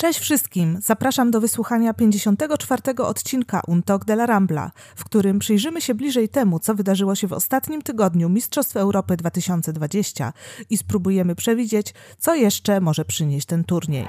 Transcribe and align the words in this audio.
Cześć 0.00 0.18
wszystkim! 0.18 0.78
Zapraszam 0.82 1.30
do 1.30 1.40
wysłuchania 1.40 1.94
54. 1.94 2.82
odcinka 2.98 3.62
Un 3.66 3.82
Talk 3.82 4.04
de 4.04 4.12
la 4.12 4.26
Rambla, 4.26 4.70
w 4.96 5.04
którym 5.04 5.38
przyjrzymy 5.38 5.80
się 5.80 5.94
bliżej 5.94 6.28
temu, 6.28 6.58
co 6.58 6.74
wydarzyło 6.74 7.14
się 7.14 7.26
w 7.26 7.32
ostatnim 7.32 7.82
tygodniu 7.82 8.28
Mistrzostw 8.28 8.76
Europy 8.76 9.16
2020 9.16 10.32
i 10.70 10.76
spróbujemy 10.76 11.34
przewidzieć, 11.34 11.94
co 12.18 12.34
jeszcze 12.34 12.80
może 12.80 13.04
przynieść 13.04 13.46
ten 13.46 13.64
turniej. 13.64 14.06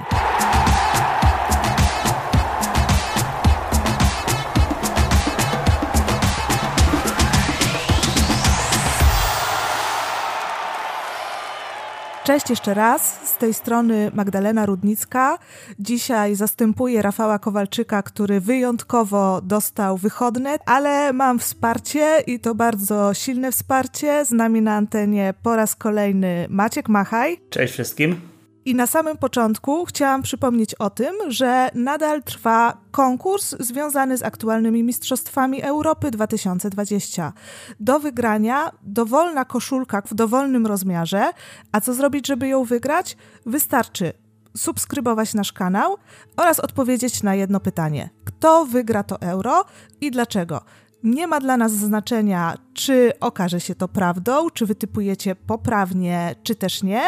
Cześć 12.32 12.50
jeszcze 12.50 12.74
raz, 12.74 13.28
z 13.28 13.36
tej 13.36 13.54
strony 13.54 14.10
Magdalena 14.14 14.66
Rudnicka. 14.66 15.38
Dzisiaj 15.78 16.34
zastępuję 16.34 17.02
Rafała 17.02 17.38
Kowalczyka, 17.38 18.02
który 18.02 18.40
wyjątkowo 18.40 19.40
dostał 19.42 19.96
wychodne, 19.96 20.58
ale 20.66 21.12
mam 21.12 21.38
wsparcie 21.38 22.22
i 22.26 22.40
to 22.40 22.54
bardzo 22.54 23.14
silne 23.14 23.52
wsparcie. 23.52 24.24
Z 24.24 24.30
nami 24.30 24.62
na 24.62 24.76
antenie 24.76 25.34
po 25.42 25.56
raz 25.56 25.76
kolejny 25.76 26.46
Maciek 26.50 26.88
Machaj. 26.88 27.40
Cześć 27.50 27.72
wszystkim. 27.72 28.31
I 28.64 28.74
na 28.74 28.86
samym 28.86 29.16
początku 29.16 29.84
chciałam 29.84 30.22
przypomnieć 30.22 30.74
o 30.74 30.90
tym, 30.90 31.14
że 31.28 31.70
nadal 31.74 32.22
trwa 32.22 32.76
konkurs 32.90 33.54
związany 33.60 34.18
z 34.18 34.22
aktualnymi 34.22 34.82
Mistrzostwami 34.82 35.62
Europy 35.62 36.10
2020. 36.10 37.32
Do 37.80 38.00
wygrania 38.00 38.70
dowolna 38.82 39.44
koszulka 39.44 40.02
w 40.02 40.14
dowolnym 40.14 40.66
rozmiarze, 40.66 41.30
a 41.72 41.80
co 41.80 41.94
zrobić, 41.94 42.26
żeby 42.26 42.48
ją 42.48 42.64
wygrać? 42.64 43.16
Wystarczy 43.46 44.12
subskrybować 44.56 45.34
nasz 45.34 45.52
kanał 45.52 45.96
oraz 46.36 46.60
odpowiedzieć 46.60 47.22
na 47.22 47.34
jedno 47.34 47.60
pytanie: 47.60 48.10
kto 48.24 48.66
wygra 48.66 49.02
to 49.02 49.20
euro 49.20 49.64
i 50.00 50.10
dlaczego? 50.10 50.60
Nie 51.02 51.26
ma 51.26 51.40
dla 51.40 51.56
nas 51.56 51.72
znaczenia, 51.72 52.54
czy 52.74 53.12
okaże 53.20 53.60
się 53.60 53.74
to 53.74 53.88
prawdą, 53.88 54.50
czy 54.50 54.66
wytypujecie 54.66 55.34
poprawnie, 55.34 56.34
czy 56.42 56.54
też 56.54 56.82
nie. 56.82 57.02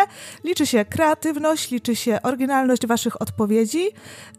Liczy 0.45 0.67
się 0.67 0.85
kreatywność, 0.85 1.71
liczy 1.71 1.97
się 1.97 2.23
oryginalność 2.23 2.87
Waszych 2.87 3.23
odpowiedzi. 3.23 3.89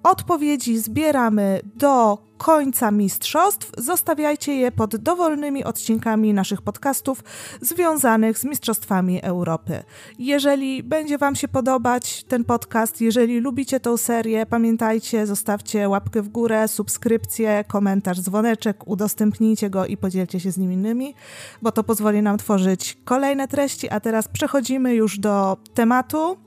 Odpowiedzi 0.03 0.77
zbieramy 0.77 1.59
do 1.75 2.25
końca 2.37 2.91
mistrzostw. 2.91 3.71
Zostawiajcie 3.77 4.55
je 4.55 4.71
pod 4.71 4.95
dowolnymi 4.95 5.63
odcinkami 5.63 6.33
naszych 6.33 6.61
podcastów 6.61 7.23
związanych 7.61 8.39
z 8.39 8.43
Mistrzostwami 8.43 9.21
Europy. 9.21 9.83
Jeżeli 10.19 10.83
będzie 10.83 11.17
Wam 11.17 11.35
się 11.35 11.47
podobać 11.47 12.23
ten 12.23 12.43
podcast, 12.43 13.01
jeżeli 13.01 13.39
lubicie 13.39 13.79
tą 13.79 13.97
serię, 13.97 14.45
pamiętajcie, 14.45 15.27
zostawcie 15.27 15.89
łapkę 15.89 16.21
w 16.21 16.29
górę, 16.29 16.67
subskrypcję, 16.67 17.63
komentarz, 17.67 18.21
dzwoneczek, 18.21 18.87
udostępnijcie 18.87 19.69
go 19.69 19.85
i 19.85 19.97
podzielcie 19.97 20.39
się 20.39 20.51
z 20.51 20.57
nim 20.57 20.71
innymi 20.71 21.14
bo 21.61 21.71
to 21.71 21.83
pozwoli 21.83 22.21
nam 22.21 22.37
tworzyć 22.37 22.97
kolejne 23.05 23.47
treści. 23.47 23.89
A 23.89 23.99
teraz 23.99 24.27
przechodzimy 24.27 24.93
już 24.93 25.19
do 25.19 25.57
tematu. 25.73 26.37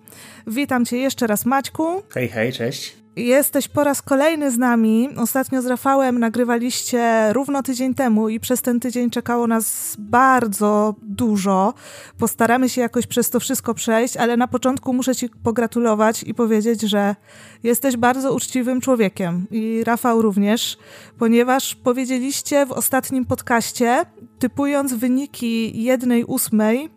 Witam 0.47 0.85
Cię 0.85 0.99
jeszcze 0.99 1.27
raz, 1.27 1.47
Maćku. 1.47 2.03
Hej, 2.15 2.29
hej, 2.29 2.53
cześć. 2.53 2.97
Jesteś 3.19 3.69
po 3.69 3.85
raz 3.85 4.03
kolejny 4.03 4.51
z 4.51 4.59
nami. 4.59 5.09
Ostatnio 5.17 5.63
z 5.63 5.67
Rafałem 5.67 6.19
nagrywaliście 6.19 7.33
równo 7.33 7.63
tydzień 7.63 7.95
temu 7.95 8.29
i 8.29 8.41
przez 8.41 8.63
ten 8.63 8.81
tydzień 8.81 9.11
czekało 9.11 9.47
nas 9.47 9.97
bardzo 9.99 10.95
dużo. 11.03 11.75
Postaramy 12.19 12.69
się 12.69 12.81
jakoś 12.81 13.07
przez 13.07 13.31
to 13.31 13.41
wszystko 13.41 13.75
przejść, 13.75 14.17
ale 14.17 14.37
na 14.37 14.49
początku 14.49 14.93
muszę 14.93 15.17
Ci 15.17 15.29
pogratulować 15.43 16.23
i 16.23 16.35
powiedzieć, 16.35 16.81
że 16.81 17.17
jesteś 17.63 17.97
bardzo 17.97 18.35
uczciwym 18.35 18.81
człowiekiem 18.81 19.47
i 19.51 19.85
Rafał 19.85 20.23
również, 20.23 20.79
ponieważ 21.19 21.75
powiedzieliście 21.75 22.67
w 22.67 22.73
ostatnim 22.73 23.25
podcaście, 23.25 24.05
typując 24.39 24.95
wyniki 24.95 25.83
jednej 25.83 26.25
ósmej 26.25 26.91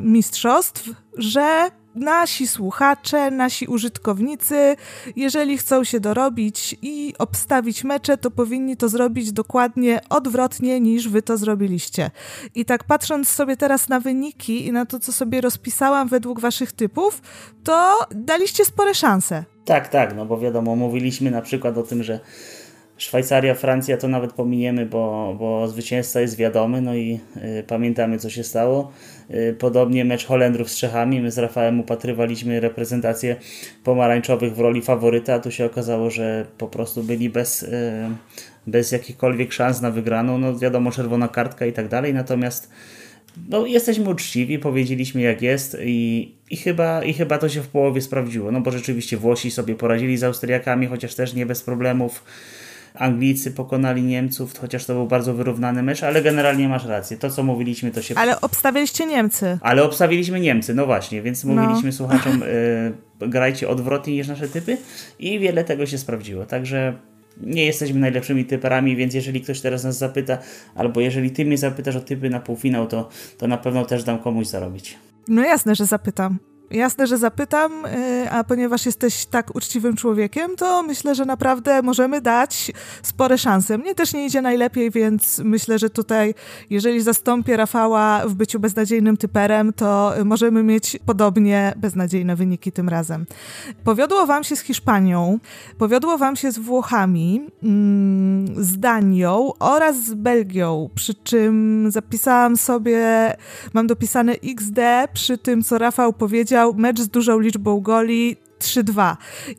mistrzostw, 0.00 0.90
że 1.16 1.70
nasi 1.94 2.46
słuchacze, 2.46 3.30
nasi 3.30 3.66
użytkownicy, 3.66 4.76
jeżeli 5.16 5.58
chcą 5.58 5.84
się 5.84 6.00
dorobić 6.00 6.76
i 6.82 7.14
obstawić 7.18 7.84
mecze, 7.84 8.18
to 8.18 8.30
powinni 8.30 8.76
to 8.76 8.88
zrobić 8.88 9.32
dokładnie 9.32 10.00
odwrotnie 10.10 10.80
niż 10.80 11.08
wy 11.08 11.22
to 11.22 11.36
zrobiliście. 11.36 12.10
I 12.54 12.64
tak 12.64 12.84
patrząc 12.84 13.28
sobie 13.28 13.56
teraz 13.56 13.88
na 13.88 14.00
wyniki 14.00 14.66
i 14.66 14.72
na 14.72 14.86
to, 14.86 15.00
co 15.00 15.12
sobie 15.12 15.40
rozpisałam 15.40 16.08
według 16.08 16.40
waszych 16.40 16.72
typów, 16.72 17.22
to 17.64 17.98
daliście 18.10 18.64
spore 18.64 18.94
szanse. 18.94 19.44
Tak, 19.64 19.88
tak, 19.88 20.16
no 20.16 20.26
bo 20.26 20.38
wiadomo, 20.38 20.76
mówiliśmy 20.76 21.30
na 21.30 21.42
przykład 21.42 21.78
o 21.78 21.82
tym, 21.82 22.02
że 22.02 22.20
Szwajcaria, 22.96 23.54
Francja 23.54 23.96
to 23.96 24.08
nawet 24.08 24.32
pominiemy, 24.32 24.86
bo, 24.86 25.36
bo 25.38 25.68
zwycięzca 25.68 26.20
jest 26.20 26.36
wiadomy, 26.36 26.80
no 26.80 26.94
i 26.94 27.20
y, 27.36 27.64
pamiętamy 27.66 28.18
co 28.18 28.30
się 28.30 28.44
stało. 28.44 28.92
Y, 29.30 29.56
podobnie 29.58 30.04
mecz 30.04 30.26
Holendrów 30.26 30.70
z 30.70 30.76
Czechami, 30.76 31.20
my 31.20 31.30
z 31.30 31.38
Rafałem 31.38 31.80
upatrywaliśmy 31.80 32.60
reprezentację 32.60 33.36
pomarańczowych 33.84 34.54
w 34.54 34.60
roli 34.60 34.82
faworyta, 34.82 35.34
a 35.34 35.38
tu 35.38 35.50
się 35.50 35.64
okazało, 35.64 36.10
że 36.10 36.46
po 36.58 36.68
prostu 36.68 37.02
byli 37.02 37.30
bez, 37.30 37.62
y, 37.62 37.92
bez 38.66 38.92
jakichkolwiek 38.92 39.52
szans 39.52 39.80
na 39.80 39.90
wygraną, 39.90 40.38
no 40.38 40.58
wiadomo, 40.58 40.90
czerwona 40.90 41.28
kartka 41.28 41.66
i 41.66 41.72
tak 41.72 41.88
dalej, 41.88 42.14
natomiast 42.14 42.70
no, 43.48 43.66
jesteśmy 43.66 44.08
uczciwi, 44.08 44.58
powiedzieliśmy 44.58 45.20
jak 45.20 45.42
jest 45.42 45.76
i, 45.80 46.32
i, 46.50 46.56
chyba, 46.56 47.04
i 47.04 47.12
chyba 47.12 47.38
to 47.38 47.48
się 47.48 47.62
w 47.62 47.68
połowie 47.68 48.00
sprawdziło, 48.00 48.52
no 48.52 48.60
bo 48.60 48.70
rzeczywiście 48.70 49.16
Włosi 49.16 49.50
sobie 49.50 49.74
poradzili 49.74 50.16
z 50.16 50.24
Austriakami, 50.24 50.86
chociaż 50.86 51.14
też 51.14 51.34
nie 51.34 51.46
bez 51.46 51.62
problemów. 51.62 52.24
Anglicy 52.94 53.50
pokonali 53.50 54.02
Niemców, 54.02 54.58
chociaż 54.58 54.84
to 54.84 54.94
był 54.94 55.06
bardzo 55.06 55.34
wyrównany 55.34 55.82
mecz, 55.82 56.02
ale 56.02 56.22
generalnie 56.22 56.68
masz 56.68 56.86
rację. 56.86 57.16
To, 57.16 57.30
co 57.30 57.42
mówiliśmy, 57.42 57.90
to 57.90 58.02
się... 58.02 58.14
Ale 58.14 58.40
obstawiliście 58.40 59.06
Niemcy. 59.06 59.58
Ale 59.60 59.82
obstawiliśmy 59.82 60.40
Niemcy, 60.40 60.74
no 60.74 60.86
właśnie, 60.86 61.22
więc 61.22 61.44
no. 61.44 61.54
mówiliśmy 61.54 61.92
słuchaczom, 62.02 62.42
y, 62.42 62.92
grajcie 63.28 63.68
odwrotnie 63.68 64.12
niż 64.12 64.28
nasze 64.28 64.48
typy 64.48 64.76
i 65.18 65.38
wiele 65.38 65.64
tego 65.64 65.86
się 65.86 65.98
sprawdziło. 65.98 66.46
Także 66.46 66.94
nie 67.40 67.66
jesteśmy 67.66 68.00
najlepszymi 68.00 68.44
typerami, 68.44 68.96
więc 68.96 69.14
jeżeli 69.14 69.40
ktoś 69.40 69.60
teraz 69.60 69.84
nas 69.84 69.98
zapyta, 69.98 70.38
albo 70.74 71.00
jeżeli 71.00 71.30
ty 71.30 71.44
mnie 71.44 71.58
zapytasz 71.58 71.96
o 71.96 72.00
typy 72.00 72.30
na 72.30 72.40
półfinał, 72.40 72.86
to, 72.86 73.08
to 73.38 73.46
na 73.46 73.58
pewno 73.58 73.84
też 73.84 74.04
dam 74.04 74.18
komuś 74.18 74.46
zarobić. 74.46 74.98
No 75.28 75.42
jasne, 75.42 75.74
że 75.74 75.86
zapytam. 75.86 76.38
Jasne, 76.70 77.06
że 77.06 77.18
zapytam, 77.18 77.86
y, 77.86 78.30
a 78.30 78.44
ponieważ 78.44 78.86
jesteś 78.86 79.26
tak 79.26 79.54
uczciwym 79.56 79.96
człowiekiem, 79.96 80.56
to 80.56 80.82
myślę, 80.82 81.14
że 81.14 81.24
naprawdę 81.24 81.82
możemy 81.82 82.20
dać 82.20 82.72
spore 83.02 83.38
szanse. 83.38 83.78
Mnie 83.78 83.94
też 83.94 84.14
nie 84.14 84.26
idzie 84.26 84.42
najlepiej, 84.42 84.90
więc 84.90 85.38
myślę, 85.44 85.78
że 85.78 85.90
tutaj, 85.90 86.34
jeżeli 86.70 87.02
zastąpię 87.02 87.56
Rafała 87.56 88.22
w 88.26 88.34
byciu 88.34 88.60
beznadziejnym 88.60 89.16
typerem, 89.16 89.72
to 89.72 90.12
możemy 90.24 90.62
mieć 90.62 90.98
podobnie 91.06 91.72
beznadziejne 91.76 92.36
wyniki 92.36 92.72
tym 92.72 92.88
razem. 92.88 93.26
Powiodło 93.84 94.26
wam 94.26 94.44
się 94.44 94.56
z 94.56 94.60
Hiszpanią, 94.60 95.38
powiodło 95.78 96.18
wam 96.18 96.36
się 96.36 96.52
z 96.52 96.58
Włochami, 96.58 97.46
mm, 97.62 98.64
z 98.64 98.78
Danią 98.78 99.52
oraz 99.58 100.04
z 100.04 100.14
Belgią, 100.14 100.90
przy 100.94 101.14
czym 101.14 101.86
zapisałam 101.90 102.56
sobie, 102.56 103.36
mam 103.72 103.86
dopisane 103.86 104.32
XD 104.32 105.08
przy 105.12 105.38
tym, 105.38 105.62
co 105.62 105.78
Rafał 105.78 106.12
powiedział, 106.12 106.53
mecz 106.76 107.00
z 107.00 107.08
dużą 107.08 107.38
liczbą 107.38 107.80
goli 107.80 108.36
3-2. 108.58 109.16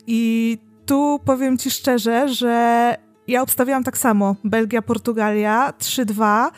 I 0.08 0.58
tu 0.86 1.20
powiem 1.26 1.58
ci 1.58 1.72
szczerze, 1.72 2.30
że 2.30 2.96
ja 3.28 3.42
obstawiałam 3.42 3.84
tak 3.84 3.98
samo. 3.98 4.36
Belgia, 4.44 4.82
Portugalia 4.82 5.74
3-2. 5.80 6.50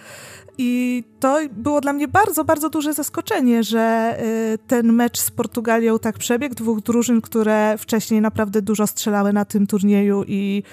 I 0.58 1.04
to 1.20 1.38
było 1.52 1.82
dla 1.82 1.94
mnie 1.94 2.08
bardzo, 2.08 2.44
bardzo 2.44 2.70
duże 2.70 2.94
zaskoczenie, 2.94 3.64
że 3.64 4.18
y, 4.54 4.58
ten 4.68 4.94
mecz 4.94 5.20
z 5.20 5.32
Portugalią 5.32 6.00
tak 6.00 6.18
przebiegł. 6.18 6.56
Dwóch 6.56 6.82
drużyn, 6.82 7.22
które 7.22 7.78
wcześniej 7.78 8.22
naprawdę 8.22 8.62
dużo 8.62 8.88
strzelały 8.88 9.34
na 9.34 9.46
tym 9.46 9.68
turnieju 9.68 10.24
i 10.28 10.64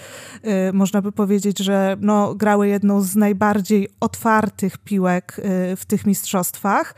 y, 0.45 0.73
można 0.73 1.03
by 1.03 1.13
powiedzieć, 1.13 1.59
że 1.59 1.97
no, 2.01 2.35
grały 2.35 2.69
jedną 2.69 3.01
z 3.01 3.17
najbardziej 3.17 3.89
otwartych 4.01 4.79
piłek 4.79 5.39
y, 5.39 5.77
w 5.77 5.85
tych 5.87 6.07
mistrzostwach. 6.07 6.95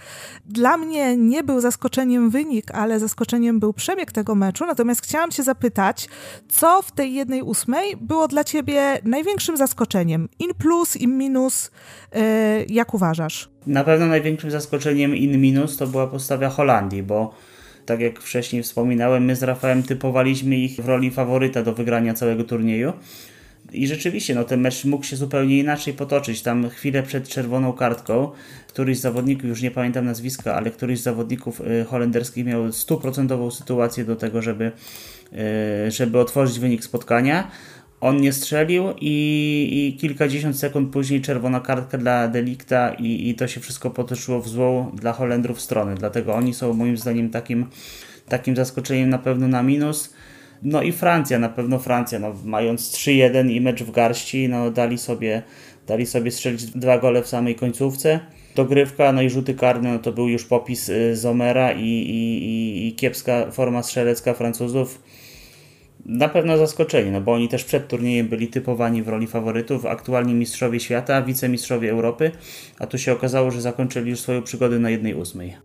Dla 0.47 0.77
mnie 0.77 1.17
nie 1.17 1.45
był 1.45 1.61
zaskoczeniem 1.61 2.31
wynik, 2.31 2.71
ale 2.71 3.01
zaskoczeniem 3.01 3.61
był 3.61 3.73
przebieg 3.73 4.13
tego 4.13 4.35
meczu. 4.35 4.67
Natomiast 4.67 5.03
chciałam 5.03 5.31
Cię 5.31 5.43
zapytać, 5.43 6.09
co 6.49 6.83
w 6.83 6.93
tej 6.93 7.15
jednej 7.15 7.43
ósmej 7.43 7.97
było 7.97 8.29
dla 8.29 8.45
Ciebie 8.45 8.99
największym 9.05 9.57
zaskoczeniem? 9.57 10.29
In 10.39 10.55
plus, 10.55 10.97
in 10.97 11.19
minus, 11.19 11.71
jak 12.77 12.95
uważasz? 12.95 13.49
Na 13.67 13.85
pewno 13.85 14.07
największym 14.07 14.51
zaskoczeniem 14.51 15.17
in 15.17 15.41
minus 15.41 15.77
to 15.77 15.87
była 15.87 16.07
postawa 16.07 16.49
Holandii, 16.49 17.03
bo 17.03 17.35
tak 17.87 18.01
jak 18.01 18.21
wcześniej 18.21 18.63
wspominałem, 18.63 19.25
my 19.25 19.37
z 19.37 19.43
Rafałem 19.43 19.83
typowaliśmy 19.83 20.57
ich 20.57 20.77
w 20.77 20.89
roli 20.89 21.11
faworyta 21.11 21.63
do 21.63 21.75
wygrania 21.75 22.15
całego 22.15 22.45
turnieju. 22.45 22.93
I 23.73 23.87
rzeczywiście, 23.87 24.35
no 24.35 24.45
ten 24.45 24.61
mecz 24.61 24.85
mógł 24.85 25.05
się 25.05 25.17
zupełnie 25.17 25.59
inaczej 25.59 25.95
potoczyć. 25.95 26.43
Tam 26.43 26.69
chwilę 26.71 27.03
przed 27.03 27.29
czerwoną 27.29 27.73
kartką 27.73 28.31
któryś 28.69 28.99
z 28.99 29.01
zawodników, 29.01 29.45
już 29.45 29.63
nie 29.63 29.71
pamiętam 29.71 30.05
nazwiska, 30.05 30.55
ale 30.55 30.71
któryś 30.71 31.01
z 31.01 31.03
zawodników 31.03 31.61
y, 31.61 31.85
holenderskich 31.85 32.47
miał 32.47 32.73
stuprocentową 32.73 33.51
sytuację 33.51 34.05
do 34.05 34.17
tego, 34.17 34.43
żeby, 34.43 34.73
y, 35.87 35.91
żeby 35.91 36.19
otworzyć 36.19 36.59
wynik 36.59 36.85
spotkania. 36.85 37.51
On 38.01 38.21
nie 38.21 38.33
strzelił 38.33 38.85
i, 39.01 39.69
i 39.73 40.01
kilkadziesiąt 40.01 40.59
sekund 40.59 40.93
później 40.93 41.21
czerwona 41.21 41.61
kartka 41.61 41.99
dla 41.99 42.29
Delikta 42.29 42.95
i, 42.95 43.29
i 43.29 43.35
to 43.35 43.49
się 43.49 43.61
wszystko 43.61 43.91
potoczyło 43.91 44.41
w 44.41 44.49
złą 44.49 44.91
dla 44.95 45.13
Holendrów 45.13 45.61
stronę. 45.61 45.95
Dlatego 45.95 46.35
oni 46.35 46.55
są 46.55 46.73
moim 46.73 46.97
zdaniem 46.97 47.31
takim, 47.31 47.67
takim 48.29 48.57
zaskoczeniem 48.57 49.11
na 49.11 49.19
pewno 49.19 49.49
na 49.49 49.63
minus. 49.63 50.15
No 50.63 50.83
i 50.83 50.93
Francja, 50.93 51.39
na 51.39 51.49
pewno 51.49 51.79
Francja, 51.79 52.19
no, 52.19 52.35
mając 52.45 52.93
3-1 52.93 53.51
i 53.51 53.61
mecz 53.61 53.83
w 53.83 53.91
garści, 53.91 54.49
no, 54.49 54.71
dali, 54.71 54.99
sobie, 54.99 55.43
dali 55.87 56.07
sobie 56.07 56.31
strzelić 56.31 56.65
dwa 56.65 56.99
gole 56.99 57.23
w 57.23 57.27
samej 57.27 57.55
końcówce. 57.55 58.21
Dogrywka, 58.55 59.13
no 59.13 59.23
i 59.23 59.31
rzuty 59.31 59.55
karne, 59.55 59.93
no 59.93 59.99
to 59.99 60.13
był 60.13 60.29
już 60.29 60.45
popis 60.45 60.89
y, 60.89 61.17
Zomera 61.17 61.73
i, 61.73 61.85
i, 61.85 62.45
i, 62.45 62.89
i 62.89 62.95
kiepska 62.95 63.51
forma 63.51 63.83
strzelecka 63.83 64.35
Francuzów. 64.35 65.03
Na 66.09 66.29
pewno 66.29 66.59
zaskoczeni, 66.59 67.11
no 67.11 67.21
bo 67.21 67.33
oni 67.33 67.49
też 67.49 67.65
przed 67.65 67.89
turniejem 67.89 68.29
byli 68.29 68.49
typowani 68.49 69.03
w 69.03 69.09
roli 69.09 69.27
faworytów, 69.27 69.87
aktualnie 69.87 70.35
mistrzowie 70.35 70.81
świata, 70.81 71.23
wicemistrzowie 71.23 71.91
Europy, 71.91 72.31
a 72.79 72.87
tu 72.87 72.99
się 72.99 73.13
okazało, 73.13 73.51
że 73.51 73.61
zakończyli 73.61 74.11
już 74.11 74.21
swoją 74.21 74.43
przygodę 74.43 74.79
na 74.79 74.91
jednej 74.91 75.15
ósmej. 75.15 75.57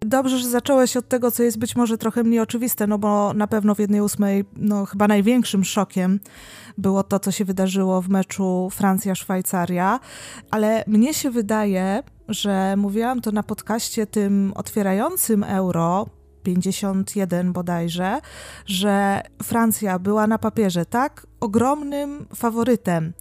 Dobrze, 0.00 0.38
że 0.38 0.48
zacząłeś 0.48 0.96
od 0.96 1.08
tego, 1.08 1.30
co 1.30 1.42
jest 1.42 1.58
być 1.58 1.76
może 1.76 1.98
trochę 1.98 2.22
mniej 2.22 2.40
oczywiste, 2.40 2.86
no 2.86 2.98
bo 2.98 3.34
na 3.34 3.46
pewno 3.46 3.74
w 3.74 3.78
jednej 3.78 4.00
ósmej, 4.00 4.44
no 4.56 4.86
chyba 4.86 5.08
największym 5.08 5.64
szokiem 5.64 6.20
było 6.78 7.02
to, 7.02 7.18
co 7.18 7.30
się 7.30 7.44
wydarzyło 7.44 8.02
w 8.02 8.08
meczu 8.08 8.68
Francja-Szwajcaria, 8.72 10.00
ale 10.50 10.84
mnie 10.86 11.14
się 11.14 11.30
wydaje, 11.30 12.02
że 12.28 12.76
mówiłam 12.76 13.20
to 13.20 13.32
na 13.32 13.42
podcaście 13.42 14.06
tym 14.06 14.52
otwierającym 14.56 15.44
euro, 15.44 16.06
51 16.44 17.52
bodajże, 17.52 18.20
że 18.66 19.22
Francja 19.42 19.98
była 19.98 20.26
na 20.26 20.38
papierze 20.38 20.86
tak 20.86 21.26
ogromnym 21.40 22.26
faworytem. 22.34 23.12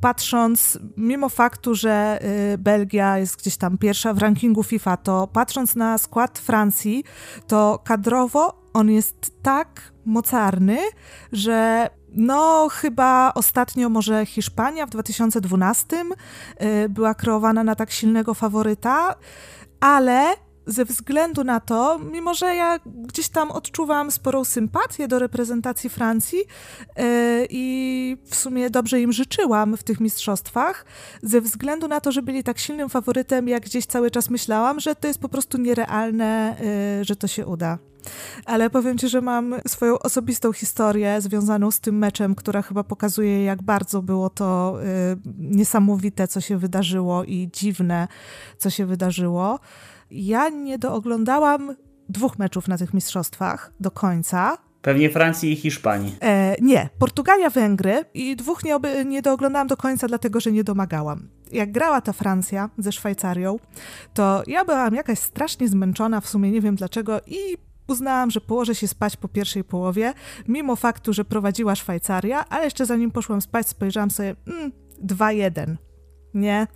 Patrząc, 0.00 0.78
mimo 0.96 1.28
faktu, 1.28 1.74
że 1.74 2.18
y, 2.54 2.58
Belgia 2.58 3.18
jest 3.18 3.36
gdzieś 3.36 3.56
tam 3.56 3.78
pierwsza 3.78 4.14
w 4.14 4.18
rankingu 4.18 4.62
FIFA, 4.62 4.96
to 4.96 5.26
patrząc 5.26 5.76
na 5.76 5.98
skład 5.98 6.38
Francji, 6.38 7.04
to 7.46 7.82
kadrowo 7.84 8.66
on 8.72 8.90
jest 8.90 9.42
tak 9.42 9.92
mocarny, 10.04 10.78
że 11.32 11.90
no, 12.12 12.68
chyba 12.72 13.32
ostatnio 13.34 13.88
może 13.88 14.26
Hiszpania 14.26 14.86
w 14.86 14.90
2012 14.90 15.96
y, 15.96 16.88
była 16.88 17.14
kreowana 17.14 17.64
na 17.64 17.74
tak 17.74 17.90
silnego 17.90 18.34
faworyta, 18.34 19.14
ale 19.80 20.34
ze 20.66 20.84
względu 20.84 21.44
na 21.44 21.60
to, 21.60 21.98
mimo 22.12 22.34
że 22.34 22.54
ja 22.54 22.78
gdzieś 22.84 23.28
tam 23.28 23.50
odczuwam 23.50 24.10
sporą 24.10 24.44
sympatię 24.44 25.08
do 25.08 25.18
reprezentacji 25.18 25.90
Francji 25.90 26.38
yy, 26.38 27.04
i 27.50 28.16
w 28.24 28.34
sumie 28.34 28.70
dobrze 28.70 29.00
im 29.00 29.12
życzyłam 29.12 29.76
w 29.76 29.82
tych 29.82 30.00
mistrzostwach, 30.00 30.84
ze 31.22 31.40
względu 31.40 31.88
na 31.88 32.00
to, 32.00 32.12
że 32.12 32.22
byli 32.22 32.44
tak 32.44 32.58
silnym 32.58 32.88
faworytem, 32.88 33.48
jak 33.48 33.64
gdzieś 33.64 33.86
cały 33.86 34.10
czas 34.10 34.30
myślałam, 34.30 34.80
że 34.80 34.94
to 34.94 35.08
jest 35.08 35.20
po 35.20 35.28
prostu 35.28 35.58
nierealne, 35.58 36.56
yy, 36.98 37.04
że 37.04 37.16
to 37.16 37.26
się 37.26 37.46
uda. 37.46 37.78
Ale 38.44 38.70
powiem 38.70 38.98
Ci, 38.98 39.08
że 39.08 39.20
mam 39.20 39.54
swoją 39.68 39.98
osobistą 39.98 40.52
historię 40.52 41.20
związaną 41.20 41.70
z 41.70 41.80
tym 41.80 41.98
meczem, 41.98 42.34
która 42.34 42.62
chyba 42.62 42.84
pokazuje, 42.84 43.44
jak 43.44 43.62
bardzo 43.62 44.02
było 44.02 44.30
to 44.30 44.78
yy, 45.24 45.32
niesamowite, 45.38 46.28
co 46.28 46.40
się 46.40 46.58
wydarzyło 46.58 47.24
i 47.24 47.48
dziwne, 47.52 48.08
co 48.58 48.70
się 48.70 48.86
wydarzyło. 48.86 49.58
Ja 50.10 50.48
nie 50.48 50.78
dooglądałam 50.78 51.76
dwóch 52.08 52.38
meczów 52.38 52.68
na 52.68 52.78
tych 52.78 52.94
mistrzostwach 52.94 53.72
do 53.80 53.90
końca. 53.90 54.58
Pewnie 54.82 55.10
Francji 55.10 55.52
i 55.52 55.56
Hiszpanii. 55.56 56.16
E, 56.22 56.56
nie, 56.60 56.88
Portugalia, 56.98 57.50
Węgry 57.50 58.04
i 58.14 58.36
dwóch 58.36 58.64
nie, 58.64 59.04
nie 59.04 59.22
dooglądałam 59.22 59.68
do 59.68 59.76
końca, 59.76 60.08
dlatego 60.08 60.40
że 60.40 60.52
nie 60.52 60.64
domagałam. 60.64 61.28
Jak 61.52 61.72
grała 61.72 62.00
ta 62.00 62.12
Francja 62.12 62.70
ze 62.78 62.92
Szwajcarią, 62.92 63.56
to 64.14 64.42
ja 64.46 64.64
byłam 64.64 64.94
jakaś 64.94 65.18
strasznie 65.18 65.68
zmęczona, 65.68 66.20
w 66.20 66.28
sumie 66.28 66.50
nie 66.50 66.60
wiem 66.60 66.76
dlaczego, 66.76 67.20
i 67.26 67.38
uznałam, 67.88 68.30
że 68.30 68.40
położę 68.40 68.74
się 68.74 68.88
spać 68.88 69.16
po 69.16 69.28
pierwszej 69.28 69.64
połowie, 69.64 70.12
mimo 70.48 70.76
faktu, 70.76 71.12
że 71.12 71.24
prowadziła 71.24 71.74
Szwajcaria, 71.74 72.44
ale 72.48 72.64
jeszcze 72.64 72.86
zanim 72.86 73.10
poszłam 73.10 73.40
spać, 73.40 73.68
spojrzałam 73.68 74.10
sobie, 74.10 74.36
mm, 74.46 74.72
2-1. 75.02 75.76
Nie, 76.34 76.66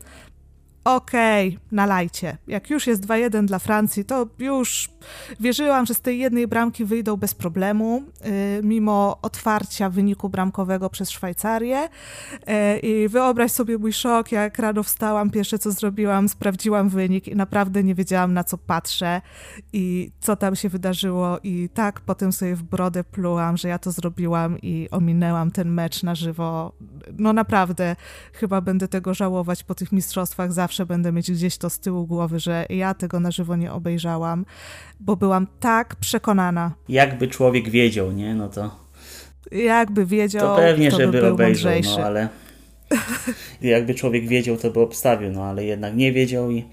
okej, 0.97 1.49
okay, 1.49 1.61
nalajcie. 1.73 2.37
Jak 2.47 2.71
już 2.71 2.87
jest 2.87 3.07
2-1 3.07 3.45
dla 3.45 3.59
Francji, 3.59 4.05
to 4.05 4.27
już 4.39 4.89
wierzyłam, 5.41 5.87
że 5.87 5.95
z 5.95 6.01
tej 6.01 6.19
jednej 6.19 6.47
bramki 6.47 6.85
wyjdą 6.85 7.17
bez 7.17 7.35
problemu, 7.35 8.03
yy, 8.25 8.31
mimo 8.63 9.19
otwarcia 9.23 9.91
wyniku 9.91 10.29
bramkowego 10.29 10.91
przez 10.91 11.11
Szwajcarię. 11.11 11.89
Yy, 12.47 12.79
I 12.79 13.09
wyobraź 13.09 13.53
sobie 13.53 13.79
mój 13.79 13.93
szok, 13.93 14.33
jak 14.33 14.59
rano 14.59 14.83
wstałam, 14.83 15.31
pierwsze 15.31 15.59
co 15.59 15.73
zrobiłam, 15.73 16.29
sprawdziłam 16.29 16.89
wynik 16.89 17.29
i 17.29 17.37
naprawdę 17.37 17.85
nie 17.85 17.95
wiedziałam 17.95 18.35
na 18.35 18.45
co 18.45 18.59
patrzę 18.59 19.21
i 19.73 20.13
co 20.21 20.37
tam 20.37 20.57
się 20.57 20.69
wydarzyło 20.69 21.39
i 21.43 21.69
tak 21.75 22.01
potem 22.01 22.33
sobie 22.33 22.55
w 22.57 22.63
brodę 22.63 23.05
plułam, 23.05 23.57
że 23.57 23.69
ja 23.69 23.79
to 23.79 23.93
zrobiłam 23.93 24.59
i 24.63 24.89
ominęłam 24.91 25.51
ten 25.51 25.71
mecz 25.71 26.03
na 26.03 26.15
żywo. 26.15 26.73
No 27.19 27.33
naprawdę, 27.33 27.97
chyba 28.33 28.61
będę 28.61 28.89
tego 28.89 29.15
żałować 29.15 29.65
po 29.65 29.75
tych 29.75 29.93
mistrzostwach 29.93 30.53
zawsze 30.53 30.80
zawsze 30.81 30.87
będę 30.87 31.12
mieć 31.12 31.32
gdzieś 31.32 31.59
to 31.59 31.71
z 31.71 31.79
tyłu 31.79 32.06
głowy, 32.06 32.38
że 32.38 32.67
ja 32.71 32.94
tego 32.94 33.21
na 33.21 33.31
żywo 33.31 33.56
nie 33.56 33.73
obejrzałam, 33.73 34.47
bo 35.00 35.17
byłam 35.17 35.47
tak 35.61 35.97
przekonana. 35.97 36.73
Jakby 36.88 37.29
człowiek 37.29 37.69
wiedział, 37.69 38.12
nie? 38.12 38.35
No 38.35 38.49
to. 38.49 38.71
Jakby 39.53 40.06
wiedział. 40.06 40.41
To 40.41 40.56
pewnie, 40.56 40.91
to 40.91 40.97
żeby 40.97 41.21
by 41.21 41.29
obejrzał, 41.29 41.73
mądrzejszy. 41.73 41.99
no 41.99 42.06
ale. 42.06 42.29
Jakby 43.62 43.94
człowiek 43.94 44.29
wiedział, 44.29 44.56
to 44.56 44.71
by 44.71 44.81
obstawił, 44.81 45.31
no 45.31 45.44
ale 45.44 45.65
jednak 45.65 45.97
nie 45.97 46.12
wiedział 46.12 46.50
i 46.50 46.65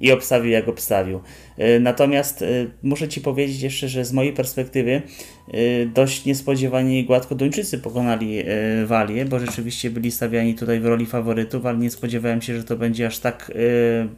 i 0.00 0.12
obstawił 0.12 0.50
jak 0.50 0.68
obstawił. 0.68 1.20
E, 1.58 1.80
natomiast 1.80 2.42
e, 2.42 2.46
muszę 2.82 3.08
Ci 3.08 3.20
powiedzieć 3.20 3.62
jeszcze, 3.62 3.88
że 3.88 4.04
z 4.04 4.12
mojej 4.12 4.32
perspektywy 4.32 5.02
e, 5.48 5.86
dość 5.86 6.24
niespodziewanie 6.24 7.00
i 7.00 7.04
gładko 7.04 7.34
Duńczycy 7.34 7.78
pokonali 7.78 8.44
Walię, 8.86 9.24
bo 9.24 9.38
rzeczywiście 9.38 9.90
byli 9.90 10.10
stawiani 10.10 10.54
tutaj 10.54 10.80
w 10.80 10.86
roli 10.86 11.06
faworytów, 11.06 11.66
ale 11.66 11.78
nie 11.78 11.90
spodziewałem 11.90 12.42
się, 12.42 12.56
że 12.56 12.64
to 12.64 12.76
będzie 12.76 13.06
aż 13.06 13.18
tak, 13.18 13.52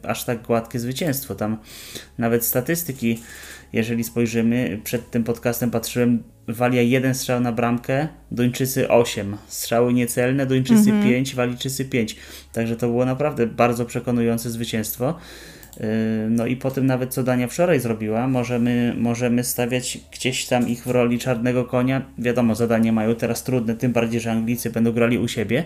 aż 0.03 0.23
tak 0.23 0.41
gładkie 0.41 0.79
zwycięstwo. 0.79 1.35
Tam 1.35 1.57
nawet 2.17 2.45
statystyki, 2.45 3.19
jeżeli 3.73 4.03
spojrzymy, 4.03 4.79
przed 4.83 5.11
tym 5.11 5.23
podcastem 5.23 5.71
patrzyłem, 5.71 6.23
Walia 6.47 6.81
jeden 6.81 7.15
strzał 7.15 7.39
na 7.39 7.51
bramkę, 7.51 8.07
Duńczycy 8.31 8.89
8. 8.89 9.37
Strzały 9.47 9.93
niecelne, 9.93 10.45
Duńczycy 10.45 10.89
mhm. 10.89 11.03
5, 11.03 11.35
Walijczycy 11.35 11.85
5. 11.85 12.15
Także 12.53 12.75
to 12.75 12.87
było 12.87 13.05
naprawdę 13.05 13.47
bardzo 13.47 13.85
przekonujące 13.85 14.49
zwycięstwo. 14.49 15.15
Yy, 15.79 15.85
no 16.29 16.45
i 16.45 16.55
po 16.55 16.71
tym 16.71 16.85
nawet 16.85 17.13
co 17.13 17.23
Dania 17.23 17.47
wczoraj 17.47 17.79
zrobiła, 17.79 18.27
możemy, 18.27 18.93
możemy 18.97 19.43
stawiać 19.43 19.99
gdzieś 20.11 20.45
tam 20.45 20.67
ich 20.67 20.83
w 20.83 20.87
roli 20.87 21.19
czarnego 21.19 21.65
konia. 21.65 22.01
Wiadomo, 22.17 22.55
zadania 22.55 22.91
mają 22.91 23.15
teraz 23.15 23.43
trudne, 23.43 23.75
tym 23.75 23.93
bardziej, 23.93 24.21
że 24.21 24.31
Anglicy 24.31 24.69
będą 24.69 24.91
grali 24.91 25.17
u 25.17 25.27
siebie. 25.27 25.63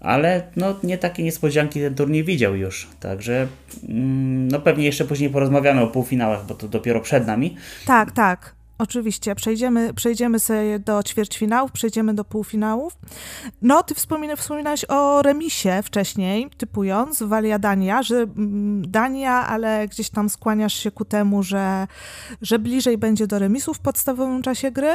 Ale 0.00 0.42
no, 0.56 0.76
nie 0.82 0.98
takie 0.98 1.22
niespodzianki 1.22 1.80
ten 1.80 1.94
turniej 1.94 2.24
widział 2.24 2.56
już. 2.56 2.88
Także 3.00 3.46
mm, 3.88 4.48
no 4.48 4.60
pewnie 4.60 4.84
jeszcze 4.84 5.04
później 5.04 5.30
porozmawiamy 5.30 5.80
o 5.80 5.86
półfinałach, 5.86 6.46
bo 6.46 6.54
to 6.54 6.68
dopiero 6.68 7.00
przed 7.00 7.26
nami. 7.26 7.56
Tak, 7.86 8.12
tak. 8.12 8.54
Oczywiście, 8.84 9.34
przejdziemy, 9.34 9.94
przejdziemy 9.94 10.38
sobie 10.38 10.78
do 10.78 11.02
ćwierćfinałów, 11.02 11.72
przejdziemy 11.72 12.14
do 12.14 12.24
półfinałów. 12.24 12.98
No, 13.62 13.82
ty 13.82 13.94
wspomina, 13.94 14.36
wspominałeś 14.36 14.84
o 14.88 15.22
remisie 15.22 15.82
wcześniej, 15.84 16.50
typując 16.56 17.22
Walia 17.22 17.58
Dania, 17.58 18.02
że 18.02 18.16
mm, 18.16 18.90
Dania, 18.90 19.32
ale 19.32 19.88
gdzieś 19.88 20.10
tam 20.10 20.28
skłaniasz 20.28 20.74
się 20.74 20.90
ku 20.90 21.04
temu, 21.04 21.42
że, 21.42 21.86
że 22.42 22.58
bliżej 22.58 22.98
będzie 22.98 23.26
do 23.26 23.38
remisu 23.38 23.74
w 23.74 23.80
podstawowym 23.80 24.42
czasie 24.42 24.70
gry. 24.70 24.94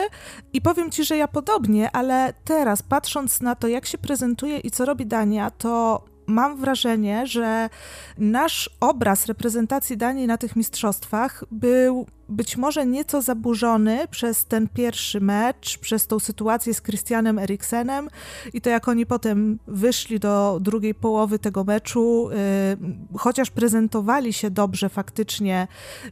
I 0.53 0.62
powiem 0.62 0.91
ci, 0.91 1.03
że 1.03 1.17
ja 1.17 1.27
podobnie, 1.27 1.89
ale 1.91 2.34
teraz 2.43 2.81
patrząc 2.81 3.41
na 3.41 3.55
to, 3.55 3.67
jak 3.67 3.86
się 3.86 3.98
prezentuje 3.98 4.58
i 4.58 4.72
co 4.72 4.86
robi 4.86 5.05
Dania, 5.05 5.51
to 5.51 6.05
mam 6.27 6.58
wrażenie, 6.58 7.27
że 7.27 7.69
nasz 8.17 8.69
obraz 8.79 9.25
reprezentacji 9.25 9.98
Danii 9.98 10.27
na 10.27 10.38
tych 10.38 10.55
mistrzostwach 10.55 11.43
był 11.51 12.08
być 12.30 12.58
może 12.58 12.86
nieco 12.86 13.22
zaburzony 13.22 14.08
przez 14.08 14.46
ten 14.46 14.68
pierwszy 14.68 15.22
mecz, 15.22 15.78
przez 15.78 16.08
tą 16.08 16.20
sytuację 16.20 16.74
z 16.74 16.82
Christianem 16.82 17.40
Eriksenem 17.40 18.10
i 18.54 18.62
to 18.62 18.70
jak 18.70 18.88
oni 18.88 19.06
potem 19.06 19.60
wyszli 19.68 20.20
do 20.20 20.60
drugiej 20.62 20.96
połowy 20.96 21.40
tego 21.40 21.64
meczu, 21.64 22.30
yy, 22.30 23.18
chociaż 23.18 23.50
prezentowali 23.50 24.34
się 24.34 24.50
dobrze 24.52 24.90
faktycznie, 24.90 25.68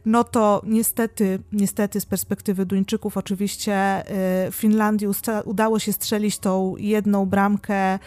no 0.06 0.24
to 0.24 0.62
niestety, 0.66 1.38
niestety 1.52 2.00
z 2.00 2.06
perspektywy 2.06 2.66
Duńczyków 2.66 3.16
oczywiście 3.16 4.04
yy, 4.44 4.52
Finlandii 4.52 5.08
udało 5.44 5.78
się 5.78 5.92
strzelić 5.92 6.38
tą 6.38 6.76
jedną 6.76 7.26
bramkę, 7.26 7.98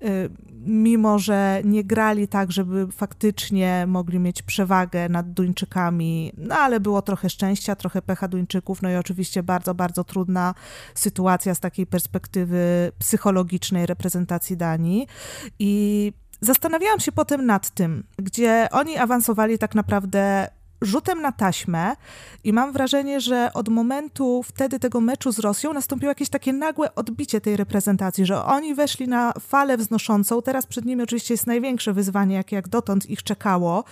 yy, 0.00 0.30
mimo 0.66 1.18
że 1.18 1.62
nie 1.64 1.84
grali 1.84 2.28
tak, 2.28 2.52
żeby 2.52 2.86
faktycznie 2.92 3.84
mogli 3.88 4.18
mieć 4.18 4.42
przewagę 4.42 5.08
nad 5.08 5.32
Duńczykami, 5.32 6.32
no 6.36 6.54
ale 6.54 6.80
było 6.80 7.02
trochę 7.02 7.30
szczęścia, 7.30 7.59
trochę 7.76 8.02
pecha 8.02 8.28
Duńczyków, 8.28 8.82
no 8.82 8.90
i 8.90 8.96
oczywiście 8.96 9.42
bardzo, 9.42 9.74
bardzo 9.74 10.04
trudna 10.04 10.54
sytuacja 10.94 11.54
z 11.54 11.60
takiej 11.60 11.86
perspektywy 11.86 12.92
psychologicznej 12.98 13.86
reprezentacji 13.86 14.56
Danii. 14.56 15.06
I 15.58 16.12
zastanawiałam 16.40 17.00
się 17.00 17.12
potem 17.12 17.46
nad 17.46 17.70
tym, 17.70 18.04
gdzie 18.18 18.68
oni 18.72 18.96
awansowali 18.96 19.58
tak 19.58 19.74
naprawdę 19.74 20.48
rzutem 20.82 21.22
na 21.22 21.32
taśmę 21.32 21.96
i 22.44 22.52
mam 22.52 22.72
wrażenie, 22.72 23.20
że 23.20 23.50
od 23.54 23.68
momentu 23.68 24.42
wtedy 24.42 24.78
tego 24.78 25.00
meczu 25.00 25.32
z 25.32 25.38
Rosją 25.38 25.72
nastąpiło 25.72 26.10
jakieś 26.10 26.28
takie 26.28 26.52
nagłe 26.52 26.94
odbicie 26.94 27.40
tej 27.40 27.56
reprezentacji, 27.56 28.26
że 28.26 28.44
oni 28.44 28.74
weszli 28.74 29.08
na 29.08 29.32
falę 29.40 29.76
wznoszącą. 29.76 30.42
Teraz 30.42 30.66
przed 30.66 30.84
nimi 30.84 31.02
oczywiście 31.02 31.34
jest 31.34 31.46
największe 31.46 31.92
wyzwanie, 31.92 32.36
jakie 32.36 32.56
jak 32.56 32.68
dotąd 32.68 33.10
ich 33.10 33.22
czekało. 33.22 33.84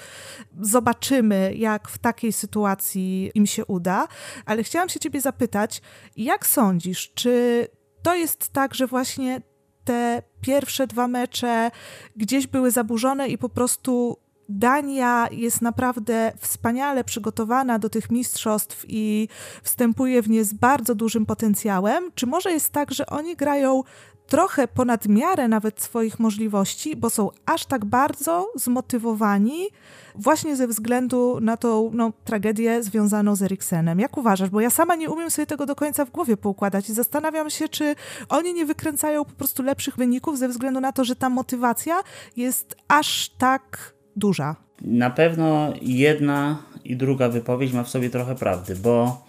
Zobaczymy, 0.60 1.54
jak 1.54 1.88
w 1.88 1.98
takiej 1.98 2.32
sytuacji 2.32 3.30
im 3.34 3.46
się 3.46 3.64
uda, 3.64 4.08
ale 4.46 4.62
chciałam 4.62 4.88
się 4.88 5.00
ciebie 5.00 5.20
zapytać, 5.20 5.82
jak 6.16 6.46
sądzisz, 6.46 7.12
czy 7.14 7.66
to 8.02 8.14
jest 8.14 8.48
tak, 8.48 8.74
że 8.74 8.86
właśnie 8.86 9.40
te 9.84 10.22
pierwsze 10.40 10.86
dwa 10.86 11.08
mecze 11.08 11.70
gdzieś 12.16 12.46
były 12.46 12.70
zaburzone 12.70 13.28
i 13.28 13.38
po 13.38 13.48
prostu 13.48 14.16
Dania 14.48 15.28
jest 15.30 15.62
naprawdę 15.62 16.32
wspaniale 16.38 17.04
przygotowana 17.04 17.78
do 17.78 17.90
tych 17.90 18.10
mistrzostw 18.10 18.84
i 18.88 19.28
wstępuje 19.62 20.22
w 20.22 20.30
nie 20.30 20.44
z 20.44 20.52
bardzo 20.52 20.94
dużym 20.94 21.26
potencjałem? 21.26 22.10
Czy 22.14 22.26
może 22.26 22.52
jest 22.52 22.72
tak, 22.72 22.92
że 22.92 23.06
oni 23.06 23.36
grają 23.36 23.82
trochę 24.28 24.68
ponad 24.68 25.08
miarę 25.08 25.48
nawet 25.48 25.82
swoich 25.82 26.18
możliwości, 26.18 26.96
bo 26.96 27.10
są 27.10 27.30
aż 27.46 27.64
tak 27.64 27.84
bardzo 27.84 28.52
zmotywowani 28.54 29.66
właśnie 30.14 30.56
ze 30.56 30.66
względu 30.66 31.38
na 31.40 31.56
tą 31.56 31.90
no, 31.94 32.12
tragedię 32.24 32.82
związaną 32.82 33.36
z 33.36 33.42
Eriksenem. 33.42 34.00
Jak 34.00 34.16
uważasz? 34.16 34.50
Bo 34.50 34.60
ja 34.60 34.70
sama 34.70 34.94
nie 34.94 35.10
umiem 35.10 35.30
sobie 35.30 35.46
tego 35.46 35.66
do 35.66 35.76
końca 35.76 36.04
w 36.04 36.10
głowie 36.10 36.36
poukładać 36.36 36.88
i 36.88 36.92
zastanawiam 36.92 37.50
się, 37.50 37.68
czy 37.68 37.94
oni 38.28 38.54
nie 38.54 38.66
wykręcają 38.66 39.24
po 39.24 39.32
prostu 39.32 39.62
lepszych 39.62 39.96
wyników 39.96 40.38
ze 40.38 40.48
względu 40.48 40.80
na 40.80 40.92
to, 40.92 41.04
że 41.04 41.16
ta 41.16 41.28
motywacja 41.28 42.00
jest 42.36 42.76
aż 42.88 43.30
tak 43.38 43.97
duża. 44.18 44.56
Na 44.82 45.10
pewno 45.10 45.72
jedna 45.82 46.62
i 46.84 46.96
druga 46.96 47.28
wypowiedź 47.28 47.72
ma 47.72 47.82
w 47.82 47.88
sobie 47.88 48.10
trochę 48.10 48.34
prawdy, 48.34 48.76
bo 48.76 49.24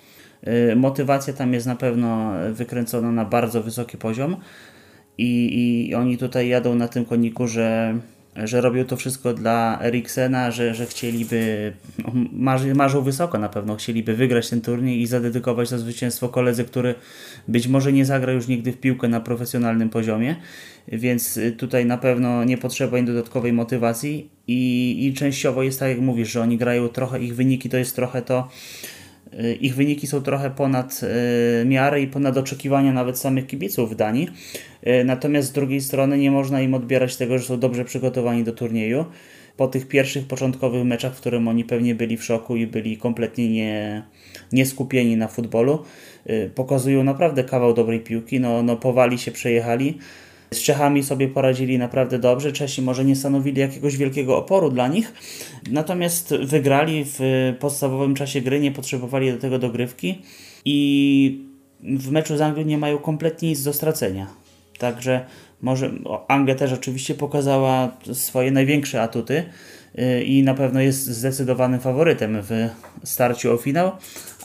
y, 0.72 0.76
motywacja 0.76 1.34
tam 1.34 1.54
jest 1.54 1.68
na 1.68 1.76
pewno 1.76 2.32
wykręcona 2.52 3.12
na 3.12 3.26
bardzo 3.26 3.64
wysoki 3.64 3.98
poziom 3.98 4.38
i, 5.18 5.88
i 5.90 5.96
oni 5.96 6.18
tutaj 6.18 6.48
jadą 6.48 6.76
na 6.76 6.88
tym 6.88 7.06
koniku, 7.06 7.48
że 7.48 8.00
że 8.36 8.62
robią 8.62 8.86
to 8.86 8.98
wszystko 8.98 9.34
dla 9.34 9.80
Eriksena, 9.82 10.52
że, 10.52 10.76
że 10.76 10.86
chcieliby, 10.86 11.74
marzy, 12.32 12.76
marzą 12.76 13.02
wysoko 13.02 13.40
na 13.40 13.50
pewno, 13.50 13.76
chcieliby 13.76 14.14
wygrać 14.14 14.50
ten 14.50 14.62
turniej 14.62 15.02
i 15.02 15.08
zadedykować 15.08 15.70
to 15.70 15.80
zwycięstwo 15.80 16.30
koledze, 16.30 16.64
który 16.64 16.96
być 17.48 17.68
może 17.68 17.94
nie 17.94 18.06
zagra 18.06 18.34
już 18.34 18.48
nigdy 18.48 18.72
w 18.72 18.78
piłkę 18.78 19.08
na 19.08 19.22
profesjonalnym 19.22 19.90
poziomie, 19.90 20.36
więc 20.92 21.40
tutaj 21.58 21.86
na 21.86 21.98
pewno 21.98 22.44
nie 22.44 22.58
potrzeba 22.58 22.98
im 22.98 23.06
dodatkowej 23.06 23.54
motywacji 23.54 24.30
i, 24.48 24.96
i 25.08 25.14
częściowo 25.14 25.64
jest 25.64 25.80
tak 25.80 25.90
jak 25.90 26.00
mówisz, 26.00 26.32
że 26.32 26.42
oni 26.42 26.58
grają 26.58 26.88
trochę, 26.88 27.24
ich 27.24 27.36
wyniki 27.36 27.70
to 27.70 27.78
jest 27.78 27.96
trochę 27.96 28.22
to, 28.22 28.48
y, 29.34 29.54
ich 29.54 29.76
wyniki 29.76 30.08
są 30.08 30.22
trochę 30.22 30.50
ponad 30.50 31.02
y, 31.62 31.66
miarę 31.66 32.02
i 32.02 32.08
ponad 32.08 32.38
oczekiwania 32.38 32.94
nawet 32.94 33.20
samych 33.20 33.48
kibiców 33.48 33.92
w 33.92 33.96
Danii. 33.96 34.30
Y, 34.88 35.04
natomiast 35.04 35.48
z 35.48 35.52
drugiej 35.52 35.82
strony 35.82 36.18
nie 36.18 36.32
można 36.32 36.62
im 36.62 36.74
odbierać 36.74 37.16
tego, 37.16 37.38
że 37.38 37.44
są 37.44 37.60
dobrze 37.60 37.86
przygotowani 37.86 38.44
do 38.44 38.52
turnieju. 38.52 39.06
Po 39.58 39.68
tych 39.68 39.88
pierwszych 39.88 40.28
początkowych 40.28 40.86
meczach, 40.86 41.16
w 41.16 41.20
którym 41.20 41.48
oni 41.48 41.64
pewnie 41.64 41.96
byli 41.96 42.18
w 42.18 42.24
szoku 42.24 42.56
i 42.56 42.68
byli 42.68 42.98
kompletnie 42.98 43.50
nie, 43.50 44.04
nieskupieni 44.52 45.18
na 45.18 45.28
futbolu, 45.28 45.84
pokazują 46.56 47.04
naprawdę 47.04 47.44
kawał 47.44 47.74
dobrej 47.74 48.00
piłki. 48.00 48.40
No, 48.40 48.64
no 48.64 48.76
powali 48.76 49.18
się, 49.18 49.32
przejechali. 49.32 49.98
Z 50.54 50.62
Czechami 50.62 51.04
sobie 51.04 51.28
poradzili 51.28 51.78
naprawdę 51.78 52.20
dobrze. 52.20 52.52
Czesi 52.52 52.82
może 52.82 53.06
nie 53.06 53.16
stanowili 53.16 53.62
jakiegoś 53.62 53.98
wielkiego 53.98 54.38
oporu 54.38 54.72
dla 54.72 54.88
nich, 54.88 55.14
natomiast 55.72 56.36
wygrali 56.36 57.04
w 57.06 57.20
podstawowym 57.60 58.16
czasie 58.16 58.42
gry, 58.42 58.60
nie 58.60 58.72
potrzebowali 58.72 59.32
do 59.32 59.38
tego 59.38 59.60
dogrywki 59.60 60.22
i 60.66 61.46
w 61.84 62.12
meczu 62.12 62.38
z 62.38 62.42
Anglią 62.42 62.64
nie 62.64 62.78
mają 62.78 62.98
kompletnie 62.98 63.50
nic 63.50 63.64
do 63.64 63.74
stracenia. 63.74 64.28
Także 64.80 65.26
może 65.62 65.92
Anglia 66.28 66.56
też 66.56 66.74
oczywiście 66.74 67.16
pokazała 67.16 67.98
swoje 68.14 68.52
największe 68.52 69.02
atuty 69.02 69.44
y, 70.00 70.24
i 70.24 70.44
na 70.44 70.54
pewno 70.54 70.82
jest 70.82 71.06
zdecydowanym 71.06 71.80
faworytem 71.80 72.38
w 72.42 72.70
starciu 73.04 73.54
o 73.54 73.58
finał, 73.58 73.92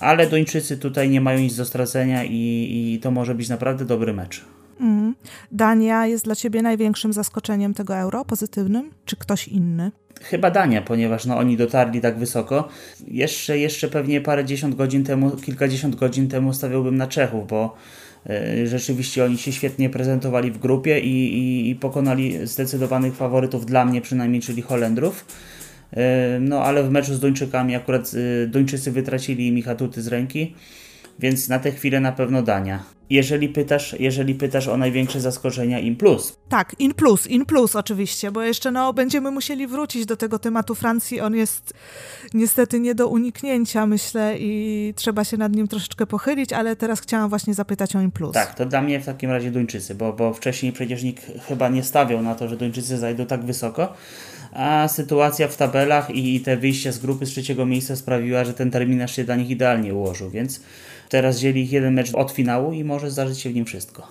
ale 0.01 0.27
Duńczycy 0.27 0.79
tutaj 0.79 1.09
nie 1.09 1.21
mają 1.21 1.39
nic 1.39 1.57
do 1.57 1.65
stracenia 1.65 2.25
i, 2.25 2.93
i 2.95 3.01
to 3.03 3.11
może 3.11 3.35
być 3.35 3.49
naprawdę 3.49 3.85
dobry 3.85 4.13
mecz. 4.13 4.45
Mm. 4.81 5.15
Dania 5.53 6.07
jest 6.07 6.25
dla 6.25 6.35
ciebie 6.35 6.63
największym 6.63 7.13
zaskoczeniem 7.13 7.75
tego 7.75 7.97
euro, 7.97 8.25
pozytywnym, 8.25 8.91
czy 9.05 9.17
ktoś 9.17 9.49
inny? 9.49 9.91
Chyba 10.23 10.51
Dania, 10.51 10.83
ponieważ 10.83 11.27
no, 11.27 11.39
oni 11.39 11.57
dotarli 11.57 12.01
tak 12.01 12.19
wysoko. 12.19 12.69
Jeszcze, 13.09 13.59
jeszcze 13.59 13.89
pewnie 13.89 14.21
parę 14.21 14.45
dziesiąt 14.45 14.75
godzin 14.75 15.05
temu, 15.05 15.31
kilkadziesiąt 15.31 15.97
godzin 15.97 16.29
temu 16.29 16.53
stawiałbym 16.53 16.97
na 16.97 17.07
Czechów, 17.07 17.47
bo 17.49 17.77
y, 18.31 18.67
rzeczywiście 18.69 19.25
oni 19.25 19.39
się 19.39 19.53
świetnie 19.53 19.91
prezentowali 19.91 20.51
w 20.51 20.59
grupie 20.59 21.01
i, 21.01 21.39
i, 21.39 21.71
i 21.71 21.75
pokonali 21.75 22.47
zdecydowanych 22.47 23.17
faworytów 23.17 23.67
dla 23.67 23.85
mnie 23.85 24.01
przynajmniej, 24.01 24.43
czyli 24.43 24.63
Holendrów. 24.63 25.25
Y, 25.93 25.97
no 26.41 26.63
ale 26.63 26.83
w 26.83 26.91
meczu 26.91 27.15
z 27.15 27.21
Duńczykami 27.21 27.77
akurat 27.77 28.15
y, 28.15 28.47
Duńczycy 28.47 28.93
wytracili 28.93 29.53
mi 29.53 29.67
atuty 29.67 30.03
z 30.03 30.09
ręki, 30.09 30.55
więc 31.19 31.49
na 31.49 31.59
tę 31.59 31.73
chwilę 31.73 32.01
na 32.01 32.13
pewno 32.13 32.43
Dania. 32.43 32.83
Jeżeli 33.11 33.49
pytasz, 33.49 33.97
jeżeli 33.99 34.35
pytasz 34.35 34.69
o 34.69 34.77
największe 34.77 35.21
zaskoczenia 35.21 35.79
in 35.79 35.97
plus. 35.97 36.37
Tak, 36.49 36.77
in 36.79 36.95
plus, 36.95 37.27
in 37.27 37.47
plus 37.47 37.77
oczywiście, 37.77 38.31
bo 38.31 38.43
jeszcze 38.43 38.71
no, 38.71 38.93
będziemy 38.93 39.31
musieli 39.31 39.67
wrócić 39.67 40.07
do 40.07 40.17
tego 40.17 40.39
tematu 40.39 40.75
Francji. 40.75 41.21
On 41.21 41.35
jest 41.35 41.75
niestety 42.35 42.81
nie 42.81 42.95
do 42.95 43.09
uniknięcia, 43.09 43.87
myślę, 43.87 44.35
i 44.39 44.93
trzeba 44.97 45.25
się 45.25 45.37
nad 45.37 45.57
nim 45.57 45.69
troszeczkę 45.69 46.07
pochylić, 46.07 46.53
ale 46.53 46.77
teraz 46.77 47.01
chciałam 47.01 47.29
właśnie 47.29 47.55
zapytać 47.55 47.97
o 47.97 48.01
in 48.01 48.11
plus. 48.11 48.33
Tak, 48.33 48.55
to 48.55 48.67
dla 48.67 48.83
mnie 48.83 49.01
w 49.01 49.07
takim 49.07 49.31
razie 49.31 49.51
Duńczycy, 49.51 49.95
bo, 49.95 50.13
bo 50.13 50.35
wcześniej 50.35 50.73
przecież 50.73 51.03
nikt 51.03 51.31
chyba 51.49 51.69
nie 51.69 51.83
stawiał 51.83 52.23
na 52.23 52.35
to, 52.35 52.49
że 52.49 52.57
Duńczycy 52.57 52.99
zajdą 52.99 53.27
tak 53.27 53.45
wysoko 53.45 53.95
a 54.55 54.89
sytuacja 54.89 55.49
w 55.49 55.57
tabelach 55.57 56.11
i 56.11 56.41
te 56.41 56.57
wyjście 56.57 56.93
z 56.93 56.99
grupy 56.99 57.27
z 57.27 57.31
trzeciego 57.31 57.67
miejsca 57.67 57.97
sprawiła, 57.97 58.45
że 58.45 58.55
ten 58.55 58.71
terminarz 58.71 59.17
się 59.17 59.25
dla 59.25 59.37
nich 59.37 59.51
idealnie 59.51 59.95
ułożył, 59.95 60.31
więc 60.31 60.61
teraz 61.15 61.39
dzieli 61.39 61.63
ich 61.63 61.73
jeden 61.73 61.95
mecz 61.95 62.15
od 62.15 62.31
finału 62.31 62.73
i 62.73 62.85
może 62.85 63.11
zdarzyć 63.11 63.39
się 63.39 63.51
w 63.51 63.55
nim 63.55 63.65
wszystko. 63.65 64.09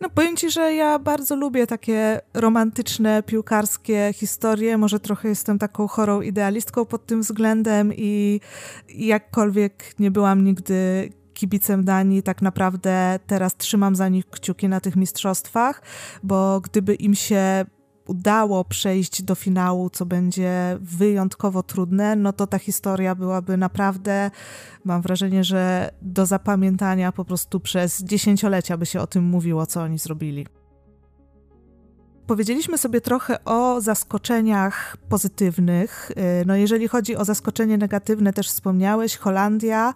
No 0.00 0.10
powiem 0.10 0.36
Ci, 0.36 0.50
że 0.50 0.74
ja 0.74 0.98
bardzo 0.98 1.36
lubię 1.36 1.66
takie 1.66 2.20
romantyczne, 2.34 3.22
piłkarskie 3.22 4.10
historie. 4.14 4.78
Może 4.78 5.00
trochę 5.00 5.28
jestem 5.28 5.58
taką 5.58 5.88
chorą 5.88 6.20
idealistką 6.20 6.86
pod 6.86 7.06
tym 7.06 7.20
względem 7.20 7.92
i 7.96 8.40
jakkolwiek 8.88 9.94
nie 9.98 10.10
byłam 10.10 10.44
nigdy 10.44 11.10
kibicem 11.34 11.84
Danii, 11.84 12.22
tak 12.22 12.42
naprawdę 12.42 13.18
teraz 13.26 13.56
trzymam 13.56 13.96
za 13.96 14.08
nich 14.08 14.30
kciuki 14.30 14.68
na 14.68 14.80
tych 14.80 14.96
mistrzostwach, 14.96 15.82
bo 16.22 16.60
gdyby 16.60 16.94
im 16.94 17.14
się 17.14 17.64
udało 18.10 18.64
przejść 18.64 19.22
do 19.22 19.34
finału, 19.34 19.90
co 19.90 20.06
będzie 20.06 20.78
wyjątkowo 20.80 21.62
trudne, 21.62 22.16
no 22.16 22.32
to 22.32 22.46
ta 22.46 22.58
historia 22.58 23.14
byłaby 23.14 23.56
naprawdę, 23.56 24.30
mam 24.84 25.02
wrażenie, 25.02 25.44
że 25.44 25.90
do 26.02 26.26
zapamiętania 26.26 27.12
po 27.12 27.24
prostu 27.24 27.60
przez 27.60 28.02
dziesięciolecia 28.02 28.76
by 28.76 28.86
się 28.86 29.00
o 29.00 29.06
tym 29.06 29.24
mówiło, 29.24 29.66
co 29.66 29.82
oni 29.82 29.98
zrobili. 29.98 30.46
Powiedzieliśmy 32.30 32.78
sobie 32.78 33.00
trochę 33.00 33.44
o 33.44 33.80
zaskoczeniach 33.80 34.96
pozytywnych. 35.08 36.10
Y, 36.10 36.46
no 36.46 36.56
jeżeli 36.56 36.88
chodzi 36.88 37.16
o 37.16 37.24
zaskoczenie 37.24 37.78
negatywne, 37.78 38.32
też 38.32 38.48
wspomniałeś, 38.48 39.16
Holandia, 39.16 39.94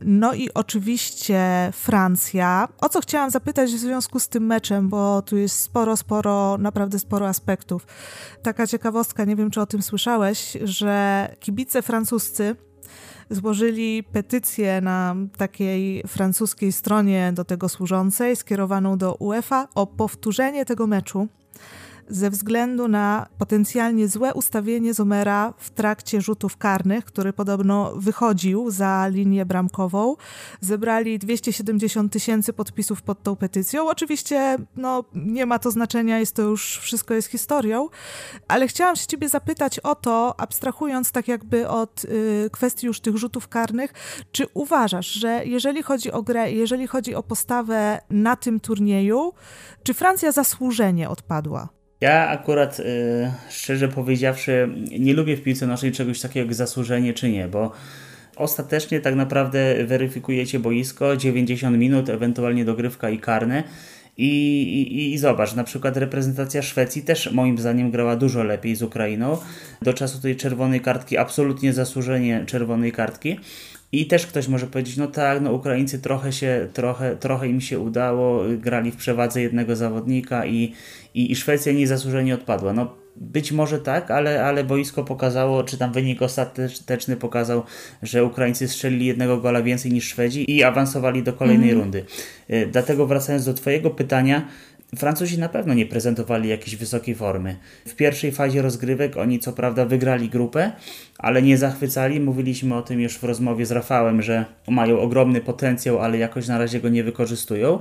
no 0.00 0.34
i 0.34 0.54
oczywiście 0.54 1.70
Francja. 1.72 2.68
O 2.80 2.88
co 2.88 3.00
chciałam 3.00 3.30
zapytać 3.30 3.70
w 3.70 3.78
związku 3.78 4.20
z 4.20 4.28
tym 4.28 4.46
meczem, 4.46 4.88
bo 4.88 5.22
tu 5.22 5.36
jest 5.36 5.60
sporo, 5.60 5.96
sporo, 5.96 6.58
naprawdę 6.58 6.98
sporo 6.98 7.28
aspektów. 7.28 7.86
Taka 8.42 8.66
ciekawostka, 8.66 9.24
nie 9.24 9.36
wiem 9.36 9.50
czy 9.50 9.60
o 9.60 9.66
tym 9.66 9.82
słyszałeś, 9.82 10.56
że 10.64 11.28
kibice 11.40 11.82
francuscy 11.82 12.56
złożyli 13.30 14.02
petycję 14.02 14.80
na 14.80 15.16
takiej 15.36 16.02
francuskiej 16.06 16.72
stronie 16.72 17.32
do 17.34 17.44
tego 17.44 17.68
służącej, 17.68 18.36
skierowaną 18.36 18.98
do 18.98 19.14
UEFA 19.14 19.68
o 19.74 19.86
powtórzenie 19.86 20.64
tego 20.64 20.86
meczu 20.86 21.28
ze 22.08 22.30
względu 22.30 22.88
na 22.88 23.26
potencjalnie 23.38 24.08
złe 24.08 24.34
ustawienie 24.34 24.94
Zomera 24.94 25.54
w 25.58 25.70
trakcie 25.70 26.20
rzutów 26.20 26.56
karnych, 26.56 27.04
który 27.04 27.32
podobno 27.32 27.92
wychodził 27.96 28.70
za 28.70 29.08
linię 29.08 29.46
bramkową. 29.46 30.16
Zebrali 30.60 31.18
270 31.18 32.12
tysięcy 32.12 32.52
podpisów 32.52 33.02
pod 33.02 33.22
tą 33.22 33.36
petycją. 33.36 33.88
Oczywiście 33.88 34.56
no, 34.76 35.04
nie 35.14 35.46
ma 35.46 35.58
to 35.58 35.70
znaczenia, 35.70 36.18
jest 36.18 36.34
to 36.34 36.42
już 36.42 36.78
wszystko 36.78 37.14
jest 37.14 37.28
historią, 37.28 37.88
ale 38.48 38.68
chciałam 38.68 38.96
się 38.96 39.06
ciebie 39.06 39.28
zapytać 39.28 39.78
o 39.78 39.94
to, 39.94 40.40
abstrahując 40.40 41.12
tak 41.12 41.28
jakby 41.28 41.68
od 41.68 42.04
y, 42.04 42.50
kwestii 42.52 42.86
już 42.86 43.00
tych 43.00 43.16
rzutów 43.16 43.48
karnych, 43.48 43.92
czy 44.32 44.46
uważasz, 44.54 45.06
że 45.06 45.42
jeżeli 45.44 45.82
chodzi 45.82 46.12
o 46.12 46.22
grę, 46.22 46.52
jeżeli 46.52 46.86
chodzi 46.86 47.14
o 47.14 47.22
postawę 47.22 48.00
na 48.10 48.36
tym 48.36 48.60
turnieju, 48.60 49.32
czy 49.82 49.94
Francja 49.94 50.32
zasłużenie 50.32 51.10
odpadła? 51.10 51.75
Ja 52.00 52.28
akurat, 52.28 52.80
y, 52.80 52.84
szczerze 53.50 53.88
powiedziawszy, 53.88 54.68
nie 54.98 55.14
lubię 55.14 55.36
w 55.36 55.42
piłce 55.42 55.66
naszej 55.66 55.92
czegoś 55.92 56.20
takiego 56.20 56.46
jak 56.46 56.54
zasłużenie 56.54 57.14
czy 57.14 57.30
nie, 57.30 57.48
bo 57.48 57.72
ostatecznie 58.36 59.00
tak 59.00 59.14
naprawdę 59.14 59.84
weryfikujecie 59.84 60.58
boisko, 60.58 61.16
90 61.16 61.78
minut, 61.78 62.08
ewentualnie 62.08 62.64
dogrywka 62.64 63.10
i 63.10 63.18
karne. 63.18 63.64
I, 64.18 64.28
i, 64.28 65.12
I 65.12 65.18
zobacz, 65.18 65.54
na 65.54 65.64
przykład 65.64 65.96
reprezentacja 65.96 66.62
Szwecji 66.62 67.02
też 67.02 67.32
moim 67.32 67.58
zdaniem 67.58 67.90
grała 67.90 68.16
dużo 68.16 68.44
lepiej 68.44 68.76
z 68.76 68.82
Ukrainą. 68.82 69.38
Do 69.82 69.92
czasu 69.92 70.20
tej 70.20 70.36
czerwonej 70.36 70.80
kartki, 70.80 71.18
absolutnie 71.18 71.72
zasłużenie 71.72 72.44
czerwonej 72.46 72.92
kartki. 72.92 73.38
I 73.92 74.06
też 74.06 74.26
ktoś 74.26 74.48
może 74.48 74.66
powiedzieć, 74.66 74.96
no 74.96 75.06
tak, 75.06 75.40
no 75.40 75.52
Ukraińcy 75.52 75.98
trochę 75.98 76.32
się, 76.32 76.68
trochę, 76.72 77.16
trochę 77.16 77.48
im 77.48 77.60
się 77.60 77.78
udało, 77.78 78.42
grali 78.58 78.90
w 78.90 78.96
przewadze 78.96 79.42
jednego 79.42 79.76
zawodnika 79.76 80.46
i, 80.46 80.72
i, 81.14 81.32
i 81.32 81.36
Szwecja 81.36 81.72
niezasłużenie 81.72 82.34
odpadła. 82.34 82.72
No 82.72 82.94
być 83.16 83.52
może 83.52 83.78
tak, 83.78 84.10
ale, 84.10 84.44
ale 84.44 84.64
boisko 84.64 85.04
pokazało, 85.04 85.64
czy 85.64 85.78
tam 85.78 85.92
wynik 85.92 86.22
ostateczny 86.22 87.16
pokazał, 87.16 87.62
że 88.02 88.24
Ukraińcy 88.24 88.68
strzelili 88.68 89.06
jednego 89.06 89.38
gola 89.38 89.62
więcej 89.62 89.92
niż 89.92 90.08
Szwedzi 90.08 90.50
i 90.56 90.62
awansowali 90.62 91.22
do 91.22 91.32
kolejnej 91.32 91.70
mm. 91.70 91.82
rundy. 91.82 92.04
Y, 92.50 92.68
dlatego 92.72 93.06
wracając 93.06 93.44
do 93.44 93.54
Twojego 93.54 93.90
pytania, 93.90 94.48
Francuzi 94.96 95.38
na 95.38 95.48
pewno 95.48 95.74
nie 95.74 95.86
prezentowali 95.86 96.48
jakiejś 96.48 96.76
wysokiej 96.76 97.14
formy. 97.14 97.56
W 97.86 97.94
pierwszej 97.94 98.32
fazie 98.32 98.62
rozgrywek 98.62 99.16
oni 99.16 99.38
co 99.38 99.52
prawda 99.52 99.84
wygrali 99.84 100.28
grupę, 100.28 100.72
ale 101.18 101.42
nie 101.42 101.58
zachwycali. 101.58 102.20
Mówiliśmy 102.20 102.74
o 102.74 102.82
tym 102.82 103.00
już 103.00 103.18
w 103.18 103.24
rozmowie 103.24 103.66
z 103.66 103.70
Rafałem, 103.70 104.22
że 104.22 104.44
mają 104.68 105.00
ogromny 105.00 105.40
potencjał, 105.40 105.98
ale 105.98 106.18
jakoś 106.18 106.48
na 106.48 106.58
razie 106.58 106.80
go 106.80 106.88
nie 106.88 107.04
wykorzystują. 107.04 107.80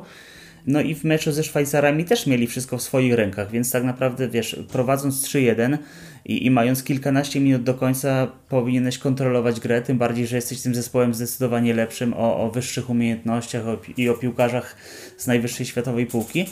No 0.67 0.81
i 0.81 0.95
w 0.95 1.03
meczu 1.03 1.31
ze 1.31 1.43
Szwajcarami 1.43 2.05
też 2.05 2.27
mieli 2.27 2.47
wszystko 2.47 2.77
w 2.77 2.81
swoich 2.81 3.13
rękach, 3.13 3.51
więc 3.51 3.71
tak 3.71 3.83
naprawdę 3.83 4.29
wiesz, 4.29 4.59
prowadząc 4.71 5.27
3-1 5.27 5.77
i, 6.25 6.45
i, 6.45 6.51
mając 6.51 6.83
kilkanaście 6.83 7.39
minut 7.39 7.63
do 7.63 7.73
końca 7.73 8.27
powinieneś 8.49 8.97
kontrolować 8.97 9.59
grę, 9.59 9.81
tym 9.81 9.97
bardziej, 9.97 10.27
że 10.27 10.35
jesteś 10.35 10.61
tym 10.61 10.75
zespołem 10.75 11.13
zdecydowanie 11.13 11.73
lepszym 11.73 12.13
o, 12.13 12.45
o 12.45 12.51
wyższych 12.51 12.89
umiejętnościach 12.89 13.63
i 13.97 14.09
o 14.09 14.13
piłkarzach 14.13 14.75
z 15.17 15.27
najwyższej 15.27 15.65
światowej 15.65 16.05
półki. 16.05 16.45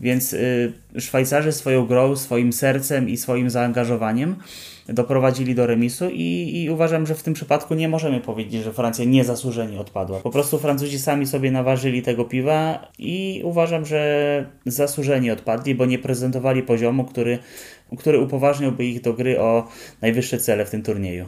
Więc 0.00 0.32
y, 0.32 0.72
Szwajcarzy 0.98 1.52
swoją 1.52 1.86
grą, 1.86 2.16
swoim 2.16 2.52
sercem 2.52 3.08
i 3.08 3.16
swoim 3.16 3.50
zaangażowaniem 3.50 4.36
doprowadzili 4.88 5.54
do 5.54 5.66
remisu 5.66 6.08
i, 6.12 6.50
i, 6.62 6.70
uważam, 6.70 7.06
że 7.06 7.14
w 7.14 7.22
tym 7.22 7.34
przypadku 7.34 7.74
nie 7.74 7.88
możemy 7.88 8.20
powiedzieć, 8.20 8.62
że 8.64 8.72
Francja 8.72 9.04
niezasłużenie 9.04 9.80
odpadła. 9.80 10.20
Po 10.20 10.30
prostu 10.30 10.58
Francuzi 10.58 10.98
sami 10.98 11.26
sobie 11.26 11.50
naważyli 11.50 12.02
tego 12.02 12.24
piwa 12.24 12.88
i 12.98 13.40
uważam, 13.44 13.86
że 13.86 14.46
zasłużenie 14.66 15.32
odpadli, 15.32 15.74
bo 15.74 15.86
nie 15.86 15.98
prezentowali 15.98 16.62
poziomu, 16.62 17.04
który, 17.04 17.38
który 17.98 18.20
upoważniałby 18.20 18.84
ich 18.84 19.00
do 19.00 19.12
gry 19.12 19.40
o 19.40 19.68
najwyższe 20.02 20.38
cele 20.38 20.66
w 20.66 20.70
tym 20.70 20.82
turnieju. 20.82 21.26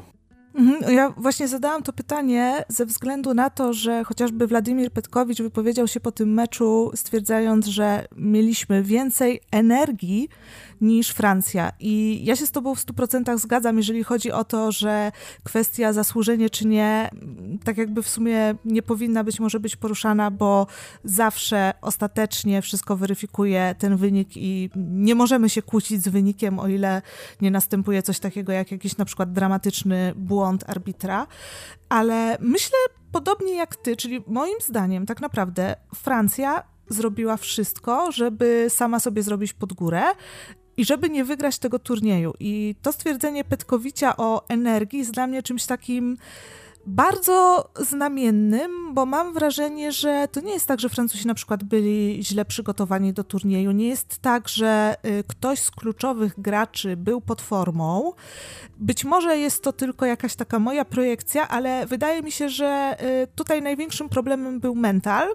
Mhm, 0.58 0.94
ja 0.94 1.10
właśnie 1.16 1.48
zadałam 1.48 1.82
to 1.82 1.92
pytanie 1.92 2.64
ze 2.68 2.86
względu 2.86 3.34
na 3.34 3.50
to, 3.50 3.72
że 3.72 4.04
chociażby 4.04 4.46
Władimir 4.46 4.92
Petkowicz 4.92 5.42
wypowiedział 5.42 5.88
się 5.88 6.00
po 6.00 6.12
tym 6.12 6.34
meczu, 6.34 6.90
stwierdzając, 6.94 7.66
że 7.66 8.06
mieliśmy 8.16 8.82
więcej 8.82 9.40
energii 9.50 10.28
niż 10.80 11.10
Francja. 11.10 11.72
I 11.80 12.20
ja 12.24 12.36
się 12.36 12.46
z 12.46 12.50
Tobą 12.50 12.74
w 12.74 12.86
100% 12.86 13.38
zgadzam, 13.38 13.76
jeżeli 13.76 14.04
chodzi 14.04 14.32
o 14.32 14.44
to, 14.44 14.72
że 14.72 15.12
kwestia 15.44 15.92
zasłużenie 15.92 16.50
czy 16.50 16.66
nie, 16.66 17.10
tak 17.64 17.78
jakby 17.78 18.02
w 18.02 18.08
sumie 18.08 18.54
nie 18.64 18.82
powinna 18.82 19.24
być, 19.24 19.40
może 19.40 19.60
być 19.60 19.76
poruszana, 19.76 20.30
bo 20.30 20.66
zawsze 21.04 21.72
ostatecznie 21.80 22.62
wszystko 22.62 22.96
weryfikuje 22.96 23.74
ten 23.78 23.96
wynik 23.96 24.28
i 24.36 24.70
nie 24.76 25.14
możemy 25.14 25.48
się 25.48 25.62
kłócić 25.62 26.02
z 26.02 26.08
wynikiem, 26.08 26.58
o 26.58 26.68
ile 26.68 27.02
nie 27.40 27.50
następuje 27.50 28.02
coś 28.02 28.18
takiego 28.18 28.52
jak 28.52 28.72
jakiś 28.72 28.96
na 28.96 29.04
przykład 29.04 29.32
dramatyczny 29.32 30.12
błąd 30.16 30.64
arbitra. 30.70 31.26
Ale 31.88 32.38
myślę 32.40 32.78
podobnie 33.12 33.54
jak 33.54 33.76
Ty, 33.76 33.96
czyli 33.96 34.24
moim 34.26 34.56
zdaniem 34.60 35.06
tak 35.06 35.20
naprawdę 35.20 35.76
Francja 35.94 36.62
zrobiła 36.88 37.36
wszystko, 37.36 38.12
żeby 38.12 38.66
sama 38.68 39.00
sobie 39.00 39.22
zrobić 39.22 39.52
pod 39.52 39.72
górę 39.72 40.02
i 40.78 40.84
żeby 40.84 41.10
nie 41.10 41.24
wygrać 41.24 41.58
tego 41.58 41.78
turnieju. 41.78 42.34
I 42.40 42.74
to 42.82 42.92
stwierdzenie 42.92 43.44
Petkowicia 43.44 44.16
o 44.16 44.48
energii 44.48 44.98
jest 44.98 45.10
dla 45.10 45.26
mnie 45.26 45.42
czymś 45.42 45.66
takim 45.66 46.16
bardzo 46.88 47.68
znamiennym, 47.80 48.94
bo 48.94 49.06
mam 49.06 49.34
wrażenie, 49.34 49.92
że 49.92 50.28
to 50.32 50.40
nie 50.40 50.52
jest 50.52 50.66
tak, 50.66 50.80
że 50.80 50.88
Francuzi 50.88 51.26
na 51.26 51.34
przykład 51.34 51.64
byli 51.64 52.18
źle 52.24 52.44
przygotowani 52.44 53.12
do 53.12 53.24
turnieju. 53.24 53.72
Nie 53.72 53.88
jest 53.88 54.18
tak, 54.18 54.48
że 54.48 54.96
y, 55.06 55.24
ktoś 55.28 55.58
z 55.58 55.70
kluczowych 55.70 56.40
graczy 56.40 56.96
był 56.96 57.20
pod 57.20 57.42
formą. 57.42 58.12
Być 58.78 59.04
może 59.04 59.38
jest 59.38 59.62
to 59.62 59.72
tylko 59.72 60.06
jakaś 60.06 60.34
taka 60.34 60.58
moja 60.58 60.84
projekcja, 60.84 61.48
ale 61.48 61.86
wydaje 61.86 62.22
mi 62.22 62.32
się, 62.32 62.48
że 62.48 62.96
y, 63.22 63.26
tutaj 63.34 63.62
największym 63.62 64.08
problemem 64.08 64.60
był 64.60 64.74
mental. 64.74 65.28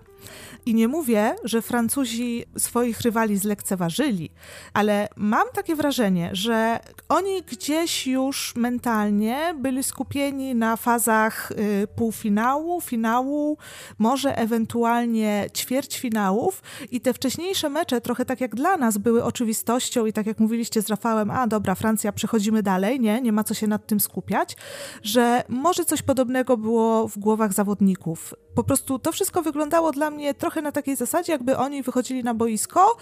I 0.66 0.74
nie 0.74 0.88
mówię, 0.88 1.36
że 1.44 1.62
Francuzi 1.62 2.46
swoich 2.58 3.02
rywali 3.02 3.38
zlekceważyli, 3.38 4.30
ale 4.74 5.08
mam 5.16 5.48
takie 5.54 5.76
wrażenie, 5.76 6.30
że 6.34 6.80
oni 7.10 7.42
gdzieś 7.42 8.08
już 8.08 8.56
mentalnie 8.56 9.56
byli 9.58 9.84
skupieni 9.84 10.56
na 10.56 10.78
fazach 10.78 11.43
y, 11.52 11.88
półfinału, 11.96 12.82
finału, 12.82 13.58
może 14.00 14.38
ewentualnie 14.38 15.48
ćwierćfinałów 15.56 16.62
i 16.92 17.02
te 17.02 17.14
wcześniejsze 17.14 17.70
mecze, 17.70 18.02
trochę 18.02 18.26
tak 18.26 18.42
jak 18.42 18.56
dla 18.56 18.78
nas, 18.78 18.98
były 18.98 19.24
oczywistością 19.24 20.06
i 20.06 20.14
tak 20.14 20.26
jak 20.26 20.40
mówiliście 20.40 20.82
z 20.82 20.90
Rafałem, 20.90 21.32
a 21.32 21.48
dobra, 21.48 21.76
Francja, 21.76 22.12
przechodzimy 22.12 22.64
dalej, 22.64 23.00
nie, 23.00 23.22
nie 23.22 23.32
ma 23.32 23.44
co 23.44 23.54
się 23.54 23.68
nad 23.68 23.88
tym 23.88 24.00
skupiać, 24.00 24.58
że 25.04 25.44
może 25.50 25.86
coś 25.86 26.02
podobnego 26.02 26.58
było 26.58 27.08
w 27.08 27.18
głowach 27.18 27.54
zawodników. 27.54 28.34
Po 28.56 28.64
prostu 28.64 29.00
to 29.00 29.12
wszystko 29.12 29.42
wyglądało 29.42 29.92
dla 29.92 30.10
mnie 30.12 30.34
trochę 30.34 30.62
na 30.62 30.72
takiej 30.72 30.96
zasadzie, 30.96 31.32
jakby 31.32 31.58
oni 31.58 31.84
wychodzili 31.84 32.24
na 32.24 32.34
boisko, 32.34 32.98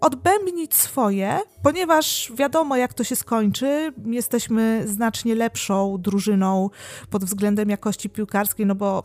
odbębnić 0.00 0.74
swoje, 0.74 1.38
ponieważ 1.62 2.32
wiadomo, 2.34 2.76
jak 2.76 2.94
to 2.94 3.04
się 3.04 3.16
skończy. 3.16 3.92
Jesteśmy 4.06 4.82
znacznie 4.86 5.34
lepszą 5.34 5.98
drużyną 5.98 6.70
pod 7.10 7.24
względem 7.24 7.63
jakości 7.70 8.10
piłkarskiej, 8.10 8.66
no 8.66 8.74
bo 8.74 9.04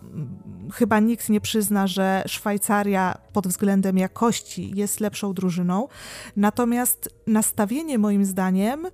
chyba 0.74 1.00
nikt 1.00 1.30
nie 1.30 1.42
przyzna, 1.42 1.88
że 1.88 2.24
Szwajcaria 2.28 3.18
pod 3.34 3.48
względem 3.48 3.98
jakości 3.98 4.72
jest 4.76 5.00
lepszą 5.00 5.34
drużyną. 5.34 5.88
Natomiast 6.36 7.10
nastawienie, 7.28 7.98
moim 7.98 8.26
zdaniem, 8.26 8.88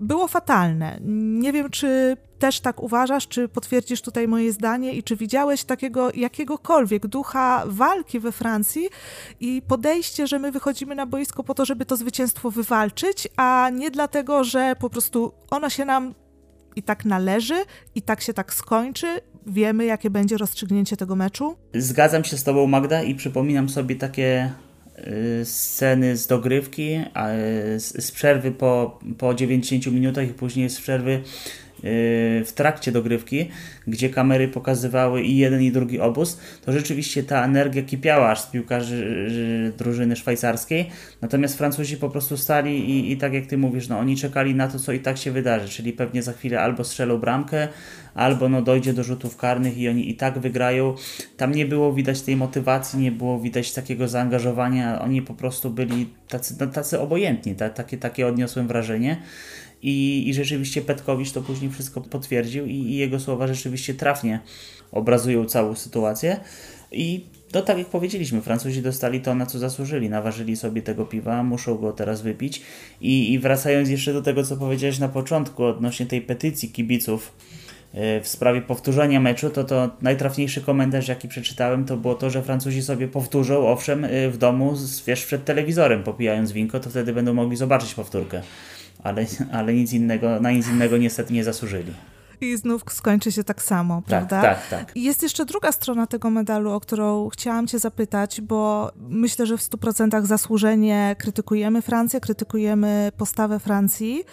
było 0.00 0.28
fatalne. 0.28 0.98
Nie 1.40 1.52
wiem, 1.52 1.70
czy 1.70 2.16
też 2.38 2.60
tak 2.60 2.82
uważasz, 2.82 3.28
czy 3.28 3.48
potwierdzisz 3.48 4.02
tutaj 4.02 4.28
moje 4.28 4.52
zdanie 4.52 4.92
i 4.92 5.02
czy 5.02 5.16
widziałeś 5.16 5.64
takiego 5.64 6.10
jakiegokolwiek 6.14 7.06
ducha 7.06 7.62
walki 7.66 8.20
we 8.20 8.32
Francji 8.32 8.88
i 9.40 9.62
podejście, 9.68 10.26
że 10.26 10.38
my 10.38 10.52
wychodzimy 10.52 10.94
na 10.94 11.06
boisko 11.06 11.44
po 11.44 11.54
to, 11.54 11.64
żeby 11.64 11.86
to 11.86 11.96
zwycięstwo 11.96 12.50
wywalczyć, 12.50 13.28
a 13.36 13.70
nie 13.72 13.90
dlatego, 13.90 14.44
że 14.44 14.76
po 14.80 14.90
prostu 14.90 15.32
ono 15.50 15.70
się 15.70 15.84
nam 15.84 16.14
i 16.76 16.82
tak 16.82 17.04
należy, 17.04 17.54
i 17.94 18.02
tak 18.02 18.20
się 18.20 18.34
tak 18.34 18.54
skończy. 18.54 19.06
Wiemy, 19.46 19.84
jakie 19.84 20.10
będzie 20.10 20.36
rozstrzygnięcie 20.36 20.96
tego 20.96 21.16
meczu? 21.16 21.56
Zgadzam 21.74 22.24
się 22.24 22.36
z 22.36 22.44
Tobą, 22.44 22.66
Magda, 22.66 23.02
i 23.02 23.14
przypominam 23.14 23.68
sobie 23.68 23.96
takie 23.96 24.52
y, 24.98 25.44
sceny 25.44 26.16
z 26.16 26.26
dogrywki, 26.26 27.00
z, 27.76 28.04
z 28.04 28.12
przerwy 28.12 28.50
po, 28.50 29.00
po 29.18 29.34
90 29.34 29.86
minutach 29.86 30.28
i 30.28 30.34
później 30.34 30.70
z 30.70 30.80
przerwy 30.80 31.22
w 32.44 32.52
trakcie 32.54 32.92
dogrywki, 32.92 33.48
gdzie 33.86 34.10
kamery 34.10 34.48
pokazywały 34.48 35.22
i 35.22 35.36
jeden 35.36 35.62
i 35.62 35.72
drugi 35.72 36.00
obóz, 36.00 36.40
to 36.64 36.72
rzeczywiście 36.72 37.22
ta 37.22 37.44
energia 37.44 37.82
kipiała 37.82 38.30
aż 38.30 38.40
z 38.40 38.46
piłkarzy 38.46 39.72
drużyny 39.78 40.16
szwajcarskiej, 40.16 40.90
natomiast 41.22 41.58
Francuzi 41.58 41.96
po 41.96 42.10
prostu 42.10 42.36
stali 42.36 42.90
i, 42.90 43.12
i 43.12 43.16
tak 43.16 43.32
jak 43.32 43.46
ty 43.46 43.58
mówisz, 43.58 43.88
no 43.88 43.98
oni 43.98 44.16
czekali 44.16 44.54
na 44.54 44.68
to, 44.68 44.78
co 44.78 44.92
i 44.92 45.00
tak 45.00 45.18
się 45.18 45.30
wydarzy, 45.30 45.68
czyli 45.68 45.92
pewnie 45.92 46.22
za 46.22 46.32
chwilę 46.32 46.60
albo 46.60 46.84
strzelą 46.84 47.18
bramkę, 47.18 47.68
albo 48.14 48.48
no 48.48 48.62
dojdzie 48.62 48.92
do 48.92 49.04
rzutów 49.04 49.36
karnych 49.36 49.78
i 49.78 49.88
oni 49.88 50.10
i 50.10 50.14
tak 50.14 50.38
wygrają. 50.38 50.94
Tam 51.36 51.52
nie 51.52 51.66
było 51.66 51.92
widać 51.92 52.22
tej 52.22 52.36
motywacji, 52.36 52.98
nie 52.98 53.12
było 53.12 53.40
widać 53.40 53.72
takiego 53.72 54.08
zaangażowania, 54.08 55.02
oni 55.02 55.22
po 55.22 55.34
prostu 55.34 55.70
byli 55.70 56.08
tacy, 56.28 56.54
no, 56.60 56.66
tacy 56.66 57.00
obojętni, 57.00 57.54
ta, 57.54 57.70
takie, 57.70 57.98
takie 57.98 58.26
odniosłem 58.26 58.66
wrażenie. 58.66 59.22
I, 59.84 60.28
I 60.28 60.34
rzeczywiście 60.34 60.82
Petkowicz 60.82 61.32
to 61.32 61.42
później 61.42 61.70
wszystko 61.70 62.00
potwierdził 62.00 62.66
i, 62.66 62.74
i 62.74 62.96
jego 62.96 63.20
słowa 63.20 63.46
rzeczywiście 63.46 63.94
trafnie 63.94 64.40
obrazują 64.92 65.44
całą 65.44 65.74
sytuację. 65.74 66.40
I 66.92 67.24
no 67.54 67.62
tak 67.62 67.78
jak 67.78 67.86
powiedzieliśmy, 67.86 68.42
Francuzi 68.42 68.82
dostali 68.82 69.20
to, 69.20 69.34
na 69.34 69.46
co 69.46 69.58
zasłużyli. 69.58 70.08
Naważyli 70.08 70.56
sobie 70.56 70.82
tego 70.82 71.04
piwa, 71.04 71.42
muszą 71.42 71.76
go 71.76 71.92
teraz 71.92 72.22
wypić. 72.22 72.62
I, 73.00 73.32
I 73.32 73.38
wracając 73.38 73.88
jeszcze 73.88 74.12
do 74.12 74.22
tego, 74.22 74.44
co 74.44 74.56
powiedziałeś 74.56 74.98
na 74.98 75.08
początku 75.08 75.64
odnośnie 75.64 76.06
tej 76.06 76.20
petycji 76.20 76.68
kibiców 76.68 77.32
e, 77.94 78.20
w 78.20 78.28
sprawie 78.28 78.62
powtórzenia 78.62 79.20
meczu, 79.20 79.50
to 79.50 79.64
to 79.64 79.90
najtrafniejszy 80.02 80.60
komentarz, 80.60 81.08
jaki 81.08 81.28
przeczytałem, 81.28 81.84
to 81.84 81.96
było 81.96 82.14
to, 82.14 82.30
że 82.30 82.42
Francuzi 82.42 82.82
sobie 82.82 83.08
powtórzą, 83.08 83.68
owszem, 83.68 84.04
e, 84.04 84.30
w 84.30 84.38
domu, 84.38 84.74
wiesz, 85.06 85.26
przed 85.26 85.44
telewizorem 85.44 86.02
popijając 86.02 86.52
winko, 86.52 86.80
to 86.80 86.90
wtedy 86.90 87.12
będą 87.12 87.34
mogli 87.34 87.56
zobaczyć 87.56 87.94
powtórkę. 87.94 88.42
Ale, 89.04 89.26
ale 89.52 89.74
nic 89.74 89.92
innego, 89.92 90.40
na 90.40 90.50
nic 90.50 90.68
innego 90.68 90.96
niestety 90.96 91.32
nie 91.32 91.44
zasłużyli. 91.44 91.92
I 92.40 92.56
znów 92.56 92.82
skończy 92.88 93.32
się 93.32 93.44
tak 93.44 93.62
samo, 93.62 93.96
tak, 93.96 94.04
prawda? 94.04 94.42
Tak, 94.42 94.68
tak, 94.68 94.86
tak. 94.86 94.96
Jest 94.96 95.22
jeszcze 95.22 95.44
druga 95.44 95.72
strona 95.72 96.06
tego 96.06 96.30
medalu, 96.30 96.72
o 96.72 96.80
którą 96.80 97.28
chciałam 97.28 97.66
Cię 97.66 97.78
zapytać, 97.78 98.40
bo 98.40 98.92
myślę, 99.08 99.46
że 99.46 99.56
w 99.56 99.60
100% 99.60 100.24
zasłużenie 100.24 101.16
krytykujemy 101.18 101.82
Francję, 101.82 102.20
krytykujemy 102.20 103.12
postawę 103.16 103.58
Francji, 103.58 104.24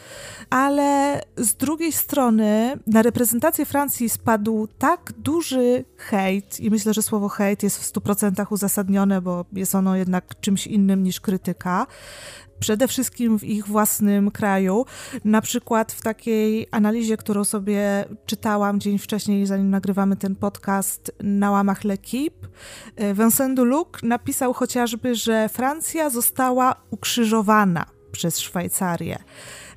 ale 0.50 1.22
z 1.38 1.56
drugiej 1.56 1.92
strony 1.92 2.80
na 2.88 3.02
reprezentację 3.02 3.66
Francji 3.66 4.10
spadł 4.10 4.68
tak 4.68 5.14
duży 5.18 5.86
hejt, 5.98 6.60
i 6.60 6.70
myślę, 6.70 6.94
że 6.94 7.02
słowo 7.02 7.30
hejt 7.30 7.64
jest 7.64 7.78
w 7.78 7.94
100% 7.94 8.46
uzasadnione, 8.50 9.22
bo 9.22 9.46
jest 9.54 9.76
ono 9.76 9.96
jednak 9.96 10.40
czymś 10.40 10.68
innym 10.68 11.04
niż 11.04 11.20
krytyka, 11.20 11.88
przede 12.62 12.88
wszystkim 12.88 13.40
w 13.40 13.44
ich 13.44 13.68
własnym 13.68 14.32
kraju. 14.32 14.86
Na 15.26 15.42
przykład 15.42 15.92
w 15.92 16.02
takiej 16.02 16.68
analizie, 16.72 17.18
którą 17.18 17.44
sobie 17.44 18.06
czytałam 18.26 18.80
dzień 18.80 19.00
wcześniej, 19.00 19.46
zanim 19.46 19.70
nagrywamy 19.70 20.16
ten 20.16 20.36
podcast 20.36 21.12
na 21.20 21.52
łamach 21.52 21.82
L'Equipe, 21.84 22.48
e, 22.96 23.14
Vincent 23.14 23.56
Duluc 23.56 23.88
napisał 24.04 24.54
chociażby, 24.54 25.16
że 25.16 25.50
Francja 25.50 26.10
została 26.10 26.76
ukrzyżowana 26.90 27.86
przez 28.12 28.40
Szwajcarię. 28.40 29.18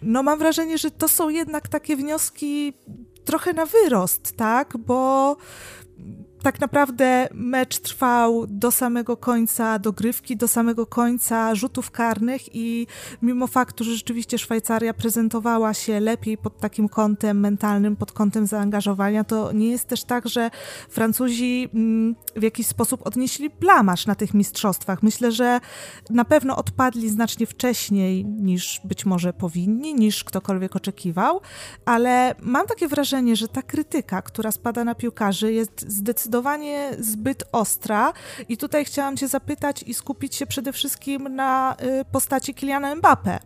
No 0.02 0.22
mam 0.22 0.38
wrażenie, 0.38 0.78
że 0.78 0.90
to 0.90 1.08
są 1.08 1.28
jednak 1.28 1.68
takie 1.68 1.96
wnioski 1.96 2.72
trochę 3.24 3.52
na 3.52 3.66
wyrost, 3.66 4.36
tak? 4.36 4.76
Bo 4.76 5.36
tak 6.44 6.60
naprawdę 6.60 7.28
mecz 7.34 7.78
trwał 7.78 8.46
do 8.46 8.70
samego 8.70 9.16
końca 9.16 9.78
dogrywki, 9.78 10.36
do 10.36 10.48
samego 10.48 10.86
końca 10.86 11.54
rzutów 11.54 11.90
karnych 11.90 12.56
i 12.56 12.86
mimo 13.22 13.46
faktu, 13.46 13.84
że 13.84 13.94
rzeczywiście 13.94 14.38
Szwajcaria 14.38 14.94
prezentowała 14.94 15.74
się 15.74 16.00
lepiej 16.00 16.38
pod 16.38 16.58
takim 16.60 16.88
kątem 16.88 17.40
mentalnym, 17.40 17.96
pod 17.96 18.12
kątem 18.12 18.46
zaangażowania, 18.46 19.24
to 19.24 19.52
nie 19.52 19.70
jest 19.70 19.88
też 19.88 20.04
tak, 20.04 20.28
że 20.28 20.50
Francuzi 20.88 21.68
mm, 21.74 22.16
w 22.36 22.42
jakiś 22.42 22.66
sposób 22.66 23.06
odnieśli 23.06 23.50
blamasz 23.50 24.06
na 24.06 24.14
tych 24.14 24.34
mistrzostwach. 24.34 25.02
Myślę, 25.02 25.32
że 25.32 25.60
na 26.10 26.24
pewno 26.24 26.56
odpadli 26.56 27.10
znacznie 27.10 27.46
wcześniej 27.46 28.24
niż 28.24 28.80
być 28.84 29.06
może 29.06 29.32
powinni, 29.32 29.94
niż 29.94 30.24
ktokolwiek 30.24 30.76
oczekiwał, 30.76 31.40
ale 31.84 32.34
mam 32.40 32.66
takie 32.66 32.88
wrażenie, 32.88 33.36
że 33.36 33.48
ta 33.48 33.62
krytyka, 33.62 34.22
która 34.22 34.52
spada 34.52 34.84
na 34.84 34.94
piłkarzy 34.94 35.52
jest 35.52 35.84
zdecydowanie 35.88 36.33
zdecydowanie 36.34 36.90
zbyt 36.98 37.44
ostra. 37.52 38.12
I 38.48 38.56
tutaj 38.56 38.84
chciałam 38.84 39.16
Cię 39.16 39.28
zapytać 39.28 39.82
i 39.82 39.94
skupić 39.94 40.34
się 40.34 40.46
przede 40.46 40.72
wszystkim 40.72 41.36
na 41.36 41.76
y, 42.00 42.04
postaci 42.12 42.54
Kiliana 42.54 42.94
Mbappe, 42.94 43.38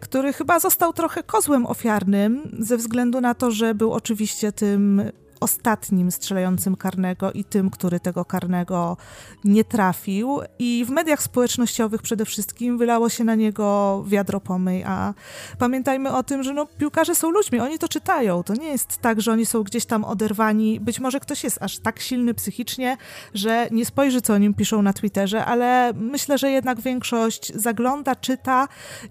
który 0.00 0.32
chyba 0.32 0.60
został 0.60 0.92
trochę 0.92 1.22
kozłem 1.22 1.66
ofiarnym 1.66 2.56
ze 2.58 2.76
względu 2.76 3.20
na 3.20 3.34
to, 3.34 3.50
że 3.50 3.74
był 3.74 3.92
oczywiście 3.92 4.52
tym 4.52 5.02
ostatnim 5.40 6.10
strzelającym 6.10 6.76
karnego 6.76 7.32
i 7.32 7.44
tym, 7.44 7.70
który 7.70 8.00
tego 8.00 8.24
karnego 8.24 8.96
nie 9.44 9.64
trafił. 9.64 10.40
I 10.58 10.84
w 10.84 10.90
mediach 10.90 11.22
społecznościowych 11.22 12.02
przede 12.02 12.24
wszystkim 12.24 12.78
wylało 12.78 13.08
się 13.08 13.24
na 13.24 13.34
niego 13.34 14.04
wiadro 14.06 14.40
pomyj, 14.40 14.84
a 14.86 15.14
pamiętajmy 15.58 16.12
o 16.12 16.22
tym, 16.22 16.42
że 16.42 16.54
no, 16.54 16.66
piłkarze 16.66 17.14
są 17.14 17.30
ludźmi, 17.30 17.60
oni 17.60 17.78
to 17.78 17.88
czytają. 17.88 18.42
To 18.42 18.54
nie 18.54 18.68
jest 18.68 18.98
tak, 18.98 19.20
że 19.20 19.32
oni 19.32 19.46
są 19.46 19.62
gdzieś 19.62 19.84
tam 19.86 20.04
oderwani. 20.04 20.80
Być 20.80 21.00
może 21.00 21.20
ktoś 21.20 21.44
jest 21.44 21.62
aż 21.62 21.78
tak 21.78 22.00
silny 22.00 22.34
psychicznie, 22.34 22.96
że 23.34 23.68
nie 23.70 23.84
spojrzy, 23.84 24.22
co 24.22 24.34
o 24.34 24.38
nim 24.38 24.54
piszą 24.54 24.82
na 24.82 24.92
Twitterze, 24.92 25.44
ale 25.44 25.92
myślę, 25.94 26.38
że 26.38 26.50
jednak 26.50 26.80
większość 26.80 27.52
zagląda, 27.54 28.16
czyta 28.16 28.68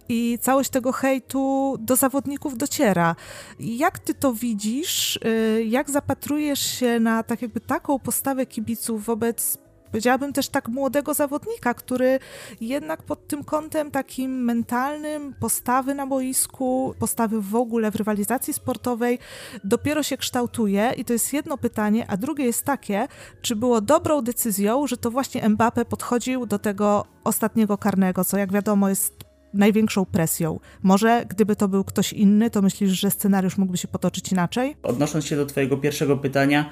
i 0.10 0.40
całość 0.42 0.70
tego 0.70 0.92
hejtu 0.92 1.78
do 1.80 1.96
zawodników 1.96 2.58
dociera. 2.58 3.16
Jak 3.60 4.00
ty 4.00 4.14
to 4.14 4.34
widzisz? 4.34 5.20
Y, 5.26 5.64
jak 5.68 5.90
zapatrujesz 5.90 6.17
zapatrujesz 6.18 6.60
się 6.60 7.00
na 7.00 7.24
tak 7.24 7.42
jakby 7.42 7.60
taką 7.60 8.00
postawę 8.00 8.46
kibiców 8.46 9.06
wobec 9.06 9.58
powiedziałabym 9.92 10.34
też 10.34 10.50
tak 10.50 10.68
młodego 10.68 11.14
zawodnika, 11.14 11.74
który 11.74 12.20
jednak 12.62 13.04
pod 13.04 13.28
tym 13.28 13.44
kątem 13.44 13.92
takim 13.92 14.44
mentalnym, 14.44 15.34
postawy 15.40 15.96
na 15.96 16.08
boisku, 16.08 16.96
postawy 17.00 17.42
w 17.42 17.56
ogóle 17.56 17.92
w 17.92 17.96
rywalizacji 17.96 18.54
sportowej 18.54 19.20
dopiero 19.64 20.04
się 20.04 20.18
kształtuje 20.18 20.94
i 20.98 21.06
to 21.06 21.14
jest 21.14 21.34
jedno 21.34 21.58
pytanie, 21.58 22.06
a 22.10 22.18
drugie 22.18 22.46
jest 22.46 22.64
takie, 22.66 23.08
czy 23.42 23.56
było 23.56 23.82
dobrą 23.82 24.22
decyzją, 24.22 24.88
że 24.88 24.98
to 24.98 25.12
właśnie 25.12 25.50
Mbappe 25.50 25.86
podchodził 25.86 26.46
do 26.46 26.60
tego 26.60 27.06
ostatniego 27.24 27.78
karnego, 27.78 28.26
co 28.26 28.38
jak 28.38 28.52
wiadomo 28.52 28.90
jest 28.90 29.27
największą 29.54 30.06
presją. 30.06 30.60
Może 30.84 31.26
gdyby 31.30 31.56
to 31.56 31.68
był 31.68 31.84
ktoś 31.84 32.14
inny, 32.14 32.50
to 32.50 32.62
myślisz, 32.62 32.92
że 32.92 33.12
scenariusz 33.12 33.58
mógłby 33.58 33.78
się 33.78 33.88
potoczyć 33.88 34.32
inaczej? 34.32 34.76
Odnosząc 34.84 35.26
się 35.26 35.36
do 35.36 35.46
Twojego 35.46 35.78
pierwszego 35.78 36.18
pytania, 36.18 36.70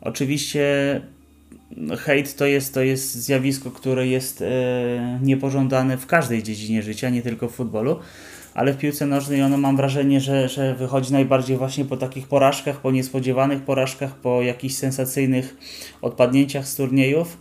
oczywiście 0.00 1.00
hejt 1.98 2.36
to 2.36 2.46
jest, 2.46 2.74
to 2.74 2.82
jest 2.82 3.14
zjawisko, 3.14 3.70
które 3.70 4.06
jest 4.06 4.42
e, 4.42 5.18
niepożądane 5.22 5.96
w 5.96 6.06
każdej 6.06 6.42
dziedzinie 6.42 6.82
życia, 6.82 7.10
nie 7.10 7.22
tylko 7.22 7.48
w 7.48 7.52
futbolu, 7.52 7.98
ale 8.54 8.72
w 8.72 8.78
piłce 8.78 9.06
nożnej 9.06 9.42
ono 9.42 9.58
mam 9.58 9.76
wrażenie, 9.76 10.20
że, 10.20 10.48
że 10.48 10.74
wychodzi 10.74 11.12
najbardziej 11.12 11.56
właśnie 11.56 11.84
po 11.84 11.96
takich 11.96 12.28
porażkach, 12.28 12.80
po 12.80 12.90
niespodziewanych 12.90 13.62
porażkach, 13.62 14.14
po 14.14 14.42
jakichś 14.42 14.74
sensacyjnych 14.74 15.56
odpadnięciach 16.02 16.68
z 16.68 16.76
turniejów 16.76 17.38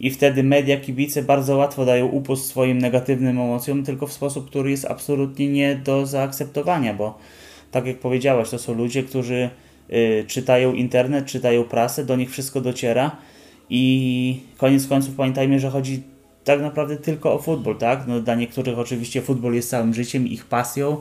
i 0.00 0.10
wtedy 0.10 0.42
media, 0.42 0.80
kibice 0.80 1.22
bardzo 1.22 1.56
łatwo 1.56 1.84
dają 1.84 2.06
upust 2.06 2.46
swoim 2.46 2.78
negatywnym 2.78 3.38
emocjom, 3.38 3.84
tylko 3.84 4.06
w 4.06 4.12
sposób, 4.12 4.50
który 4.50 4.70
jest 4.70 4.84
absolutnie 4.84 5.48
nie 5.48 5.76
do 5.76 6.06
zaakceptowania, 6.06 6.94
bo 6.94 7.18
tak 7.70 7.86
jak 7.86 7.98
powiedziałaś, 7.98 8.50
to 8.50 8.58
są 8.58 8.74
ludzie, 8.74 9.02
którzy 9.02 9.50
y, 9.92 10.24
czytają 10.26 10.72
internet, 10.72 11.26
czytają 11.26 11.64
prasę, 11.64 12.04
do 12.04 12.16
nich 12.16 12.30
wszystko 12.30 12.60
dociera 12.60 13.16
i 13.70 14.40
koniec 14.56 14.86
końców 14.86 15.14
pamiętajmy, 15.14 15.60
że 15.60 15.70
chodzi 15.70 16.02
tak 16.44 16.60
naprawdę 16.60 16.96
tylko 16.96 17.32
o 17.32 17.38
futbol, 17.38 17.76
tak? 17.76 18.04
No, 18.06 18.20
dla 18.20 18.34
niektórych 18.34 18.78
oczywiście 18.78 19.22
futbol 19.22 19.54
jest 19.54 19.70
całym 19.70 19.94
życiem, 19.94 20.26
ich 20.26 20.44
pasją 20.44 21.00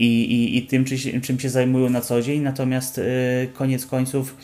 i, 0.00 0.32
i, 0.32 0.58
i 0.58 0.62
tym, 0.62 0.84
czy, 0.84 1.20
czym 1.20 1.40
się 1.40 1.50
zajmują 1.50 1.90
na 1.90 2.00
co 2.00 2.22
dzień, 2.22 2.42
natomiast 2.42 2.98
y, 2.98 3.02
koniec 3.54 3.86
końców 3.86 4.36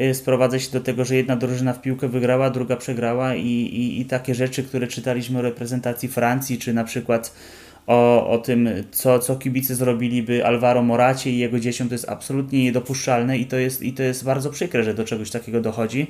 y, 0.00 0.14
sprowadza 0.14 0.58
się 0.58 0.70
do 0.70 0.80
tego, 0.80 1.04
że 1.04 1.16
jedna 1.16 1.36
drużyna 1.36 1.72
w 1.72 1.82
piłkę 1.82 2.08
wygrała, 2.08 2.50
druga 2.50 2.76
przegrała 2.76 3.34
i, 3.34 3.46
i, 3.46 4.00
i 4.00 4.04
takie 4.04 4.34
rzeczy, 4.34 4.62
które 4.62 4.86
czytaliśmy 4.86 5.38
o 5.38 5.42
reprezentacji 5.42 6.08
Francji, 6.08 6.58
czy 6.58 6.74
na 6.74 6.84
przykład 6.84 7.34
o, 7.86 8.30
o 8.30 8.38
tym, 8.38 8.68
co, 8.90 9.18
co 9.18 9.36
kibice 9.36 9.74
zrobiliby 9.74 10.46
Alvaro 10.46 10.82
Moracie 10.82 11.30
i 11.30 11.38
jego 11.38 11.60
dzieciom, 11.60 11.88
to 11.88 11.94
jest 11.94 12.08
absolutnie 12.08 12.64
niedopuszczalne 12.64 13.38
i 13.38 13.46
to 13.46 13.56
jest, 13.56 13.82
i 13.82 13.92
to 13.92 14.02
jest 14.02 14.24
bardzo 14.24 14.50
przykre, 14.50 14.84
że 14.84 14.94
do 14.94 15.04
czegoś 15.04 15.30
takiego 15.30 15.60
dochodzi. 15.60 16.06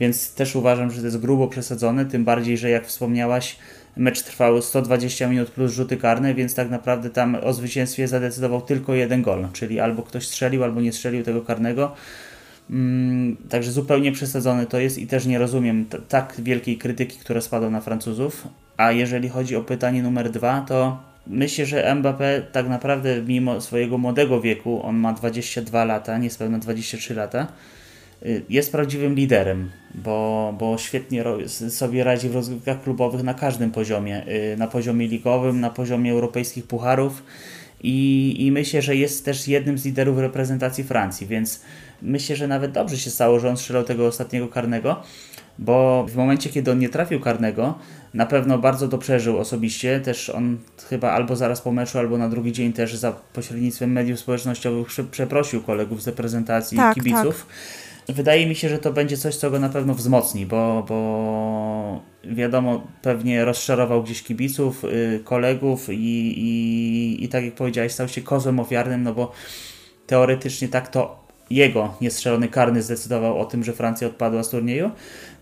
Więc 0.00 0.34
też 0.34 0.56
uważam, 0.56 0.90
że 0.90 0.98
to 0.98 1.04
jest 1.04 1.20
grubo 1.20 1.48
przesadzone, 1.48 2.06
tym 2.06 2.24
bardziej, 2.24 2.58
że 2.58 2.70
jak 2.70 2.86
wspomniałaś, 2.86 3.56
Mecz 3.96 4.22
trwał 4.22 4.62
120 4.62 5.28
minut 5.28 5.50
plus 5.50 5.72
rzuty 5.72 5.96
karne, 5.96 6.34
więc 6.34 6.54
tak 6.54 6.70
naprawdę 6.70 7.10
tam 7.10 7.34
o 7.34 7.52
zwycięstwie 7.52 8.08
zadecydował 8.08 8.62
tylko 8.62 8.94
jeden 8.94 9.22
gol, 9.22 9.48
czyli 9.52 9.80
albo 9.80 10.02
ktoś 10.02 10.26
strzelił, 10.26 10.64
albo 10.64 10.80
nie 10.80 10.92
strzelił 10.92 11.24
tego 11.24 11.42
karnego. 11.42 11.94
Mm, 12.70 13.36
także 13.48 13.72
zupełnie 13.72 14.12
przesadzone 14.12 14.66
to 14.66 14.78
jest 14.78 14.98
i 14.98 15.06
też 15.06 15.26
nie 15.26 15.38
rozumiem 15.38 15.86
tak 16.08 16.34
wielkiej 16.38 16.78
krytyki, 16.78 17.18
która 17.18 17.40
spada 17.40 17.70
na 17.70 17.80
Francuzów. 17.80 18.48
A 18.76 18.92
jeżeli 18.92 19.28
chodzi 19.28 19.56
o 19.56 19.60
pytanie 19.60 20.02
numer 20.02 20.30
dwa, 20.30 20.64
to 20.68 21.02
myślę, 21.26 21.66
że 21.66 21.94
Mbappé 21.96 22.42
tak 22.52 22.68
naprawdę 22.68 23.22
mimo 23.22 23.60
swojego 23.60 23.98
młodego 23.98 24.40
wieku, 24.40 24.82
on 24.82 24.96
ma 24.96 25.12
22 25.12 25.84
lata, 25.84 26.18
niespełna 26.18 26.58
23 26.58 27.14
lata, 27.14 27.46
jest 28.48 28.72
prawdziwym 28.72 29.14
liderem, 29.14 29.70
bo, 29.94 30.54
bo 30.58 30.78
świetnie 30.78 31.24
sobie 31.68 32.04
radzi 32.04 32.28
w 32.28 32.34
rozgrywkach 32.34 32.82
klubowych 32.82 33.22
na 33.22 33.34
każdym 33.34 33.70
poziomie, 33.70 34.26
y, 34.28 34.56
na 34.56 34.66
poziomie 34.66 35.08
ligowym, 35.08 35.60
na 35.60 35.70
poziomie 35.70 36.12
europejskich 36.12 36.64
pucharów 36.66 37.22
i, 37.82 38.36
i 38.38 38.52
myślę, 38.52 38.82
że 38.82 38.96
jest 38.96 39.24
też 39.24 39.48
jednym 39.48 39.78
z 39.78 39.84
liderów 39.84 40.18
reprezentacji 40.18 40.84
Francji, 40.84 41.26
więc 41.26 41.60
myślę, 42.02 42.36
że 42.36 42.48
nawet 42.48 42.72
dobrze 42.72 42.98
się 42.98 43.10
stało, 43.10 43.40
że 43.40 43.48
on 43.48 43.56
strzelał 43.56 43.84
tego 43.84 44.06
ostatniego 44.06 44.48
karnego, 44.48 45.02
bo 45.58 46.06
w 46.08 46.16
momencie, 46.16 46.50
kiedy 46.50 46.70
on 46.70 46.78
nie 46.78 46.88
trafił 46.88 47.20
karnego, 47.20 47.78
na 48.14 48.26
pewno 48.26 48.58
bardzo 48.58 48.88
to 48.88 48.98
przeżył 48.98 49.38
osobiście. 49.38 50.00
Też 50.00 50.30
on 50.30 50.58
chyba 50.88 51.10
albo 51.10 51.36
zaraz 51.36 51.60
po 51.60 51.72
meczu, 51.72 51.98
albo 51.98 52.18
na 52.18 52.28
drugi 52.28 52.52
dzień 52.52 52.72
też 52.72 52.96
za 52.96 53.12
pośrednictwem 53.12 53.92
mediów 53.92 54.20
społecznościowych 54.20 54.88
przeprosił 55.10 55.62
kolegów 55.62 56.02
z 56.02 56.06
reprezentacji 56.06 56.76
tak, 56.76 56.94
kibiców. 56.94 57.46
Tak. 57.46 57.83
Wydaje 58.08 58.46
mi 58.46 58.54
się, 58.54 58.68
że 58.68 58.78
to 58.78 58.92
będzie 58.92 59.16
coś, 59.16 59.36
co 59.36 59.50
go 59.50 59.58
na 59.58 59.68
pewno 59.68 59.94
wzmocni, 59.94 60.46
bo, 60.46 60.84
bo 60.88 62.00
wiadomo, 62.24 62.86
pewnie 63.02 63.44
rozczarował 63.44 64.02
gdzieś 64.02 64.22
kibiców, 64.22 64.82
yy, 64.82 65.20
kolegów 65.24 65.88
i, 65.88 65.94
i, 66.38 67.24
i 67.24 67.28
tak 67.28 67.44
jak 67.44 67.54
powiedziałeś, 67.54 67.92
stał 67.92 68.08
się 68.08 68.22
kozłem 68.22 68.60
ofiarnym, 68.60 69.02
no 69.02 69.14
bo 69.14 69.32
teoretycznie 70.06 70.68
tak 70.68 70.88
to 70.88 71.23
jego 71.50 71.94
niestrzelony 72.00 72.48
karny 72.48 72.82
zdecydował 72.82 73.40
o 73.40 73.44
tym, 73.44 73.64
że 73.64 73.72
Francja 73.72 74.06
odpadła 74.06 74.42
z 74.42 74.50
turnieju. 74.50 74.90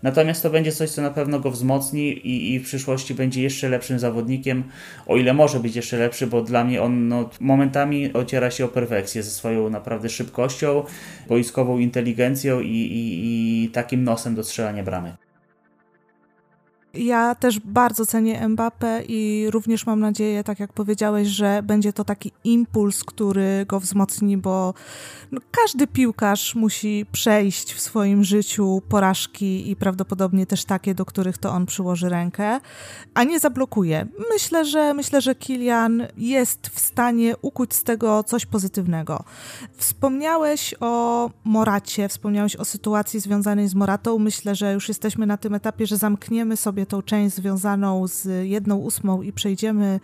Natomiast 0.03 0.43
to 0.43 0.49
będzie 0.49 0.71
coś, 0.71 0.89
co 0.89 1.01
na 1.01 1.09
pewno 1.09 1.39
go 1.39 1.51
wzmocni 1.51 2.27
i, 2.27 2.53
i 2.53 2.59
w 2.59 2.63
przyszłości 2.63 3.13
będzie 3.13 3.43
jeszcze 3.43 3.69
lepszym 3.69 3.99
zawodnikiem, 3.99 4.63
o 5.07 5.17
ile 5.17 5.33
może 5.33 5.59
być 5.59 5.75
jeszcze 5.75 5.97
lepszy, 5.97 6.27
bo 6.27 6.41
dla 6.41 6.63
mnie 6.63 6.81
on 6.81 7.07
no, 7.07 7.29
momentami 7.39 8.13
ociera 8.13 8.51
się 8.51 8.65
o 8.65 8.67
perfekcję 8.67 9.23
ze 9.23 9.31
swoją 9.31 9.69
naprawdę 9.69 10.09
szybkością, 10.09 10.83
boiskową 11.27 11.77
inteligencją 11.77 12.59
i, 12.59 12.67
i, 12.67 13.63
i 13.63 13.69
takim 13.69 14.03
nosem 14.03 14.35
do 14.35 14.43
strzelania 14.43 14.83
bramy. 14.83 15.15
Ja 16.93 17.35
też 17.35 17.59
bardzo 17.59 18.05
cenię 18.05 18.41
Mbappé 18.47 19.03
i 19.07 19.45
również 19.49 19.85
mam 19.85 19.99
nadzieję, 19.99 20.43
tak 20.43 20.59
jak 20.59 20.73
powiedziałeś, 20.73 21.27
że 21.27 21.63
będzie 21.63 21.93
to 21.93 22.03
taki 22.03 22.31
impuls, 22.43 23.03
który 23.03 23.65
go 23.67 23.79
wzmocni, 23.79 24.37
bo 24.37 24.73
no, 25.31 25.41
każdy 25.51 25.87
piłkarz 25.87 26.55
musi 26.55 27.05
przejść 27.11 27.73
w 27.73 27.81
swoim 27.81 28.23
życiu 28.23 28.81
porażki 28.89 29.71
i 29.71 29.75
prawdopodobnie 29.75 30.45
też 30.45 30.65
takie, 30.65 30.95
do 30.95 31.05
których 31.05 31.37
to 31.37 31.51
on 31.51 31.65
przyłoży 31.65 32.09
rękę, 32.09 32.59
a 33.13 33.23
nie 33.23 33.39
zablokuje. 33.39 34.07
Myślę, 34.33 34.65
że 34.65 34.93
myślę, 34.93 35.21
że 35.21 35.35
Kilian 35.35 36.07
jest 36.17 36.67
w 36.67 36.79
stanie 36.79 37.35
ukuć 37.41 37.73
z 37.73 37.83
tego 37.83 38.23
coś 38.23 38.45
pozytywnego. 38.45 39.23
Wspomniałeś 39.77 40.75
o 40.79 41.29
Moracie, 41.43 42.09
wspomniałeś 42.09 42.55
o 42.55 42.65
sytuacji 42.65 43.19
związanej 43.19 43.67
z 43.67 43.75
Moratą. 43.75 44.19
Myślę, 44.19 44.55
że 44.55 44.73
już 44.73 44.87
jesteśmy 44.87 45.25
na 45.25 45.37
tym 45.37 45.53
etapie, 45.53 45.87
że 45.87 45.97
zamkniemy 45.97 46.57
sobie 46.57 46.82
sobie 46.83 46.85
tą 46.85 47.01
część 47.01 47.35
związaną 47.35 48.07
z 48.07 48.47
jedną 48.49 48.77
ósmą 48.77 49.21
i 49.21 49.33
przejdziemy 49.33 49.99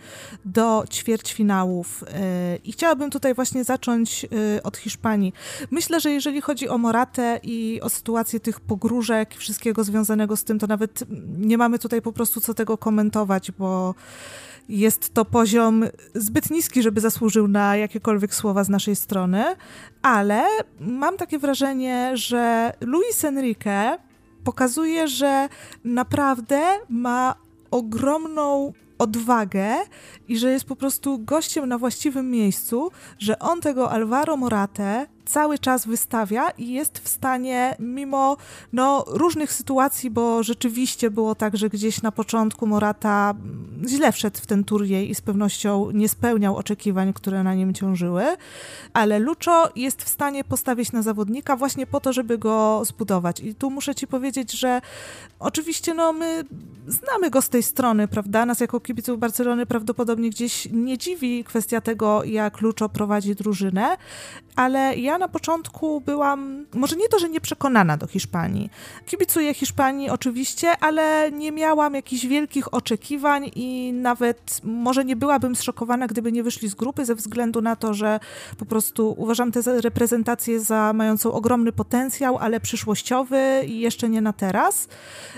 do 0.45 0.83
ćwierćfinałów. 0.89 2.03
E, 2.13 2.55
I 2.55 2.71
chciałabym 2.71 3.09
tutaj 3.09 3.33
właśnie 3.33 3.63
zacząć 3.63 4.25
e, 4.25 4.63
od 4.63 4.77
Hiszpanii. 4.77 5.33
Myślę, 5.71 5.99
że 5.99 6.11
jeżeli 6.11 6.41
chodzi 6.41 6.69
o 6.69 6.77
Moratę 6.77 7.39
i 7.43 7.79
o 7.81 7.89
sytuację 7.89 8.39
tych 8.39 8.59
pogróżek, 8.59 9.35
wszystkiego 9.35 9.83
związanego 9.83 10.35
z 10.35 10.43
tym, 10.43 10.59
to 10.59 10.67
nawet 10.67 11.03
nie 11.37 11.57
mamy 11.57 11.79
tutaj 11.79 12.01
po 12.01 12.11
prostu 12.11 12.41
co 12.41 12.53
tego 12.53 12.77
komentować, 12.77 13.51
bo 13.51 13.95
jest 14.69 15.13
to 15.13 15.25
poziom 15.25 15.85
zbyt 16.15 16.51
niski, 16.51 16.83
żeby 16.83 17.01
zasłużył 17.01 17.47
na 17.47 17.75
jakiekolwiek 17.75 18.35
słowa 18.35 18.63
z 18.63 18.69
naszej 18.69 18.95
strony, 18.95 19.43
ale 20.01 20.43
mam 20.79 21.17
takie 21.17 21.39
wrażenie, 21.39 22.11
że 22.13 22.73
Luis 22.81 23.25
Enrique 23.25 23.97
pokazuje, 24.49 25.07
że 25.07 25.49
naprawdę 25.83 26.62
ma 26.89 27.35
ogromną 27.71 28.73
odwagę 28.97 29.75
i 30.27 30.38
że 30.38 30.51
jest 30.51 30.65
po 30.65 30.75
prostu 30.75 31.19
gościem 31.19 31.69
na 31.69 31.77
właściwym 31.77 32.31
miejscu, 32.31 32.91
że 33.19 33.39
on 33.39 33.62
tego 33.62 33.91
Alvaro 33.91 34.38
Morate 34.38 35.07
cały 35.29 35.59
czas 35.59 35.87
wystawia 35.87 36.49
i 36.49 36.73
jest 36.73 36.99
w 36.99 37.07
stanie, 37.07 37.75
mimo 37.79 38.37
no, 38.73 39.05
różnych 39.07 39.53
sytuacji, 39.53 40.09
bo 40.09 40.43
rzeczywiście 40.43 41.11
było 41.11 41.35
tak, 41.35 41.57
że 41.57 41.69
gdzieś 41.69 42.01
na 42.01 42.11
początku 42.11 42.67
Morata 42.67 43.33
źle 43.87 44.11
wszedł 44.11 44.39
w 44.39 44.45
ten 44.45 44.63
turniej 44.63 45.09
i 45.09 45.15
z 45.15 45.21
pewnością 45.21 45.91
nie 45.91 46.09
spełniał 46.09 46.57
oczekiwań, 46.57 47.13
które 47.13 47.43
na 47.43 47.53
nim 47.55 47.73
ciążyły, 47.73 48.23
ale 48.93 49.19
Lucho 49.19 49.69
jest 49.75 50.03
w 50.03 50.09
stanie 50.09 50.43
postawić 50.43 50.91
na 50.91 51.01
zawodnika 51.01 51.55
właśnie 51.55 51.87
po 51.87 51.99
to, 51.99 52.13
żeby 52.13 52.37
go 52.37 52.81
zbudować. 52.85 53.39
I 53.39 53.55
tu 53.55 53.69
muszę 53.69 53.95
ci 53.95 54.07
powiedzieć, 54.07 54.51
że 54.51 54.81
oczywiście 55.39 55.93
no, 55.93 56.13
my 56.13 56.43
znamy 56.87 57.29
go 57.29 57.41
z 57.41 57.49
tej 57.49 57.63
strony, 57.63 58.07
prawda? 58.07 58.45
Nas 58.45 58.59
jako 58.59 58.79
kibiców 58.79 59.19
Barcelony 59.19 59.65
prawdopodobnie 59.65 60.29
gdzieś 60.29 60.67
nie 60.71 60.97
dziwi 60.97 61.43
kwestia 61.43 61.81
tego, 61.81 62.23
jak 62.23 62.61
Lucho 62.61 62.89
prowadzi 62.89 63.35
drużynę, 63.35 63.97
ale 64.55 64.95
ja 64.97 65.18
na 65.19 65.27
początku 65.27 66.01
byłam, 66.01 66.65
może 66.73 66.95
nie 66.95 67.10
to, 67.10 67.19
że 67.19 67.29
nie 67.29 67.41
przekonana 67.41 67.97
do 67.97 68.08
Hiszpanii. 68.08 68.69
Kibicuję 69.05 69.53
Hiszpanii 69.53 70.10
oczywiście, 70.10 70.77
ale 70.77 71.32
nie 71.32 71.51
miałam 71.51 71.95
jakichś 71.95 72.25
wielkich 72.25 72.73
oczekiwań 72.73 73.51
i 73.55 73.93
nawet 73.93 74.62
może 74.63 75.05
nie 75.05 75.15
byłabym 75.15 75.55
zszokowana, 75.55 76.08
gdyby 76.08 76.32
nie 76.32 76.43
wyszli 76.43 76.69
z 76.69 76.75
grupy, 76.75 77.05
ze 77.05 77.15
względu 77.15 77.62
na 77.62 77.75
to, 77.75 77.93
że 77.93 78.19
po 78.58 78.65
prostu 78.65 79.15
uważam 79.17 79.51
tę 79.51 79.82
reprezentację 79.82 80.60
za 80.60 80.93
mającą 80.93 81.32
ogromny 81.32 81.71
potencjał, 81.71 82.38
ale 82.38 82.60
przyszłościowy 82.60 83.62
i 83.65 83.79
jeszcze 83.79 84.10
nie 84.10 84.21
na 84.21 84.34
teraz. 84.34 84.88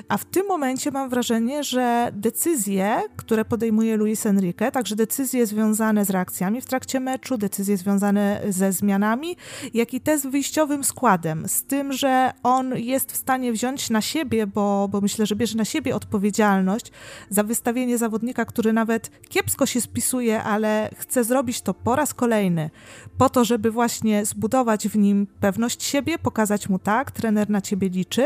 A 0.07 0.17
w 0.17 0.25
tym 0.25 0.47
momencie 0.47 0.91
mam 0.91 1.09
wrażenie, 1.09 1.63
że 1.63 2.11
decyzje, 2.13 3.01
które 3.17 3.45
podejmuje 3.45 3.97
Luis 3.97 4.25
Enrique, 4.25 4.71
także 4.71 4.95
decyzje 4.95 5.45
związane 5.45 6.05
z 6.05 6.09
reakcjami 6.09 6.61
w 6.61 6.65
trakcie 6.65 6.99
meczu, 6.99 7.37
decyzje 7.37 7.77
związane 7.77 8.41
ze 8.49 8.71
zmianami, 8.71 9.35
jak 9.73 9.93
i 9.93 10.01
te 10.01 10.17
z 10.19 10.25
wyjściowym 10.25 10.83
składem, 10.83 11.47
z 11.47 11.63
tym, 11.63 11.93
że 11.93 12.31
on 12.43 12.77
jest 12.77 13.11
w 13.11 13.15
stanie 13.15 13.51
wziąć 13.51 13.89
na 13.89 14.01
siebie, 14.01 14.47
bo, 14.47 14.87
bo 14.91 15.01
myślę, 15.01 15.25
że 15.25 15.35
bierze 15.35 15.57
na 15.57 15.65
siebie 15.65 15.95
odpowiedzialność 15.95 16.91
za 17.29 17.43
wystawienie 17.43 17.97
zawodnika, 17.97 18.45
który 18.45 18.73
nawet 18.73 19.11
kiepsko 19.29 19.65
się 19.65 19.81
spisuje, 19.81 20.43
ale 20.43 20.89
chce 20.97 21.23
zrobić 21.23 21.61
to 21.61 21.73
po 21.73 21.95
raz 21.95 22.13
kolejny, 22.13 22.69
po 23.17 23.29
to, 23.29 23.45
żeby 23.45 23.71
właśnie 23.71 24.25
zbudować 24.25 24.87
w 24.87 24.97
nim 24.97 25.27
pewność 25.39 25.83
siebie, 25.83 26.17
pokazać 26.19 26.69
mu 26.69 26.79
tak, 26.79 27.11
trener 27.11 27.49
na 27.49 27.61
ciebie 27.61 27.89
liczy. 27.89 28.25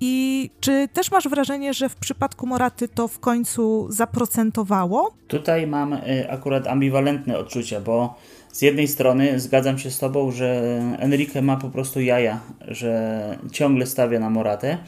I 0.00 0.50
czy 0.60 0.88
też 0.92 1.10
masz 1.10 1.28
wrażenie, 1.28 1.74
że 1.74 1.88
w 1.88 1.96
przypadku 1.96 2.46
Moraty 2.46 2.88
to 2.88 3.08
w 3.08 3.18
końcu 3.18 3.86
zaprocentowało? 3.90 5.14
Tutaj 5.28 5.66
mam 5.66 5.92
y, 5.92 6.30
akurat 6.30 6.66
ambiwalentne 6.66 7.38
odczucia, 7.38 7.80
bo 7.80 8.14
z 8.54 8.62
jednej 8.62 8.88
strony 8.88 9.40
zgadzam 9.40 9.78
się 9.78 9.90
z 9.90 9.98
Tobą, 9.98 10.30
że 10.30 10.80
Enrique 10.98 11.42
ma 11.42 11.56
po 11.56 11.70
prostu 11.70 12.00
jaja, 12.00 12.40
że 12.68 13.38
ciągle 13.52 13.86
stawia 13.86 14.20
na 14.20 14.30
Moratę. 14.30 14.78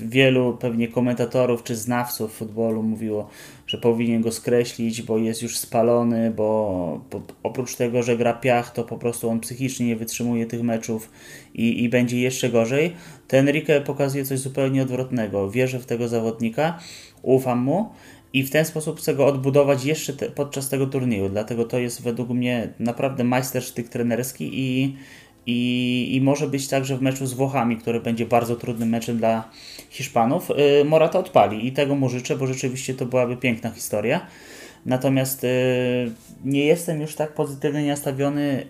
Wielu 0.00 0.56
pewnie 0.60 0.88
komentatorów 0.88 1.62
czy 1.62 1.76
znawców 1.76 2.32
futbolu 2.32 2.82
mówiło, 2.82 3.28
że 3.66 3.78
powinien 3.78 4.22
go 4.22 4.32
skreślić, 4.32 5.02
bo 5.02 5.18
jest 5.18 5.42
już 5.42 5.58
spalony, 5.58 6.30
bo, 6.30 7.00
bo 7.10 7.22
oprócz 7.42 7.74
tego, 7.74 8.02
że 8.02 8.16
gra 8.16 8.32
piach, 8.32 8.72
to 8.72 8.84
po 8.84 8.98
prostu 8.98 9.30
on 9.30 9.40
psychicznie 9.40 9.86
nie 9.86 9.96
wytrzymuje 9.96 10.46
tych 10.46 10.62
meczów 10.62 11.10
i, 11.54 11.84
i 11.84 11.88
będzie 11.88 12.20
jeszcze 12.20 12.48
gorzej. 12.48 12.94
Ten 13.28 13.48
Enrique 13.48 13.80
pokazuje 13.86 14.24
coś 14.24 14.38
zupełnie 14.38 14.82
odwrotnego. 14.82 15.50
Wierzę 15.50 15.78
w 15.78 15.86
tego 15.86 16.08
zawodnika, 16.08 16.78
ufam 17.22 17.58
mu 17.58 17.88
i 18.32 18.42
w 18.42 18.50
ten 18.50 18.64
sposób 18.64 18.98
chcę 18.98 19.14
go 19.14 19.26
odbudować 19.26 19.84
jeszcze 19.84 20.12
te, 20.12 20.30
podczas 20.30 20.68
tego 20.68 20.86
turnieju. 20.86 21.28
Dlatego 21.28 21.64
to 21.64 21.78
jest 21.78 22.02
według 22.02 22.28
mnie 22.28 22.68
naprawdę 22.78 23.24
majstersztyk 23.24 23.88
trenerski 23.88 24.50
i, 24.52 24.96
i, 25.46 26.16
i 26.16 26.20
może 26.20 26.46
być 26.46 26.68
także 26.68 26.96
w 26.96 27.02
meczu 27.02 27.26
z 27.26 27.34
Włochami, 27.34 27.76
który 27.76 28.00
będzie 28.00 28.26
bardzo 28.26 28.56
trudnym 28.56 28.88
meczem 28.88 29.18
dla 29.18 29.50
Hiszpanów. 29.90 30.48
Yy, 30.48 30.84
Morata 30.84 31.18
odpali 31.18 31.66
i 31.66 31.72
tego 31.72 31.94
mu 31.94 32.08
życzę, 32.08 32.36
bo 32.36 32.46
rzeczywiście 32.46 32.94
to 32.94 33.06
byłaby 33.06 33.36
piękna 33.36 33.70
historia. 33.70 34.26
Natomiast 34.86 35.42
yy, 35.42 35.50
nie 36.44 36.64
jestem 36.64 37.00
już 37.00 37.14
tak 37.14 37.34
pozytywnie 37.34 37.86
nastawiony 37.86 38.66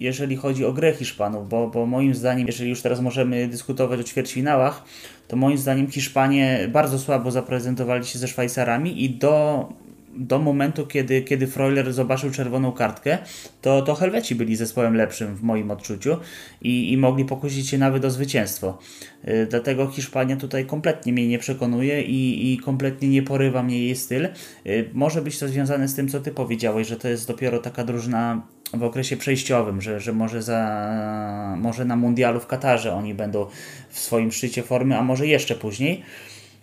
jeżeli 0.00 0.36
chodzi 0.36 0.64
o 0.64 0.72
grę 0.72 0.92
Hiszpanów, 0.92 1.48
bo, 1.48 1.68
bo 1.68 1.86
moim 1.86 2.14
zdaniem, 2.14 2.46
jeżeli 2.46 2.70
już 2.70 2.82
teraz 2.82 3.00
możemy 3.00 3.48
dyskutować 3.48 4.00
o 4.00 4.04
ćwierćfinałach, 4.04 4.84
to 5.28 5.36
moim 5.36 5.58
zdaniem 5.58 5.90
Hiszpanie 5.90 6.68
bardzo 6.72 6.98
słabo 6.98 7.30
zaprezentowali 7.30 8.06
się 8.06 8.18
ze 8.18 8.28
Szwajcarami 8.28 9.04
i 9.04 9.10
do 9.10 9.68
do 10.16 10.38
momentu, 10.38 10.86
kiedy, 10.86 11.22
kiedy 11.22 11.46
Freuler 11.46 11.92
zobaczył 11.92 12.30
czerwoną 12.30 12.72
kartkę, 12.72 13.18
to, 13.62 13.82
to 13.82 13.94
Helweci 13.94 14.34
byli 14.34 14.56
zespołem 14.56 14.94
lepszym 14.94 15.36
w 15.36 15.42
moim 15.42 15.70
odczuciu 15.70 16.16
i, 16.62 16.92
i 16.92 16.96
mogli 16.96 17.24
pokusić 17.24 17.68
się 17.68 17.78
nawet 17.78 18.04
o 18.04 18.10
zwycięstwo. 18.10 18.78
Yy, 19.24 19.46
dlatego 19.46 19.86
Hiszpania 19.86 20.36
tutaj 20.36 20.66
kompletnie 20.66 21.12
mnie 21.12 21.28
nie 21.28 21.38
przekonuje 21.38 22.02
i, 22.02 22.52
i 22.52 22.58
kompletnie 22.58 23.08
nie 23.08 23.22
porywa 23.22 23.62
mnie 23.62 23.82
jej 23.82 23.96
styl. 23.96 24.28
Yy, 24.64 24.90
może 24.92 25.22
być 25.22 25.38
to 25.38 25.48
związane 25.48 25.88
z 25.88 25.94
tym, 25.94 26.08
co 26.08 26.20
ty 26.20 26.30
powiedziałeś, 26.30 26.88
że 26.88 26.96
to 26.96 27.08
jest 27.08 27.28
dopiero 27.28 27.58
taka 27.58 27.84
drużyna 27.84 28.42
w 28.74 28.82
okresie 28.82 29.16
przejściowym, 29.16 29.80
że, 29.82 30.00
że 30.00 30.12
może, 30.12 30.42
za, 30.42 31.54
może 31.58 31.84
na 31.84 31.96
mundialu 31.96 32.40
w 32.40 32.46
Katarze 32.46 32.94
oni 32.94 33.14
będą 33.14 33.46
w 33.90 33.98
swoim 33.98 34.32
szczycie 34.32 34.62
formy, 34.62 34.98
a 34.98 35.02
może 35.02 35.26
jeszcze 35.26 35.54
później. 35.54 36.02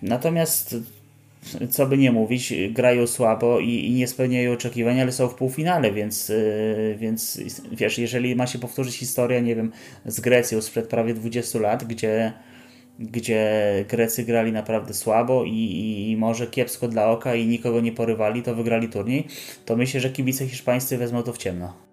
Natomiast 0.01 0.75
co 1.69 1.85
by 1.87 1.97
nie 1.97 2.11
mówić, 2.11 2.53
grają 2.69 3.07
słabo 3.07 3.59
i, 3.59 3.69
i 3.69 3.91
nie 3.91 4.07
spełniają 4.07 4.53
oczekiwań, 4.53 5.01
ale 5.01 5.11
są 5.11 5.27
w 5.27 5.35
półfinale, 5.35 5.91
więc, 5.91 6.29
yy, 6.29 6.95
więc 6.99 7.41
wiesz, 7.71 7.97
jeżeli 7.97 8.35
ma 8.35 8.47
się 8.47 8.59
powtórzyć 8.59 8.95
historia, 8.95 9.39
nie 9.39 9.55
wiem, 9.55 9.71
z 10.05 10.19
Grecją 10.19 10.61
sprzed 10.61 10.87
prawie 10.87 11.13
20 11.13 11.59
lat, 11.59 11.83
gdzie, 11.83 12.33
gdzie 12.99 13.85
Grecy 13.89 14.23
grali 14.23 14.51
naprawdę 14.51 14.93
słabo 14.93 15.43
i, 15.43 16.09
i 16.11 16.17
może 16.17 16.47
kiepsko 16.47 16.87
dla 16.87 17.11
oka 17.11 17.35
i 17.35 17.47
nikogo 17.47 17.81
nie 17.81 17.91
porywali, 17.91 18.43
to 18.43 18.55
wygrali 18.55 18.89
turniej, 18.89 19.27
to 19.65 19.75
myślę, 19.75 19.99
że 19.99 20.09
kibice 20.09 20.47
hiszpańscy 20.47 20.97
wezmą 20.97 21.23
to 21.23 21.33
w 21.33 21.37
ciemno. 21.37 21.92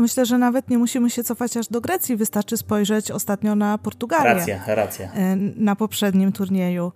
Nie, 0.00 0.02
myślę, 0.02 0.26
że 0.26 0.38
nawet 0.38 0.70
nie 0.70 0.78
musimy 0.78 1.10
się 1.10 1.24
cofać 1.24 1.56
aż 1.56 1.68
do 1.68 1.80
Grecji. 1.80 2.16
Wystarczy 2.16 2.56
spojrzeć 2.56 3.10
ostatnio 3.10 3.54
na 3.54 3.78
Portugalię. 3.78 4.34
Racja, 4.34 4.62
racja. 4.66 5.12
E, 5.12 5.36
na 5.56 5.76
poprzednim 5.76 6.32
turnieju. 6.32 6.92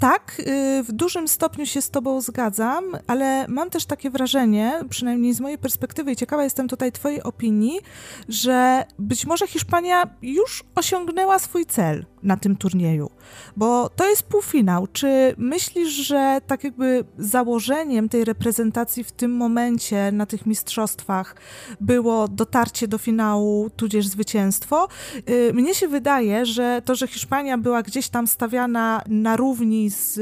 Tak, 0.00 0.36
y, 0.40 0.82
w 0.82 0.92
dużym 0.92 1.28
stopniu 1.28 1.66
się 1.66 1.82
z 1.82 1.90
Tobą 1.90 2.20
zgadzam, 2.20 2.84
ale 3.06 3.48
mam 3.48 3.70
też 3.70 3.86
takie 3.86 4.10
wrażenie, 4.10 4.80
przynajmniej 4.90 5.34
z 5.34 5.40
mojej 5.40 5.58
perspektywy, 5.58 6.12
i 6.12 6.16
ciekawa 6.16 6.44
jestem 6.44 6.68
tutaj 6.68 6.92
Twojej 6.92 7.22
opinii, 7.22 7.80
że 8.28 8.84
być 8.98 9.26
może 9.26 9.46
Hiszpania 9.46 10.02
już 10.22 10.64
osiągnęła 10.74 11.38
swój 11.38 11.66
cel 11.66 12.06
na 12.22 12.36
tym 12.36 12.56
turnieju, 12.56 13.10
bo 13.56 13.88
to 13.88 14.08
jest 14.08 14.22
półfinał. 14.22 14.86
Czy 14.86 15.34
myślisz, 15.38 15.88
że 15.88 16.40
tak 16.46 16.64
jakby 16.64 17.04
założeniem 17.18 18.08
tej 18.08 18.24
reprezentacji 18.24 19.04
w 19.04 19.12
tym 19.12 19.36
momencie 19.36 20.12
na 20.12 20.26
tych 20.26 20.46
mistrzostwach 20.46 21.36
było 21.80 22.28
dotarcie 22.40 22.88
do 22.88 22.98
finału, 22.98 23.70
tudzież 23.76 24.06
zwycięstwo? 24.06 24.88
Y, 25.30 25.52
mnie 25.54 25.74
się 25.74 25.88
wydaje, 25.88 26.46
że 26.46 26.82
to, 26.84 26.94
że 26.94 27.06
Hiszpania 27.06 27.58
była 27.58 27.82
gdzieś 27.82 28.08
tam 28.08 28.26
stawiana 28.26 29.02
na 29.08 29.36
równi 29.36 29.90
z, 29.90 30.20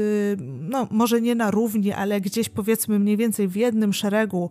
no 0.69 0.87
może 0.91 1.21
nie 1.21 1.35
na 1.35 1.51
równi, 1.51 1.91
ale 1.91 2.21
gdzieś 2.21 2.49
powiedzmy 2.49 2.99
mniej 2.99 3.17
więcej 3.17 3.47
w 3.47 3.55
jednym 3.55 3.93
szeregu 3.93 4.49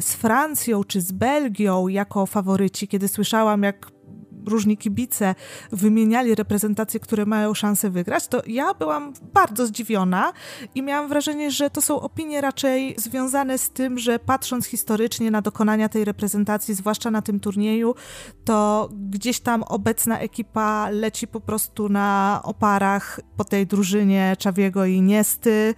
z 0.00 0.14
Francją 0.14 0.84
czy 0.84 1.00
z 1.00 1.12
Belgią 1.12 1.88
jako 1.88 2.26
faworyci, 2.26 2.88
kiedy 2.88 3.08
słyszałam, 3.08 3.62
jak 3.62 3.99
różni 4.46 4.76
kibice 4.76 5.34
wymieniali 5.72 6.34
reprezentacje, 6.34 7.00
które 7.00 7.26
mają 7.26 7.54
szansę 7.54 7.90
wygrać, 7.90 8.28
to 8.28 8.42
ja 8.46 8.74
byłam 8.74 9.12
bardzo 9.34 9.66
zdziwiona 9.66 10.32
i 10.74 10.82
miałam 10.82 11.08
wrażenie, 11.08 11.50
że 11.50 11.70
to 11.70 11.80
są 11.80 12.00
opinie 12.00 12.40
raczej 12.40 12.94
związane 12.98 13.58
z 13.58 13.70
tym, 13.70 13.98
że 13.98 14.18
patrząc 14.18 14.66
historycznie 14.66 15.30
na 15.30 15.42
dokonania 15.42 15.88
tej 15.88 16.04
reprezentacji, 16.04 16.74
zwłaszcza 16.74 17.10
na 17.10 17.22
tym 17.22 17.40
turnieju, 17.40 17.94
to 18.44 18.88
gdzieś 19.10 19.40
tam 19.40 19.62
obecna 19.62 20.18
ekipa 20.18 20.90
leci 20.90 21.26
po 21.26 21.40
prostu 21.40 21.88
na 21.88 22.40
oparach 22.44 23.20
po 23.36 23.44
tej 23.44 23.66
drużynie 23.66 24.36
Czawiego 24.38 24.84
i 24.84 25.00
Niesty, 25.00 25.74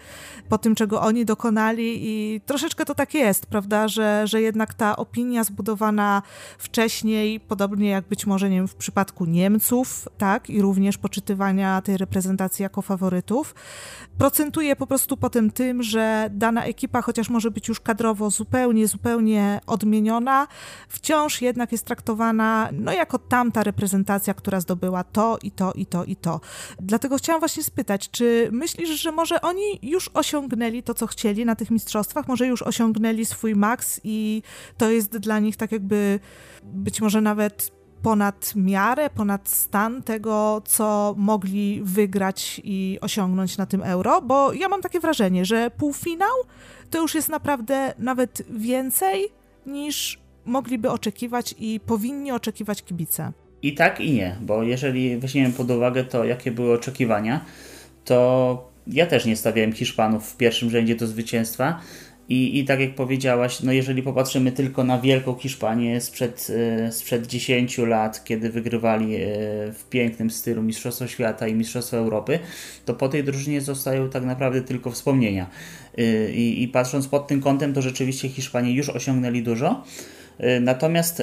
po 0.49 0.59
tym, 0.59 0.75
czego 0.75 1.01
oni 1.01 1.25
dokonali 1.25 1.99
i 2.01 2.41
troszeczkę 2.41 2.85
to 2.85 2.95
tak 2.95 3.15
jest, 3.15 3.47
prawda, 3.47 3.89
że, 3.89 4.27
że 4.27 4.41
jednak 4.41 4.75
ta 4.75 4.97
opinia 4.97 5.45
zbudowana 5.45 6.23
wcześniej, 6.59 7.41
podobnie 7.41 7.91
jak 7.91 8.09
być 8.09 8.27
może 8.27 8.51
w 8.69 8.75
przypadku 8.75 9.25
Niemców, 9.25 10.09
tak, 10.19 10.51
i 10.51 10.63
również 10.63 10.99
poczytywania 10.99 11.83
tej 11.83 11.97
reprezentacji 11.97 12.63
jako 12.63 12.83
faworytów, 12.83 13.55
procentuje 14.19 14.77
po 14.77 14.87
prostu 14.87 15.17
potem 15.17 15.51
tym, 15.51 15.83
że 15.83 16.31
dana 16.33 16.65
ekipa, 16.65 17.03
chociaż 17.03 17.31
może 17.31 17.51
być 17.51 17.69
już 17.69 17.81
kadrowo 17.81 18.31
zupełnie, 18.31 18.89
zupełnie 18.89 19.61
odmieniona, 19.67 20.47
wciąż 20.89 21.43
jednak 21.43 21.73
jest 21.73 21.85
traktowana 21.85 22.69
no, 22.73 22.93
jako 22.93 23.19
tamta 23.19 23.63
reprezentacja, 23.63 24.35
która 24.35 24.61
zdobyła 24.61 25.05
to 25.05 25.39
i 25.43 25.51
to 25.51 25.73
i 25.73 25.87
to 25.87 26.05
i 26.05 26.17
to. 26.17 26.41
Dlatego 26.81 27.17
chciałam 27.17 27.41
właśnie 27.41 27.63
spytać, 27.63 28.11
czy 28.11 28.49
myślisz, 28.53 28.91
że 29.01 29.13
może 29.13 29.41
oni 29.41 29.79
już 29.83 30.11
osiągnęli 30.15 30.83
to, 30.83 30.95
co 30.95 31.07
chcieli 31.07 31.45
na 31.45 31.57
tych 31.57 31.71
mistrzostwach, 31.71 32.29
może 32.29 32.47
już 32.47 32.63
osiągnęli 32.63 33.25
swój 33.25 33.55
maks 33.55 34.01
i 34.05 34.43
to 34.79 34.91
jest 34.91 35.17
dla 35.17 35.39
nich 35.39 35.57
tak 35.57 35.73
jakby 35.73 36.21
być 36.63 37.01
może 37.01 37.21
nawet 37.21 37.82
ponad 38.03 38.53
miarę, 38.57 39.11
ponad 39.11 39.49
stan 39.49 40.03
tego, 40.03 40.63
co 40.65 41.15
mogli 41.19 41.81
wygrać 41.85 42.61
i 42.65 42.99
osiągnąć 43.01 43.57
na 43.57 43.67
tym 43.67 43.83
euro, 43.83 44.23
bo 44.23 44.53
ja 44.53 44.69
mam 44.69 44.83
takie 44.83 45.01
wrażenie, 45.01 45.45
że 45.45 45.71
półfinał 45.71 46.35
to 46.93 47.01
już 47.01 47.15
jest 47.15 47.29
naprawdę 47.29 47.95
nawet 47.99 48.43
więcej 48.51 49.29
niż 49.67 50.19
mogliby 50.45 50.91
oczekiwać 50.91 51.55
i 51.59 51.81
powinni 51.87 52.33
oczekiwać 52.33 52.83
kibice. 52.83 53.33
I 53.63 53.75
tak 53.75 54.01
i 54.01 54.13
nie, 54.13 54.37
bo 54.41 54.63
jeżeli 54.63 55.17
weźmiemy 55.17 55.53
pod 55.53 55.71
uwagę 55.71 56.05
to, 56.05 56.25
jakie 56.25 56.51
były 56.51 56.75
oczekiwania, 56.75 57.45
to 58.05 58.71
ja 58.87 59.07
też 59.07 59.25
nie 59.27 59.37
stawiałem 59.37 59.73
Hiszpanów 59.73 60.31
w 60.31 60.37
pierwszym 60.37 60.71
rzędzie 60.71 60.97
do 60.97 61.07
zwycięstwa. 61.07 61.81
I, 62.29 62.59
I 62.59 62.65
tak 62.65 62.81
jak 62.81 62.95
powiedziałaś, 62.95 63.63
no 63.63 63.73
jeżeli 63.73 64.03
popatrzymy 64.03 64.53
tylko 64.53 64.85
na 64.85 64.99
Wielką 64.99 65.35
Hiszpanię 65.35 66.01
sprzed, 66.01 66.49
e, 66.87 66.93
sprzed 66.93 67.27
10 67.27 67.79
lat, 67.79 68.25
kiedy 68.25 68.51
wygrywali 68.51 69.15
e, 69.15 69.19
w 69.73 69.85
pięknym 69.91 70.31
stylu 70.31 70.63
Mistrzostwo 70.63 71.07
Świata 71.07 71.49
i 71.49 71.55
Mistrzostwo 71.55 71.97
Europy, 71.97 72.39
to 72.85 72.95
po 72.95 73.09
tej 73.09 73.25
drużynie 73.25 73.61
zostają 73.61 74.11
tak 74.11 74.25
naprawdę 74.25 74.63
tylko 74.63 74.91
wspomnienia. 74.91 75.47
E, 75.99 76.33
I, 76.33 76.63
i 76.63 76.69
patrząc 76.69 77.09
pod 77.09 77.27
tym 77.27 77.41
kątem, 77.41 77.73
to 77.73 77.83
rzeczywiście 77.83 78.29
Hiszpanie 78.29 78.73
już 78.73 78.89
osiągnęli 78.89 79.43
dużo. 79.43 79.85
Natomiast 80.61 81.23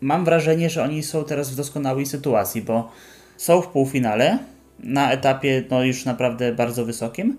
mam 0.00 0.24
wrażenie, 0.24 0.70
że 0.70 0.82
oni 0.82 1.02
są 1.02 1.24
teraz 1.24 1.50
w 1.50 1.56
doskonałej 1.56 2.06
sytuacji, 2.06 2.62
bo 2.62 2.92
są 3.36 3.62
w 3.62 3.66
półfinale 3.66 4.38
na 4.80 5.12
etapie 5.12 5.64
no, 5.70 5.84
już 5.84 6.04
naprawdę 6.04 6.52
bardzo 6.52 6.84
wysokim 6.84 7.36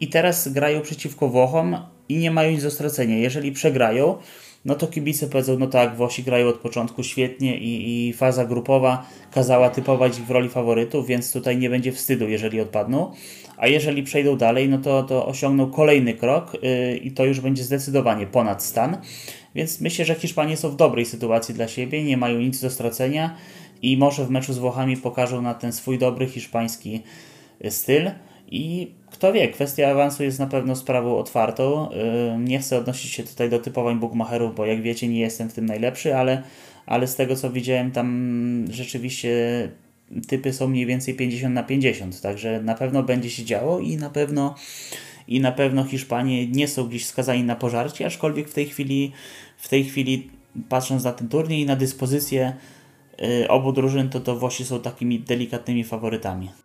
i 0.00 0.08
teraz 0.08 0.48
grają 0.48 0.80
przeciwko 0.80 1.28
Włochom 1.28 1.76
i 2.08 2.16
nie 2.16 2.30
mają 2.30 2.50
nic 2.50 2.62
do 2.62 2.70
stracenia. 2.70 3.18
Jeżeli 3.18 3.52
przegrają, 3.52 4.16
no 4.64 4.74
to 4.74 4.86
kibice 4.86 5.26
powiedzą, 5.26 5.58
no 5.58 5.66
tak, 5.66 5.96
Włosi 5.96 6.22
grają 6.22 6.48
od 6.48 6.56
początku 6.56 7.02
świetnie 7.02 7.58
i, 7.58 8.08
i 8.08 8.12
faza 8.12 8.44
grupowa 8.44 9.06
kazała 9.30 9.70
typować 9.70 10.20
w 10.20 10.30
roli 10.30 10.48
faworytów, 10.48 11.06
więc 11.06 11.32
tutaj 11.32 11.58
nie 11.58 11.70
będzie 11.70 11.92
wstydu, 11.92 12.28
jeżeli 12.28 12.60
odpadną. 12.60 13.12
A 13.56 13.66
jeżeli 13.66 14.02
przejdą 14.02 14.36
dalej, 14.36 14.68
no 14.68 14.78
to, 14.78 15.02
to 15.02 15.26
osiągną 15.26 15.70
kolejny 15.70 16.14
krok 16.14 16.56
yy, 16.62 16.96
i 16.96 17.10
to 17.10 17.24
już 17.24 17.40
będzie 17.40 17.64
zdecydowanie 17.64 18.26
ponad 18.26 18.62
stan. 18.62 18.96
Więc 19.54 19.80
myślę, 19.80 20.04
że 20.04 20.14
Hiszpanie 20.14 20.56
są 20.56 20.70
w 20.70 20.76
dobrej 20.76 21.06
sytuacji 21.06 21.54
dla 21.54 21.68
siebie, 21.68 22.04
nie 22.04 22.16
mają 22.16 22.38
nic 22.38 22.60
do 22.60 22.70
stracenia 22.70 23.36
i 23.82 23.96
może 23.96 24.24
w 24.24 24.30
meczu 24.30 24.52
z 24.52 24.58
Włochami 24.58 24.96
pokażą 24.96 25.42
na 25.42 25.54
ten 25.54 25.72
swój 25.72 25.98
dobry 25.98 26.26
hiszpański 26.26 27.02
styl. 27.68 28.10
I 28.54 28.92
kto 29.10 29.32
wie, 29.32 29.48
kwestia 29.48 29.90
awansu 29.90 30.22
jest 30.24 30.38
na 30.38 30.46
pewno 30.46 30.76
sprawą 30.76 31.18
otwartą. 31.18 31.88
Nie 32.38 32.58
chcę 32.58 32.78
odnosić 32.78 33.12
się 33.12 33.22
tutaj 33.22 33.50
do 33.50 33.58
typowań 33.58 34.00
bookmacherów, 34.00 34.54
bo 34.54 34.66
jak 34.66 34.82
wiecie, 34.82 35.08
nie 35.08 35.20
jestem 35.20 35.48
w 35.48 35.52
tym 35.52 35.66
najlepszy, 35.66 36.16
ale, 36.16 36.42
ale 36.86 37.06
z 37.06 37.16
tego 37.16 37.36
co 37.36 37.50
widziałem, 37.50 37.90
tam 37.90 38.64
rzeczywiście 38.70 39.30
typy 40.28 40.52
są 40.52 40.68
mniej 40.68 40.86
więcej 40.86 41.14
50 41.14 41.54
na 41.54 41.62
50, 41.62 42.20
także 42.20 42.60
na 42.62 42.74
pewno 42.74 43.02
będzie 43.02 43.30
się 43.30 43.44
działo 43.44 43.80
i 43.80 43.96
na 43.96 44.10
pewno 44.10 44.54
i 45.28 45.40
na 45.40 45.52
pewno 45.52 45.84
Hiszpanie 45.84 46.46
nie 46.46 46.68
są 46.68 46.88
gdzieś 46.88 47.06
skazani 47.06 47.44
na 47.44 47.56
pożarcie, 47.56 48.06
aczkolwiek 48.06 48.48
w 48.48 48.54
tej 48.54 48.66
chwili 48.66 49.12
w 49.56 49.68
tej 49.68 49.84
chwili 49.84 50.30
patrząc 50.68 51.04
na 51.04 51.12
ten 51.12 51.28
turniej 51.28 51.60
i 51.60 51.66
na 51.66 51.76
dyspozycję 51.76 52.52
y, 53.22 53.48
obu 53.48 53.72
drużyn, 53.72 54.08
to 54.08 54.20
to 54.20 54.36
Włosi 54.36 54.64
są 54.64 54.80
takimi 54.80 55.20
delikatnymi 55.20 55.84
faworytami. 55.84 56.63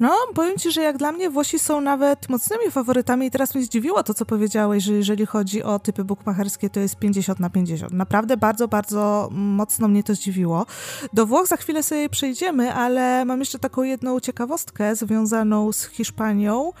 No, 0.00 0.16
powiem 0.34 0.58
Ci, 0.58 0.72
że 0.72 0.82
jak 0.82 0.98
dla 0.98 1.12
mnie 1.12 1.30
Włosi 1.30 1.58
są 1.58 1.80
nawet 1.80 2.28
mocnymi 2.28 2.70
faworytami 2.70 3.26
i 3.26 3.30
teraz 3.30 3.54
mnie 3.54 3.64
zdziwiło 3.64 4.02
to, 4.02 4.14
co 4.14 4.26
powiedziałeś, 4.26 4.84
że 4.84 4.92
jeżeli 4.92 5.26
chodzi 5.26 5.62
o 5.62 5.78
typy 5.78 6.04
bukmacherskie, 6.04 6.70
to 6.70 6.80
jest 6.80 6.96
50 6.96 7.40
na 7.40 7.50
50. 7.50 7.92
Naprawdę 7.92 8.36
bardzo, 8.36 8.68
bardzo 8.68 9.28
mocno 9.32 9.88
mnie 9.88 10.02
to 10.02 10.14
zdziwiło. 10.14 10.66
Do 11.12 11.26
Włoch 11.26 11.46
za 11.46 11.56
chwilę 11.56 11.82
sobie 11.82 12.08
przejdziemy, 12.08 12.74
ale 12.74 13.24
mam 13.24 13.40
jeszcze 13.40 13.58
taką 13.58 13.82
jedną 13.82 14.20
ciekawostkę 14.20 14.96
związaną 14.96 15.72
z 15.72 15.84
Hiszpanią, 15.84 16.72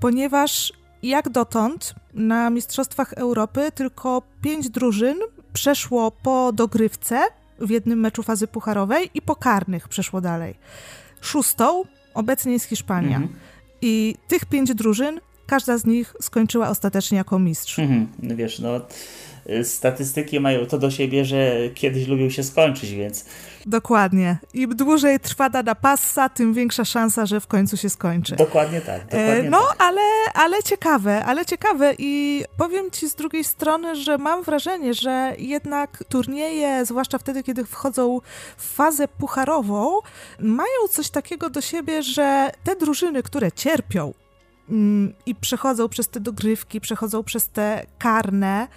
ponieważ 0.00 0.72
jak 1.02 1.28
dotąd 1.28 1.94
na 2.14 2.50
Mistrzostwach 2.50 3.12
Europy 3.12 3.72
tylko 3.74 4.22
pięć 4.42 4.70
drużyn 4.70 5.18
przeszło 5.52 6.10
po 6.10 6.52
dogrywce 6.52 7.20
w 7.58 7.70
jednym 7.70 8.00
meczu 8.00 8.22
fazy 8.22 8.46
pucharowej 8.46 9.10
i 9.14 9.22
po 9.22 9.36
karnych 9.36 9.88
przeszło 9.88 10.20
dalej. 10.20 10.54
Szóstą 11.20 11.84
obecnie 12.18 12.52
jest 12.52 12.64
Hiszpania. 12.64 13.16
Mhm. 13.16 13.34
I 13.82 14.14
tych 14.28 14.44
pięć 14.44 14.74
drużyn 14.74 15.20
każda 15.46 15.78
z 15.78 15.84
nich 15.84 16.14
skończyła 16.20 16.68
ostatecznie 16.68 17.18
jako 17.18 17.38
mistrz. 17.38 17.78
Mhm, 17.78 18.36
wiesz, 18.36 18.58
no 18.58 18.80
statystyki 19.64 20.40
mają 20.40 20.66
to 20.66 20.78
do 20.78 20.90
siebie, 20.90 21.24
że 21.24 21.56
kiedyś 21.74 22.06
lubią 22.06 22.30
się 22.30 22.42
skończyć, 22.42 22.90
więc... 22.90 23.24
Dokładnie. 23.66 24.38
Im 24.54 24.76
dłużej 24.76 25.20
trwa 25.20 25.50
dana 25.50 25.74
passa, 25.74 26.28
tym 26.28 26.54
większa 26.54 26.84
szansa, 26.84 27.26
że 27.26 27.40
w 27.40 27.46
końcu 27.46 27.76
się 27.76 27.90
skończy. 27.90 28.36
Dokładnie 28.36 28.80
tak. 28.80 29.04
Dokładnie 29.04 29.34
e, 29.34 29.50
no, 29.50 29.60
tak. 29.68 29.76
ale, 29.78 30.00
ale 30.34 30.62
ciekawe, 30.62 31.24
ale 31.24 31.46
ciekawe 31.46 31.94
i 31.98 32.44
powiem 32.56 32.90
ci 32.90 33.08
z 33.08 33.14
drugiej 33.14 33.44
strony, 33.44 33.96
że 33.96 34.18
mam 34.18 34.42
wrażenie, 34.42 34.94
że 34.94 35.34
jednak 35.38 36.04
turnieje, 36.08 36.84
zwłaszcza 36.86 37.18
wtedy, 37.18 37.42
kiedy 37.42 37.64
wchodzą 37.64 38.20
w 38.56 38.74
fazę 38.74 39.08
pucharową, 39.08 39.98
mają 40.40 40.88
coś 40.90 41.10
takiego 41.10 41.50
do 41.50 41.60
siebie, 41.60 42.02
że 42.02 42.50
te 42.64 42.76
drużyny, 42.76 43.22
które 43.22 43.52
cierpią, 43.52 44.12
i 45.26 45.34
przechodzą 45.34 45.88
przez 45.88 46.08
te 46.08 46.20
dogrywki, 46.20 46.80
przechodzą 46.80 47.24
przez 47.24 47.48
te 47.48 47.86
karne. 47.98 48.68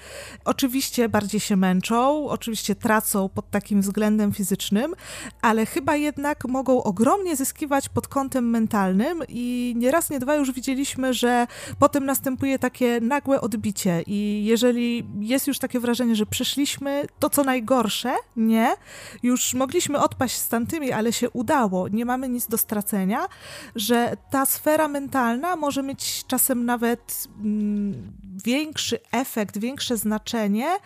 Oczywiście 0.46 1.10
bardziej 1.10 1.39
się 1.39 1.56
męczą, 1.56 2.30
oczywiście 2.30 2.76
tracą 2.76 3.30
pod 3.30 3.50
takim 3.50 3.82
względem 3.82 4.34
fizycznym, 4.34 4.94
ale 5.42 5.66
chyba 5.66 5.96
jednak 5.96 6.46
mogą 6.46 6.84
ogromnie 6.84 7.36
zyskiwać 7.36 7.89
pod 7.89 8.08
kątem 8.08 8.50
mentalnym 8.50 9.24
i 9.30 9.74
nieraz, 9.78 10.10
nie 10.10 10.20
dwa 10.20 10.36
już 10.36 10.52
widzieliśmy, 10.52 11.14
że 11.14 11.48
potem 11.80 12.06
następuje 12.06 12.60
takie 12.60 13.00
nagłe 13.02 13.42
odbicie 13.42 14.04
i 14.08 14.46
jeżeli 14.46 15.06
jest 15.20 15.48
już 15.48 15.60
takie 15.60 15.80
wrażenie, 15.80 16.16
że 16.16 16.26
przeszliśmy 16.26 17.06
to, 17.20 17.30
co 17.30 17.44
najgorsze, 17.44 18.16
nie, 18.36 18.76
już 19.24 19.54
mogliśmy 19.54 20.00
odpaść 20.00 20.38
z 20.38 20.48
tamtymi, 20.48 20.92
ale 20.92 21.14
się 21.14 21.30
udało, 21.30 21.88
nie 21.88 22.06
mamy 22.06 22.30
nic 22.30 22.48
do 22.48 22.58
stracenia, 22.58 23.28
że 23.76 24.18
ta 24.32 24.46
sfera 24.46 24.88
mentalna 24.88 25.56
może 25.56 25.81
może 25.82 25.88
mieć 25.88 26.26
czasem 26.28 26.66
nawet 26.66 27.28
mm, 27.44 28.14
większy 28.44 29.00
efekt, 29.12 29.58
większe 29.58 29.98
znaczenie 29.98 30.78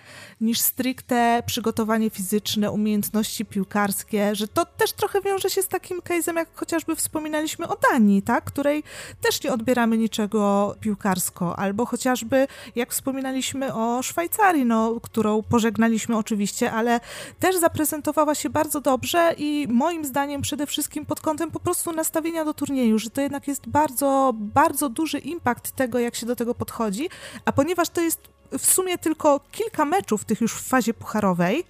niż 0.42 0.60
stricte 0.60 1.44
przygotowanie 1.46 2.10
fizyczne, 2.10 2.72
umiejętności 2.72 3.46
piłkarskie, 3.46 4.36
że 4.36 4.48
to 4.48 4.66
też 4.66 4.94
trochę 4.94 5.22
wiąże 5.22 5.50
się 5.50 5.62
z 5.62 5.68
takim 5.68 6.00
case'em, 6.00 6.36
jak 6.36 6.56
chociażby 6.56 6.96
wspominaliśmy 6.96 7.68
o 7.68 7.78
Danii, 7.92 8.22
tak? 8.22 8.44
której 8.44 8.84
też 9.22 9.44
nie 9.44 9.54
odbieramy 9.54 9.98
niczego 9.98 10.76
piłkarsko, 10.80 11.60
albo 11.60 11.86
chociażby 11.86 12.48
jak 12.76 12.92
wspominaliśmy 12.92 13.74
o 13.74 14.04
Szwajcarii, 14.04 14.66
no, 14.66 15.00
którą 15.02 15.44
pożegnaliśmy 15.44 16.18
oczywiście, 16.18 16.72
ale 16.72 17.00
też 17.40 17.56
zaprezentowała 17.56 18.36
się 18.36 18.50
bardzo 18.50 18.82
dobrze 18.82 19.36
i 19.38 19.68
moim 19.70 20.06
zdaniem 20.06 20.42
przede 20.42 20.68
wszystkim 20.68 21.06
pod 21.06 21.22
kątem 21.22 21.52
po 21.52 21.60
prostu 21.60 21.92
nastawienia 21.92 22.46
do 22.46 22.54
turnieju, 22.54 23.00
że 23.00 23.10
to 23.10 23.22
jednak 23.22 23.48
jest 23.48 23.68
bardzo, 23.68 24.34
bardzo 24.36 24.90
duży 24.90 25.20
impact 25.20 25.72
tego, 25.72 26.00
jak 26.00 26.16
się 26.16 26.26
do 26.26 26.36
tego 26.36 26.56
podchodzi, 26.56 27.10
a 27.46 27.52
ponieważ 27.52 27.90
to 27.90 28.02
jest 28.02 28.22
w 28.60 28.66
sumie 28.66 28.98
tylko 28.98 29.40
kilka 29.52 29.86
meczów 29.86 30.26
tych 30.26 30.42
już 30.42 30.54
w 30.54 30.68
fazie 30.68 30.94
pucharowej, 30.94 31.64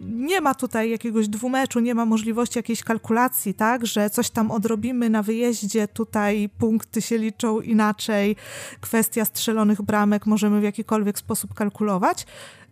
nie 0.00 0.40
ma 0.40 0.54
tutaj 0.54 0.90
jakiegoś 0.90 1.28
dwumeczu, 1.28 1.80
nie 1.80 1.94
ma 1.94 2.06
możliwości 2.06 2.58
jakiejś 2.58 2.82
kalkulacji, 2.82 3.54
tak, 3.54 3.86
że 3.86 4.10
coś 4.10 4.30
tam 4.30 4.50
odrobimy 4.50 5.10
na 5.10 5.22
wyjeździe, 5.22 5.88
tutaj 5.88 6.50
punkty 6.58 7.02
się 7.02 7.18
liczą 7.18 7.60
inaczej, 7.60 8.36
kwestia 8.80 9.24
strzelonych 9.24 9.82
bramek 9.82 10.26
możemy 10.26 10.60
w 10.60 10.64
jakikolwiek 10.64 11.18
sposób 11.18 11.54
kalkulować, 11.54 12.26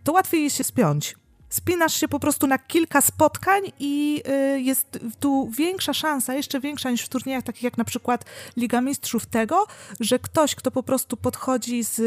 to 0.04 0.12
łatwiej 0.12 0.50
się 0.50 0.64
spiąć 0.64 1.16
spinasz 1.54 1.94
się 1.94 2.08
po 2.08 2.20
prostu 2.20 2.46
na 2.46 2.58
kilka 2.58 3.00
spotkań 3.00 3.62
i 3.78 4.22
y, 4.54 4.60
jest 4.60 4.98
tu 5.20 5.50
większa 5.58 5.94
szansa, 5.94 6.34
jeszcze 6.34 6.60
większa 6.60 6.90
niż 6.90 7.02
w 7.02 7.08
turniejach 7.08 7.42
takich 7.42 7.62
jak 7.62 7.78
na 7.78 7.84
przykład 7.84 8.24
Liga 8.56 8.80
Mistrzów 8.80 9.26
tego, 9.26 9.66
że 10.00 10.18
ktoś, 10.18 10.54
kto 10.54 10.70
po 10.70 10.82
prostu 10.82 11.16
podchodzi 11.16 11.84
z 11.84 12.02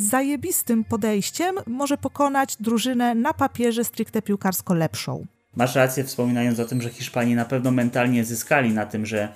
zajebistym 0.00 0.84
podejściem, 0.84 1.56
może 1.66 1.96
pokonać 1.96 2.56
drużynę 2.60 3.14
na 3.14 3.32
papierze 3.32 3.84
stricte 3.84 4.22
piłkarsko 4.22 4.74
lepszą. 4.74 5.26
Masz 5.56 5.74
rację 5.74 6.04
wspominając 6.04 6.60
o 6.60 6.64
tym, 6.64 6.82
że 6.82 6.90
Hiszpanii 6.90 7.34
na 7.34 7.44
pewno 7.44 7.70
mentalnie 7.70 8.24
zyskali 8.24 8.70
na 8.70 8.86
tym, 8.86 9.06
że 9.06 9.28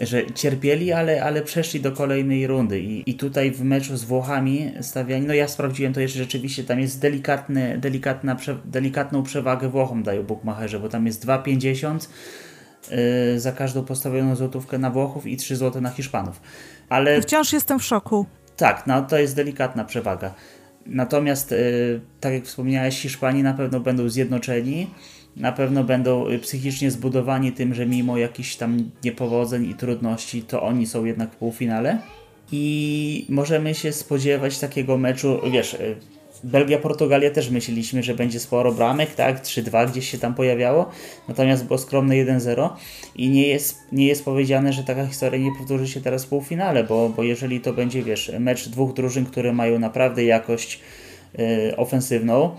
że 0.00 0.30
cierpieli, 0.34 0.92
ale, 0.92 1.24
ale 1.24 1.42
przeszli 1.42 1.80
do 1.80 1.92
kolejnej 1.92 2.46
rundy 2.46 2.80
I, 2.80 3.10
i 3.10 3.14
tutaj 3.14 3.50
w 3.50 3.62
meczu 3.62 3.96
z 3.96 4.04
Włochami 4.04 4.72
stawiani, 4.80 5.26
no 5.26 5.34
ja 5.34 5.48
sprawdziłem 5.48 5.92
to 5.92 6.00
jeszcze 6.00 6.18
rzeczywiście, 6.18 6.64
tam 6.64 6.80
jest 6.80 7.00
delikatny, 7.00 7.78
delikatna, 7.78 8.36
delikatną 8.64 9.22
przewagę 9.22 9.68
Włochom 9.68 10.02
dają 10.02 10.22
Bukmacherze, 10.22 10.80
bo 10.80 10.88
tam 10.88 11.06
jest 11.06 11.26
2,50 11.26 12.08
yy, 12.90 13.40
za 13.40 13.52
każdą 13.52 13.84
postawioną 13.84 14.36
złotówkę 14.36 14.78
na 14.78 14.90
Włochów 14.90 15.26
i 15.26 15.36
3 15.36 15.56
zł 15.56 15.82
na 15.82 15.90
Hiszpanów. 15.90 16.40
Ale... 16.88 17.22
Wciąż 17.22 17.52
jestem 17.52 17.78
w 17.78 17.84
szoku. 17.84 18.26
Tak, 18.56 18.86
no 18.86 19.02
to 19.02 19.18
jest 19.18 19.36
delikatna 19.36 19.84
przewaga. 19.84 20.34
Natomiast, 20.86 21.50
yy, 21.50 22.00
tak 22.20 22.32
jak 22.32 22.44
wspomniałeś, 22.44 23.00
Hiszpanii 23.00 23.42
na 23.42 23.54
pewno 23.54 23.80
będą 23.80 24.08
zjednoczeni 24.08 24.90
na 25.38 25.52
pewno 25.52 25.84
będą 25.84 26.28
y, 26.28 26.38
psychicznie 26.38 26.90
zbudowani 26.90 27.52
tym, 27.52 27.74
że 27.74 27.86
mimo 27.86 28.18
jakichś 28.18 28.56
tam 28.56 28.90
niepowodzeń 29.04 29.70
i 29.70 29.74
trudności, 29.74 30.42
to 30.42 30.62
oni 30.62 30.86
są 30.86 31.04
jednak 31.04 31.32
w 31.32 31.36
półfinale. 31.36 31.98
I 32.52 33.26
możemy 33.28 33.74
się 33.74 33.92
spodziewać 33.92 34.58
takiego 34.58 34.98
meczu, 34.98 35.40
wiesz, 35.52 35.74
y, 35.74 35.96
Belgia-Portugalia 36.44 37.30
też 37.30 37.50
myśleliśmy, 37.50 38.02
że 38.02 38.14
będzie 38.14 38.40
sporo 38.40 38.72
bramek, 38.72 39.14
tak, 39.14 39.42
3-2 39.42 39.90
gdzieś 39.90 40.10
się 40.10 40.18
tam 40.18 40.34
pojawiało, 40.34 40.90
natomiast 41.28 41.66
było 41.66 41.78
skromne 41.78 42.14
1-0 42.14 42.68
i 43.16 43.30
nie 43.30 43.48
jest, 43.48 43.76
nie 43.92 44.06
jest 44.06 44.24
powiedziane, 44.24 44.72
że 44.72 44.82
taka 44.82 45.06
historia 45.06 45.40
nie 45.40 45.52
powtórzy 45.58 45.88
się 45.88 46.00
teraz 46.00 46.24
w 46.24 46.28
półfinale, 46.28 46.84
bo, 46.84 47.08
bo 47.08 47.22
jeżeli 47.22 47.60
to 47.60 47.72
będzie, 47.72 48.02
wiesz, 48.02 48.32
mecz 48.40 48.68
dwóch 48.68 48.92
drużyn, 48.92 49.26
które 49.26 49.52
mają 49.52 49.78
naprawdę 49.78 50.24
jakość 50.24 50.80
yy, 51.38 51.76
ofensywną, 51.76 52.56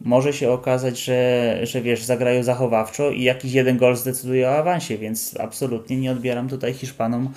może 0.00 0.32
się 0.32 0.50
okazać, 0.50 1.04
że, 1.04 1.58
że 1.62 1.82
wiesz, 1.82 2.04
zagrają 2.04 2.42
zachowawczo 2.42 3.10
i 3.10 3.22
jakiś 3.22 3.52
jeden 3.52 3.76
gol 3.76 3.96
zdecyduje 3.96 4.48
o 4.48 4.58
awansie, 4.58 4.98
więc 4.98 5.36
absolutnie 5.40 5.96
nie 5.96 6.12
odbieram 6.12 6.48
tutaj 6.48 6.74
Hiszpanom 6.74 7.28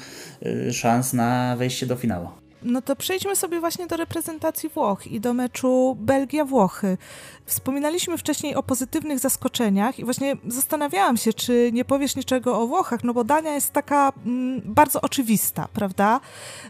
y, 0.45 0.73
szans 0.73 1.13
na 1.13 1.55
wejście 1.57 1.85
do 1.85 1.95
finału. 1.95 2.27
No 2.63 2.81
to 2.81 2.95
przejdźmy 2.95 3.35
sobie 3.35 3.59
właśnie 3.59 3.87
do 3.87 3.97
reprezentacji 3.97 4.69
Włoch 4.69 5.07
i 5.07 5.19
do 5.19 5.33
meczu 5.33 5.97
Belgia-Włochy. 5.99 6.97
Wspominaliśmy 7.45 8.17
wcześniej 8.17 8.55
o 8.55 8.63
pozytywnych 8.63 9.19
zaskoczeniach 9.19 9.99
i 9.99 10.03
właśnie 10.03 10.35
zastanawiałam 10.47 11.17
się, 11.17 11.33
czy 11.33 11.69
nie 11.73 11.85
powiesz 11.85 12.15
niczego 12.15 12.59
o 12.59 12.67
Włochach, 12.67 13.03
no 13.03 13.13
bo 13.13 13.23
Dania 13.23 13.53
jest 13.53 13.71
taka 13.71 14.13
mm, 14.25 14.61
bardzo 14.65 15.01
oczywista, 15.01 15.67
prawda? 15.73 16.19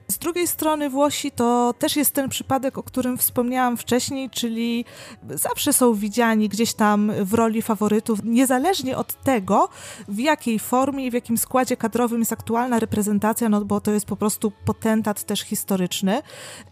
Z 0.07 0.17
drugiej 0.17 0.47
strony 0.47 0.89
Włosi 0.89 1.32
to 1.32 1.74
też 1.80 1.95
jest 1.95 2.13
ten 2.13 2.30
przypadek, 2.30 2.78
o 2.78 2.84
którym 2.84 3.17
wspomniałam 3.17 3.78
wcześniej, 3.78 4.30
czyli 4.30 4.86
zawsze 5.30 5.74
są 5.74 5.93
widziani 5.93 6.49
gdzieś 6.49 6.74
tam 6.74 7.11
w 7.21 7.34
roli 7.34 7.61
faworytów, 7.61 8.19
niezależnie 8.24 8.97
od 8.97 9.24
tego, 9.24 9.69
w 10.07 10.19
jakiej 10.19 10.59
formie 10.59 11.05
i 11.05 11.11
w 11.11 11.13
jakim 11.13 11.38
składzie 11.38 11.78
kadrowym 11.78 12.19
jest 12.19 12.34
aktualna 12.34 12.80
reprezentacja, 12.80 13.49
no 13.49 13.65
bo 13.65 13.82
to 13.82 13.91
jest 13.91 14.05
po 14.05 14.15
prostu 14.15 14.51
potentat 14.65 15.24
też 15.24 15.41
historyczny. 15.41 16.21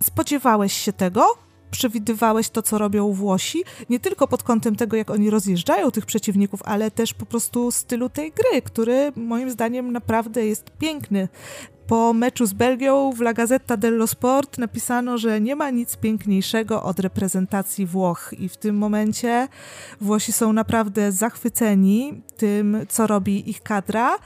Spodziewałeś 0.04 0.74
się 0.74 0.94
tego? 0.94 1.51
Przewidywałeś 1.72 2.50
to, 2.50 2.62
co 2.62 2.78
robią 2.78 3.14
Włosi, 3.14 3.64
nie 3.90 4.00
tylko 4.00 4.28
pod 4.28 4.44
kątem 4.44 4.76
tego, 4.76 4.98
jak 4.98 5.10
oni 5.10 5.30
rozjeżdżają 5.30 5.92
tych 5.92 6.06
przeciwników, 6.06 6.60
ale 6.66 6.92
też 6.92 7.14
po 7.14 7.26
prostu 7.26 7.72
stylu 7.72 8.10
tej 8.10 8.32
gry, 8.32 8.62
który 8.62 9.12
moim 9.16 9.52
zdaniem 9.52 9.92
naprawdę 9.92 10.46
jest 10.46 10.72
piękny. 10.80 11.28
Po 11.92 12.14
meczu 12.14 12.46
z 12.46 12.54
Belgią 12.54 13.12
w 13.12 13.22
La 13.22 13.34
Gazzetta 13.34 13.78
dello 13.78 14.08
Sport 14.08 14.58
napisano, 14.58 15.18
że 15.18 15.42
nie 15.42 15.56
ma 15.56 15.70
nic 15.70 15.98
piękniejszego 15.98 16.84
od 16.84 17.00
reprezentacji 17.00 17.86
Włoch 17.86 18.34
i 18.40 18.50
w 18.50 18.58
tym 18.58 18.78
momencie 18.78 19.48
Włosi 20.02 20.32
są 20.32 20.54
naprawdę 20.54 21.12
zachwyceni 21.12 22.22
tym, 22.38 22.86
co 22.90 23.08
robi 23.08 23.50
ich 23.50 23.64
kadra 23.64 24.18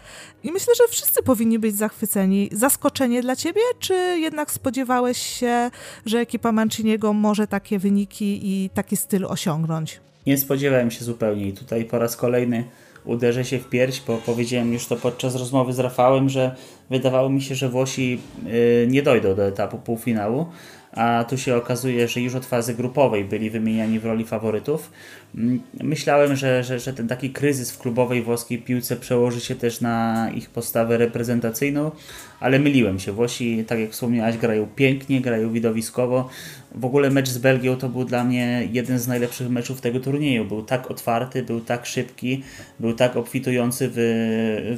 i 0.44 0.52
myślę, 0.52 0.74
że 0.76 0.84
wszyscy 0.90 1.24
powinni 1.24 1.60
być 1.60 1.76
zachwyceni. 1.76 2.50
Zaskoczenie 2.52 3.22
dla 3.22 3.36
ciebie, 3.36 3.62
czy 3.80 3.94
jednak 4.20 4.52
spodziewałeś 4.52 5.18
się, 5.18 5.72
że 6.06 6.20
ekipa 6.20 6.52
Manciniego 6.52 7.14
może 7.14 7.48
takie 7.48 7.80
wyniki 7.80 8.40
i 8.44 8.70
taki 8.70 8.98
styl 8.98 9.26
osiągnąć? 9.26 10.00
Nie 10.28 10.38
spodziewałem 10.38 10.92
się 10.92 11.06
zupełnie 11.06 11.48
i 11.48 11.54
tutaj 11.54 11.86
po 11.86 12.00
raz 12.00 12.18
kolejny 12.18 12.64
uderzę 13.06 13.46
się 13.46 13.60
w 13.60 13.70
pierś, 13.70 14.02
bo 14.08 14.18
powiedziałem 14.18 14.74
już 14.74 14.88
to 14.88 14.96
podczas 14.96 15.36
rozmowy 15.36 15.74
z 15.74 15.80
Rafałem, 15.80 16.30
że 16.30 16.56
wydawało 16.90 17.30
mi 17.30 17.42
się, 17.42 17.56
że 17.56 17.70
Włosi 17.70 18.20
y, 18.48 18.88
nie 18.90 19.04
dojdą 19.04 19.36
do 19.36 19.48
etapu 19.48 19.78
półfinału, 19.78 20.46
a 20.92 21.26
tu 21.30 21.38
się 21.38 21.56
okazuje, 21.56 22.08
że 22.08 22.22
już 22.22 22.36
od 22.36 22.46
fazy 22.46 22.74
grupowej 22.74 23.26
byli 23.26 23.50
wymieniani 23.50 24.00
w 24.00 24.06
roli 24.06 24.26
faworytów. 24.26 24.92
Mm, 25.38 25.62
myślałem, 25.84 26.36
że, 26.36 26.64
że, 26.64 26.80
że 26.80 26.94
ten 26.94 27.08
taki 27.08 27.30
kryzys 27.30 27.72
w 27.72 27.78
klubowej 27.78 28.22
włoskiej 28.22 28.58
piłce 28.60 28.96
przełoży 28.96 29.42
się 29.42 29.56
też 29.56 29.82
na 29.82 30.30
ich 30.36 30.50
postawę 30.50 30.98
reprezentacyjną, 30.98 31.92
ale 32.40 32.60
myliłem 32.60 33.00
się. 33.00 33.12
Włosi, 33.12 33.66
tak 33.68 33.80
jak 33.80 33.92
wspomniałaś, 33.92 34.38
grają 34.38 34.68
pięknie, 34.76 35.22
grają 35.22 35.52
widowiskowo. 35.52 36.30
W 36.76 36.86
ogóle 36.86 37.10
mecz 37.10 37.30
z 37.30 37.38
Belgią 37.38 37.76
to 37.76 37.90
był 37.90 38.06
dla 38.06 38.24
mnie 38.24 38.68
jeden 38.72 39.00
z 39.00 39.08
najlepszych 39.08 39.50
meczów 39.50 39.82
tego 39.82 40.00
turnieju. 40.00 40.46
Był 40.46 40.62
tak 40.62 40.92
otwarty, 40.92 41.44
był 41.44 41.62
tak 41.62 41.86
szybki, 41.86 42.44
był 42.80 42.94
tak 42.94 43.16
obfitujący 43.16 43.90
w, 43.92 43.96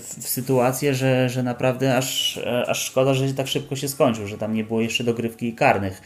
w, 0.04 0.24
w 0.24 0.28
sytuację, 0.28 0.94
że, 0.94 1.30
że 1.30 1.44
naprawdę 1.44 1.98
aż, 1.98 2.40
aż 2.68 2.86
szkoda, 2.86 3.14
że 3.14 3.34
tak 3.34 3.48
szybko 3.48 3.76
się 3.76 3.88
skończył, 3.88 4.28
że 4.28 4.38
tam 4.38 4.54
nie 4.54 4.64
było 4.64 4.82
jeszcze 4.82 5.04
dogrywki 5.04 5.54
karnych. 5.54 6.02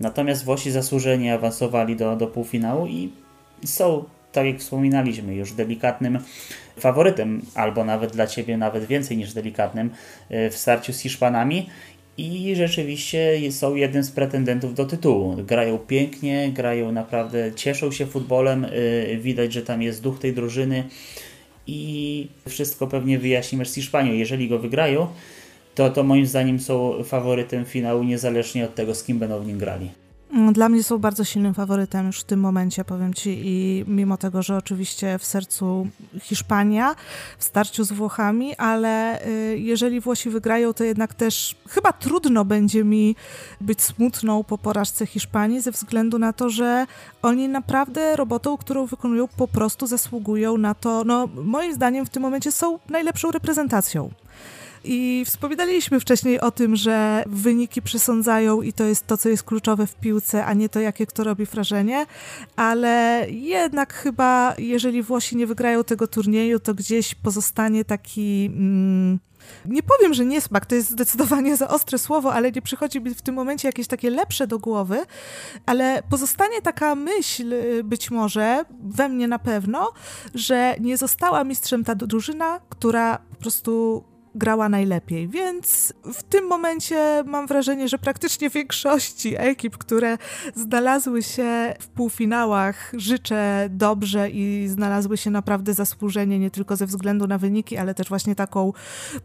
Natomiast 0.00 0.44
Włosi 0.44 0.70
zasłużenie 0.70 1.34
awansowali 1.34 1.96
do, 1.96 2.16
do 2.16 2.26
półfinału 2.26 2.86
i 2.86 3.10
są, 3.64 4.04
tak 4.32 4.46
jak 4.46 4.58
wspominaliśmy, 4.58 5.34
już 5.34 5.52
delikatnym 5.52 6.18
faworytem, 6.78 7.42
albo 7.54 7.84
nawet 7.84 8.12
dla 8.12 8.26
Ciebie 8.26 8.56
nawet 8.56 8.84
więcej 8.84 9.16
niż 9.16 9.32
delikatnym 9.32 9.90
w 10.30 10.54
starciu 10.54 10.92
z 10.92 11.00
Hiszpanami 11.00 11.66
i 12.18 12.56
rzeczywiście 12.56 13.52
są 13.52 13.74
jednym 13.74 14.04
z 14.04 14.10
pretendentów 14.10 14.74
do 14.74 14.84
tytułu. 14.84 15.36
Grają 15.36 15.78
pięknie, 15.78 16.52
grają 16.52 16.92
naprawdę, 16.92 17.52
cieszą 17.54 17.92
się 17.92 18.06
futbolem, 18.06 18.64
y, 18.64 19.18
widać, 19.22 19.52
że 19.52 19.62
tam 19.62 19.82
jest 19.82 20.02
duch 20.02 20.18
tej 20.18 20.32
drużyny 20.32 20.84
i 21.66 22.28
wszystko 22.48 22.86
pewnie 22.86 23.18
wyjaśni 23.18 23.58
mecz 23.58 23.68
z 23.68 23.74
Hiszpanią. 23.74 24.12
Jeżeli 24.12 24.48
go 24.48 24.58
wygrają, 24.58 25.06
to, 25.74 25.90
to 25.90 26.02
moim 26.02 26.26
zdaniem 26.26 26.60
są 26.60 27.04
faworytem 27.04 27.64
finału, 27.64 28.02
niezależnie 28.02 28.64
od 28.64 28.74
tego, 28.74 28.94
z 28.94 29.04
kim 29.04 29.18
będą 29.18 29.40
w 29.40 29.46
nim 29.46 29.58
grali. 29.58 29.90
Dla 30.52 30.68
mnie 30.68 30.82
są 30.82 30.98
bardzo 30.98 31.24
silnym 31.24 31.54
faworytem 31.54 32.06
już 32.06 32.20
w 32.20 32.24
tym 32.24 32.40
momencie, 32.40 32.84
powiem 32.84 33.14
Ci, 33.14 33.42
i 33.44 33.84
mimo 33.88 34.16
tego, 34.16 34.42
że 34.42 34.56
oczywiście 34.56 35.18
w 35.18 35.24
sercu 35.24 35.86
Hiszpania, 36.20 36.94
w 37.38 37.44
starciu 37.44 37.84
z 37.84 37.92
Włochami, 37.92 38.56
ale 38.56 39.26
y, 39.26 39.58
jeżeli 39.58 40.00
Włosi 40.00 40.30
wygrają, 40.30 40.72
to 40.72 40.84
jednak 40.84 41.14
też 41.14 41.56
chyba 41.68 41.92
trudno 41.92 42.44
będzie 42.44 42.84
mi 42.84 43.16
być 43.60 43.82
smutną 43.82 44.44
po 44.44 44.58
porażce 44.58 45.06
Hiszpanii, 45.06 45.60
ze 45.60 45.70
względu 45.70 46.18
na 46.18 46.32
to, 46.32 46.50
że 46.50 46.86
oni 47.22 47.48
naprawdę 47.48 48.16
robotą, 48.16 48.56
którą 48.56 48.86
wykonują, 48.86 49.28
po 49.28 49.48
prostu 49.48 49.86
zasługują 49.86 50.58
na 50.58 50.74
to, 50.74 51.04
no 51.04 51.28
moim 51.44 51.74
zdaniem 51.74 52.06
w 52.06 52.10
tym 52.10 52.22
momencie 52.22 52.52
są 52.52 52.78
najlepszą 52.88 53.30
reprezentacją. 53.30 54.10
I 54.84 55.24
wspominaliśmy 55.26 56.00
wcześniej 56.00 56.40
o 56.40 56.50
tym, 56.50 56.76
że 56.76 57.24
wyniki 57.26 57.82
przesądzają 57.82 58.62
i 58.62 58.72
to 58.72 58.84
jest 58.84 59.06
to, 59.06 59.16
co 59.16 59.28
jest 59.28 59.42
kluczowe 59.42 59.86
w 59.86 59.94
piłce, 59.94 60.44
a 60.44 60.54
nie 60.54 60.68
to, 60.68 60.80
jakie 60.80 61.06
kto 61.06 61.24
robi 61.24 61.46
wrażenie. 61.46 62.06
Ale 62.56 63.26
jednak 63.30 63.94
chyba, 63.94 64.54
jeżeli 64.58 65.02
Włosi 65.02 65.36
nie 65.36 65.46
wygrają 65.46 65.84
tego 65.84 66.06
turnieju, 66.06 66.60
to 66.60 66.74
gdzieś 66.74 67.14
pozostanie 67.14 67.84
taki. 67.84 68.50
Mm, 68.56 69.18
nie 69.66 69.82
powiem, 69.82 70.14
że 70.14 70.24
niesmak, 70.24 70.66
to 70.66 70.74
jest 70.74 70.90
zdecydowanie 70.90 71.56
za 71.56 71.68
ostre 71.68 71.98
słowo, 71.98 72.32
ale 72.34 72.52
nie 72.52 72.62
przychodzi 72.62 73.00
mi 73.00 73.14
w 73.14 73.22
tym 73.22 73.34
momencie 73.34 73.68
jakieś 73.68 73.86
takie 73.86 74.10
lepsze 74.10 74.46
do 74.46 74.58
głowy, 74.58 74.98
ale 75.66 76.02
pozostanie 76.10 76.62
taka 76.62 76.94
myśl 76.94 77.54
być 77.84 78.10
może, 78.10 78.64
we 78.82 79.08
mnie 79.08 79.28
na 79.28 79.38
pewno, 79.38 79.92
że 80.34 80.74
nie 80.80 80.96
została 80.96 81.44
mistrzem 81.44 81.84
ta 81.84 81.94
drużyna, 81.94 82.60
która 82.68 83.18
po 83.18 83.36
prostu 83.36 84.04
grała 84.34 84.68
najlepiej. 84.68 85.28
Więc 85.28 85.92
w 86.04 86.22
tym 86.22 86.46
momencie 86.46 87.24
mam 87.26 87.46
wrażenie, 87.46 87.88
że 87.88 87.98
praktycznie 87.98 88.50
większości 88.50 89.34
ekip, 89.38 89.78
które 89.78 90.18
znalazły 90.54 91.22
się 91.22 91.74
w 91.80 91.88
półfinałach, 91.88 92.92
życzę 92.96 93.68
dobrze 93.70 94.30
i 94.30 94.68
znalazły 94.68 95.16
się 95.16 95.30
naprawdę 95.30 95.74
zasłużenie 95.74 96.38
nie 96.38 96.50
tylko 96.50 96.76
ze 96.76 96.86
względu 96.86 97.26
na 97.26 97.38
wyniki, 97.38 97.76
ale 97.76 97.94
też 97.94 98.08
właśnie 98.08 98.34
taką 98.34 98.72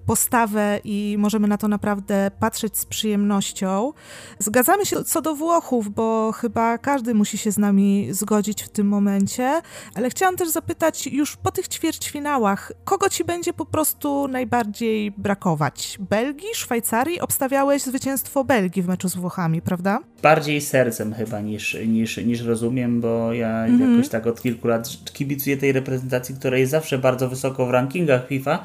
postawę 0.06 0.80
i 0.84 1.16
możemy 1.20 1.48
na 1.48 1.58
to 1.58 1.68
naprawdę 1.68 2.32
patrzeć 2.40 2.78
z 2.78 2.86
przyjemnością. 2.86 3.94
Zgadzamy 4.40 4.86
się 4.86 5.04
co 5.04 5.22
do 5.22 5.36
Włochów, 5.36 5.90
bo 5.90 6.32
chyba 6.32 6.78
każdy 6.78 7.14
musi 7.14 7.38
się 7.38 7.52
z 7.52 7.58
nami 7.58 8.08
zgodzić 8.12 8.64
w 8.64 8.70
tym 8.70 8.88
momencie, 8.88 9.62
ale 9.96 10.10
chciałam 10.10 10.36
też 10.36 10.50
zapytać 10.50 11.08
już 11.08 11.36
po 11.36 11.52
tych 11.52 11.68
ćwierćfinałach, 11.68 12.72
kogo 12.84 13.10
ci 13.10 13.24
będzie 13.24 13.54
po 13.54 13.66
prostu 13.66 14.28
najbardziej 14.28 14.95
bardziej 14.96 15.12
brakować? 15.12 15.98
Belgii, 16.10 16.48
Szwajcarii? 16.54 17.20
Obstawiałeś 17.20 17.82
zwycięstwo 17.82 18.44
Belgii 18.44 18.84
w 18.84 18.88
meczu 18.88 19.10
z 19.10 19.16
Włochami, 19.16 19.62
prawda? 19.62 20.00
Bardziej 20.22 20.62
sercem 20.62 21.14
chyba 21.14 21.42
niż, 21.42 21.78
niż, 21.88 22.18
niż 22.18 22.42
rozumiem, 22.42 23.02
bo 23.02 23.34
ja 23.34 23.68
-hmm. 23.68 23.92
jakoś 23.92 24.10
tak 24.10 24.28
od 24.28 24.42
kilku 24.42 24.68
lat 24.68 24.90
kibicuję 25.14 25.58
tej 25.58 25.72
reprezentacji, 25.72 26.36
która 26.36 26.58
jest 26.58 26.72
zawsze 26.72 26.98
bardzo 26.98 27.30
wysoko 27.30 27.66
w 27.66 27.70
rankingach 27.70 28.28
FIFA, 28.28 28.64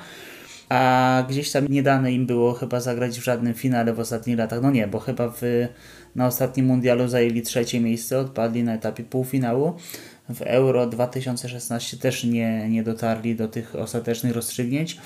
a 0.69 1.25
gdzieś 1.29 1.51
tam 1.51 1.67
nie 1.69 1.83
dane 1.83 2.13
im 2.13 2.27
było 2.27 2.53
chyba 2.53 2.81
zagrać 2.81 3.21
w 3.21 3.25
żadnym 3.25 3.55
finale 3.55 3.95
w 3.95 4.01
ostatnich 4.01 4.39
latach. 4.39 4.63
No 4.63 4.71
nie, 4.71 4.87
bo 4.87 4.99
chyba 4.99 5.29
w, 5.29 5.43
na 6.15 6.27
ostatnim 6.27 6.67
mundialu 6.67 7.09
zajęli 7.09 7.43
trzecie 7.43 7.81
miejsce, 7.81 8.19
odpadli 8.19 8.65
na 8.65 8.75
etapie 8.75 9.05
półfinału. 9.05 9.73
W 10.29 10.43
Euro 10.43 10.87
2016 10.87 11.97
też 11.97 12.25
nie, 12.25 12.69
nie 12.69 12.83
dotarli 12.83 13.37
do 13.37 13.49
tych 13.49 13.75
ostatecznych 13.75 14.35
rozstrzygnięć. 14.35 14.99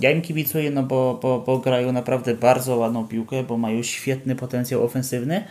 Ja 0.00 0.10
im 0.10 0.22
kibicuję, 0.22 0.70
no 0.70 0.82
bo, 0.82 1.18
bo, 1.22 1.40
bo 1.46 1.58
grają 1.58 1.92
naprawdę 1.92 2.34
bardzo 2.34 2.76
ładną 2.76 3.08
piłkę, 3.08 3.42
bo 3.42 3.56
mają 3.56 3.82
świetny 3.82 4.36
potencjał 4.36 4.84
ofensywny. 4.84 5.44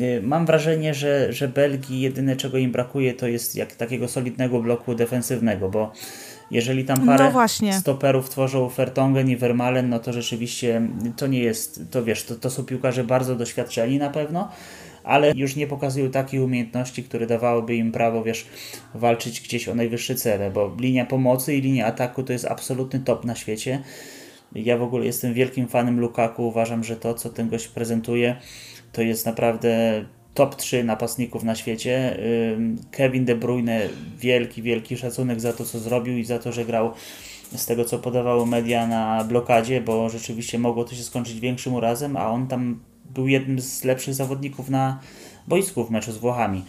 Y, 0.00 0.20
mam 0.22 0.46
wrażenie, 0.46 0.94
że, 0.94 1.32
że 1.32 1.48
Belgii 1.48 2.00
jedyne 2.00 2.36
czego 2.36 2.58
im 2.58 2.72
brakuje 2.72 3.14
to 3.14 3.26
jest 3.26 3.56
jak 3.56 3.74
takiego 3.74 4.08
solidnego 4.08 4.62
bloku 4.62 4.94
defensywnego, 4.94 5.68
bo 5.68 5.92
jeżeli 6.50 6.84
tam 6.84 7.06
parę 7.06 7.32
no 7.62 7.72
stoperów 7.72 8.30
tworzą 8.30 8.68
Fertongen 8.68 9.30
i 9.30 9.36
Vermalen, 9.36 9.88
no 9.88 9.98
to 9.98 10.12
rzeczywiście 10.12 10.88
to 11.16 11.26
nie 11.26 11.40
jest, 11.40 11.80
to 11.90 12.04
wiesz, 12.04 12.24
to, 12.24 12.34
to 12.34 12.50
są 12.50 12.64
piłkarze 12.64 13.04
bardzo 13.04 13.36
doświadczeni 13.36 13.98
na 13.98 14.10
pewno, 14.10 14.48
ale 15.06 15.32
już 15.36 15.56
nie 15.56 15.66
pokazują 15.66 16.10
takiej 16.10 16.40
umiejętności, 16.40 17.02
które 17.02 17.26
dawałyby 17.26 17.76
im 17.76 17.92
prawo, 17.92 18.22
wiesz, 18.24 18.46
walczyć 18.94 19.40
gdzieś 19.40 19.68
o 19.68 19.74
najwyższe 19.74 20.14
cele, 20.14 20.50
bo 20.50 20.76
linia 20.80 21.06
pomocy 21.06 21.56
i 21.56 21.60
linia 21.60 21.86
ataku 21.86 22.22
to 22.22 22.32
jest 22.32 22.44
absolutny 22.44 23.00
top 23.00 23.24
na 23.24 23.34
świecie. 23.34 23.82
Ja 24.54 24.78
w 24.78 24.82
ogóle 24.82 25.06
jestem 25.06 25.34
wielkim 25.34 25.68
fanem 25.68 26.00
Lukaku, 26.00 26.48
uważam, 26.48 26.84
że 26.84 26.96
to, 26.96 27.14
co 27.14 27.30
ten 27.30 27.48
gość 27.48 27.68
prezentuje, 27.68 28.36
to 28.92 29.02
jest 29.02 29.26
naprawdę 29.26 30.04
top 30.34 30.56
3 30.56 30.84
napastników 30.84 31.44
na 31.44 31.54
świecie. 31.54 32.18
Kevin 32.90 33.24
De 33.24 33.34
Bruyne, 33.34 33.88
wielki, 34.18 34.62
wielki 34.62 34.96
szacunek 34.96 35.40
za 35.40 35.52
to, 35.52 35.64
co 35.64 35.78
zrobił 35.78 36.18
i 36.18 36.24
za 36.24 36.38
to, 36.38 36.52
że 36.52 36.64
grał 36.64 36.92
z 37.56 37.66
tego, 37.66 37.84
co 37.84 37.98
podawało 37.98 38.46
media 38.46 38.86
na 38.86 39.24
blokadzie, 39.24 39.80
bo 39.80 40.08
rzeczywiście 40.08 40.58
mogło 40.58 40.84
to 40.84 40.94
się 40.94 41.02
skończyć 41.02 41.40
większym 41.40 41.74
urazem, 41.74 42.16
a 42.16 42.30
on 42.30 42.48
tam 42.48 42.80
był 43.14 43.28
jednym 43.28 43.60
z 43.60 43.84
lepszych 43.84 44.14
zawodników 44.14 44.70
na 44.70 45.00
boisku 45.48 45.84
w 45.84 45.90
meczu 45.90 46.12
z 46.12 46.18
Włochami. 46.18 46.62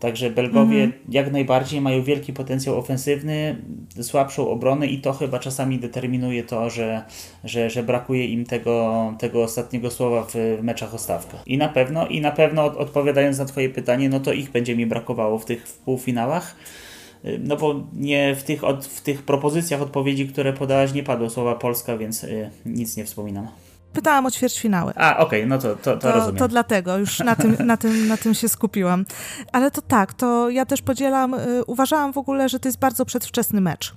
Także 0.00 0.30
Belgowie 0.30 0.82
mhm. 0.82 1.02
jak 1.08 1.32
najbardziej 1.32 1.80
mają 1.80 2.02
wielki 2.02 2.32
potencjał 2.32 2.78
ofensywny, 2.78 3.56
słabszą 4.02 4.50
obronę 4.50 4.86
i 4.86 5.00
to 5.00 5.12
chyba 5.12 5.38
czasami 5.38 5.78
determinuje 5.78 6.44
to, 6.44 6.70
że, 6.70 7.02
że, 7.44 7.70
że 7.70 7.82
brakuje 7.82 8.26
im 8.26 8.44
tego, 8.44 9.14
tego 9.18 9.42
ostatniego 9.42 9.90
słowa 9.90 10.26
w 10.28 10.58
meczach 10.62 10.94
o 10.94 10.98
stawkę. 10.98 11.36
I 11.46 11.58
na 11.58 11.68
pewno, 11.68 12.06
i 12.06 12.20
na 12.20 12.30
pewno 12.30 12.64
odpowiadając 12.64 13.38
na 13.38 13.44
Twoje 13.44 13.68
pytanie, 13.68 14.08
no 14.08 14.20
to 14.20 14.32
ich 14.32 14.50
będzie 14.50 14.76
mi 14.76 14.86
brakowało 14.86 15.38
w 15.38 15.44
tych 15.44 15.68
w 15.68 15.78
półfinałach. 15.78 16.56
No 17.38 17.56
bo 17.56 17.84
nie 17.92 18.34
w 18.34 18.42
tych, 18.42 18.64
od, 18.64 18.86
w 18.86 19.00
tych 19.00 19.22
propozycjach 19.22 19.82
odpowiedzi, 19.82 20.28
które 20.28 20.52
podałaś, 20.52 20.92
nie 20.92 21.02
padło 21.02 21.30
słowa 21.30 21.54
Polska, 21.54 21.96
więc 21.96 22.24
y, 22.24 22.50
nic 22.66 22.96
nie 22.96 23.04
wspominam. 23.04 23.48
Pytałam 23.96 24.26
o 24.26 24.30
ćwierćfinały. 24.30 24.92
A, 24.96 25.16
okej, 25.16 25.40
okay, 25.40 25.46
no 25.46 25.58
to, 25.58 25.76
to, 25.76 25.76
to, 25.76 25.96
to, 25.96 26.12
rozumiem. 26.12 26.36
To 26.36 26.48
dlatego, 26.48 26.98
już 26.98 27.18
na 27.18 27.36
tym, 27.36 27.56
na, 27.66 27.76
tym, 27.76 28.08
na 28.08 28.16
tym 28.16 28.34
się 28.34 28.48
skupiłam. 28.48 29.04
Ale 29.52 29.70
to 29.70 29.82
tak, 29.82 30.14
to 30.14 30.50
ja 30.50 30.66
też 30.66 30.82
podzielam, 30.82 31.34
y, 31.34 31.64
uważałam 31.64 32.12
w 32.12 32.18
ogóle, 32.18 32.48
że 32.48 32.60
to 32.60 32.68
jest 32.68 32.78
bardzo 32.78 33.04
przedwczesny 33.04 33.60
mecz. 33.60 33.94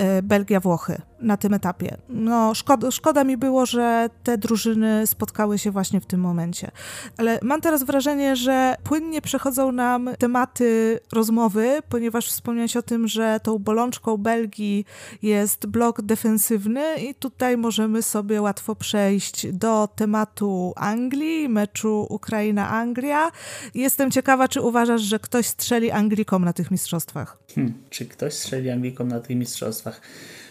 Y, 0.00 0.22
Belgia-Włochy 0.22 1.02
na 1.20 1.36
tym 1.36 1.54
etapie. 1.54 1.96
No, 2.08 2.54
szkoda, 2.54 2.90
szkoda 2.90 3.24
mi 3.24 3.36
było, 3.36 3.66
że 3.66 4.10
te 4.22 4.38
drużyny 4.38 5.06
spotkały 5.06 5.58
się 5.58 5.70
właśnie 5.70 6.00
w 6.00 6.06
tym 6.06 6.20
momencie. 6.20 6.70
Ale 7.16 7.38
mam 7.42 7.60
teraz 7.60 7.82
wrażenie, 7.82 8.36
że 8.36 8.76
płynnie 8.84 9.22
przechodzą 9.22 9.72
nam 9.72 10.10
tematy 10.18 11.00
rozmowy, 11.12 11.78
ponieważ 11.88 12.28
wspomniałeś 12.28 12.76
o 12.76 12.82
tym, 12.82 13.08
że 13.08 13.40
tą 13.42 13.58
bolączką 13.58 14.16
Belgii 14.16 14.84
jest 15.22 15.66
blok 15.66 16.02
defensywny 16.02 16.96
i 16.96 17.14
tutaj 17.14 17.56
możemy 17.56 18.02
sobie 18.02 18.42
łatwo 18.42 18.74
przejść 18.76 19.52
do 19.52 19.88
tematu 19.96 20.72
Anglii, 20.76 21.48
meczu 21.48 22.06
Ukraina-Anglia. 22.10 23.30
Jestem 23.74 24.10
ciekawa, 24.10 24.48
czy 24.48 24.60
uważasz, 24.60 25.02
że 25.02 25.18
ktoś 25.18 25.46
strzeli 25.46 25.90
Anglikom 25.90 26.44
na 26.44 26.52
tych 26.52 26.70
mistrzostwach? 26.70 27.38
Hmm, 27.54 27.74
czy 27.90 28.06
ktoś 28.06 28.34
strzeli 28.34 28.70
Anglikom 28.70 29.08
na 29.08 29.20
tych 29.20 29.36
mistrzostwach? 29.36 29.89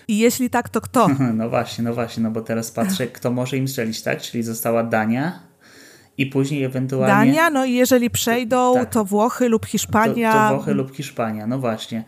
I 0.07 0.17
jeśli 0.17 0.49
tak, 0.49 0.69
to 0.69 0.81
kto? 0.81 1.07
No 1.33 1.49
właśnie, 1.49 1.83
no 1.83 1.93
właśnie, 1.93 2.23
no 2.23 2.31
bo 2.31 2.41
teraz 2.41 2.71
patrzę, 2.71 3.07
kto 3.07 3.31
może 3.31 3.57
im 3.57 3.67
strzelić, 3.67 4.01
tak? 4.01 4.21
Czyli 4.21 4.43
została 4.43 4.83
Dania 4.83 5.39
i 6.17 6.25
później 6.25 6.63
ewentualnie... 6.63 7.31
Dania, 7.31 7.49
no 7.49 7.65
i 7.65 7.73
jeżeli 7.73 8.09
przejdą, 8.09 8.73
tak. 8.73 8.89
to 8.89 9.05
Włochy 9.05 9.49
lub 9.49 9.65
Hiszpania. 9.65 10.33
To, 10.33 10.49
to 10.49 10.55
Włochy 10.55 10.73
lub 10.73 10.95
Hiszpania, 10.95 11.47
no 11.47 11.59
właśnie. 11.59 12.03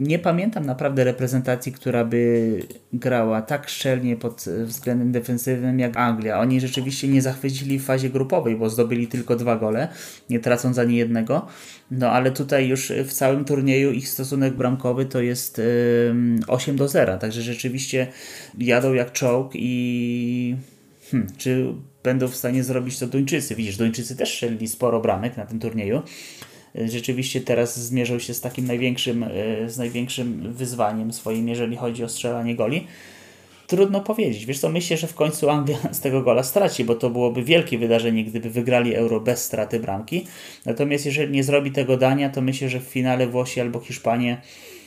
Nie 0.00 0.18
pamiętam 0.18 0.66
naprawdę 0.66 1.04
reprezentacji, 1.04 1.72
która 1.72 2.04
by 2.04 2.62
grała 2.92 3.42
tak 3.42 3.68
szczelnie 3.68 4.16
pod 4.16 4.44
względem 4.64 5.12
defensywnym 5.12 5.78
jak 5.78 5.96
Anglia. 5.96 6.40
Oni 6.40 6.60
rzeczywiście 6.60 7.08
nie 7.08 7.22
zachwycili 7.22 7.78
w 7.78 7.84
fazie 7.84 8.10
grupowej, 8.10 8.56
bo 8.56 8.70
zdobyli 8.70 9.06
tylko 9.06 9.36
dwa 9.36 9.56
gole, 9.56 9.88
nie 10.30 10.40
tracąc 10.40 10.78
ani 10.78 10.96
jednego. 10.96 11.46
No 11.90 12.10
ale 12.10 12.30
tutaj 12.30 12.68
już 12.68 12.92
w 13.04 13.12
całym 13.12 13.44
turnieju 13.44 13.92
ich 13.92 14.08
stosunek 14.08 14.54
bramkowy 14.54 15.06
to 15.06 15.20
jest 15.20 15.58
yy, 15.58 16.14
8 16.48 16.76
do 16.76 16.88
0, 16.88 17.18
także 17.18 17.42
rzeczywiście 17.42 18.06
jadą 18.58 18.94
jak 18.94 19.12
czołg 19.12 19.52
i 19.54 20.56
hmm, 21.10 21.28
czy 21.36 21.74
będą 22.02 22.28
w 22.28 22.36
stanie 22.36 22.64
zrobić 22.64 22.98
to 22.98 23.06
Duńczycy? 23.06 23.54
Widzisz, 23.54 23.76
Duńczycy 23.76 24.16
też 24.16 24.32
strzelili 24.32 24.68
sporo 24.68 25.00
bramek 25.00 25.36
na 25.36 25.46
tym 25.46 25.60
turnieju 25.60 26.02
rzeczywiście 26.74 27.40
teraz 27.40 27.80
zmierzą 27.80 28.18
się 28.18 28.34
z 28.34 28.40
takim 28.40 28.66
największym, 28.66 29.22
e, 29.22 29.28
z 29.68 29.78
największym 29.78 30.52
wyzwaniem 30.52 31.12
swoim, 31.12 31.48
jeżeli 31.48 31.76
chodzi 31.76 32.04
o 32.04 32.08
strzelanie 32.08 32.56
goli. 32.56 32.86
Trudno 33.66 34.00
powiedzieć. 34.00 34.46
Wiesz 34.46 34.58
co, 34.58 34.68
myślę, 34.68 34.96
że 34.96 35.06
w 35.06 35.14
końcu 35.14 35.50
Anglia 35.50 35.78
z 35.92 36.00
tego 36.00 36.22
gola 36.22 36.42
straci, 36.42 36.84
bo 36.84 36.94
to 36.94 37.10
byłoby 37.10 37.44
wielkie 37.44 37.78
wydarzenie, 37.78 38.24
gdyby 38.24 38.50
wygrali 38.50 38.94
Euro 38.94 39.20
bez 39.20 39.44
straty 39.44 39.80
bramki. 39.80 40.26
Natomiast 40.66 41.06
jeżeli 41.06 41.32
nie 41.32 41.44
zrobi 41.44 41.72
tego 41.72 41.96
dania, 41.96 42.30
to 42.30 42.40
myślę, 42.40 42.68
że 42.68 42.80
w 42.80 42.84
finale 42.84 43.26
Włosi 43.26 43.60
albo 43.60 43.80
Hiszpanie 43.80 44.42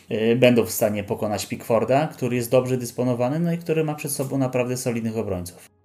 e, 0.09 0.35
będą 0.35 0.65
w 0.65 0.71
stanie 0.71 1.03
pokonać 1.03 1.45
Pickforda, 1.45 2.07
który 2.07 2.35
jest 2.35 2.51
dobrze 2.51 2.77
dysponowany, 2.77 3.39
no 3.39 3.53
i 3.53 3.57
który 3.57 3.83
ma 3.83 3.95
przed 3.95 4.11
sobą 4.11 4.37
naprawdę 4.37 4.77
solidnych 4.77 5.17
obrońców. 5.17 5.82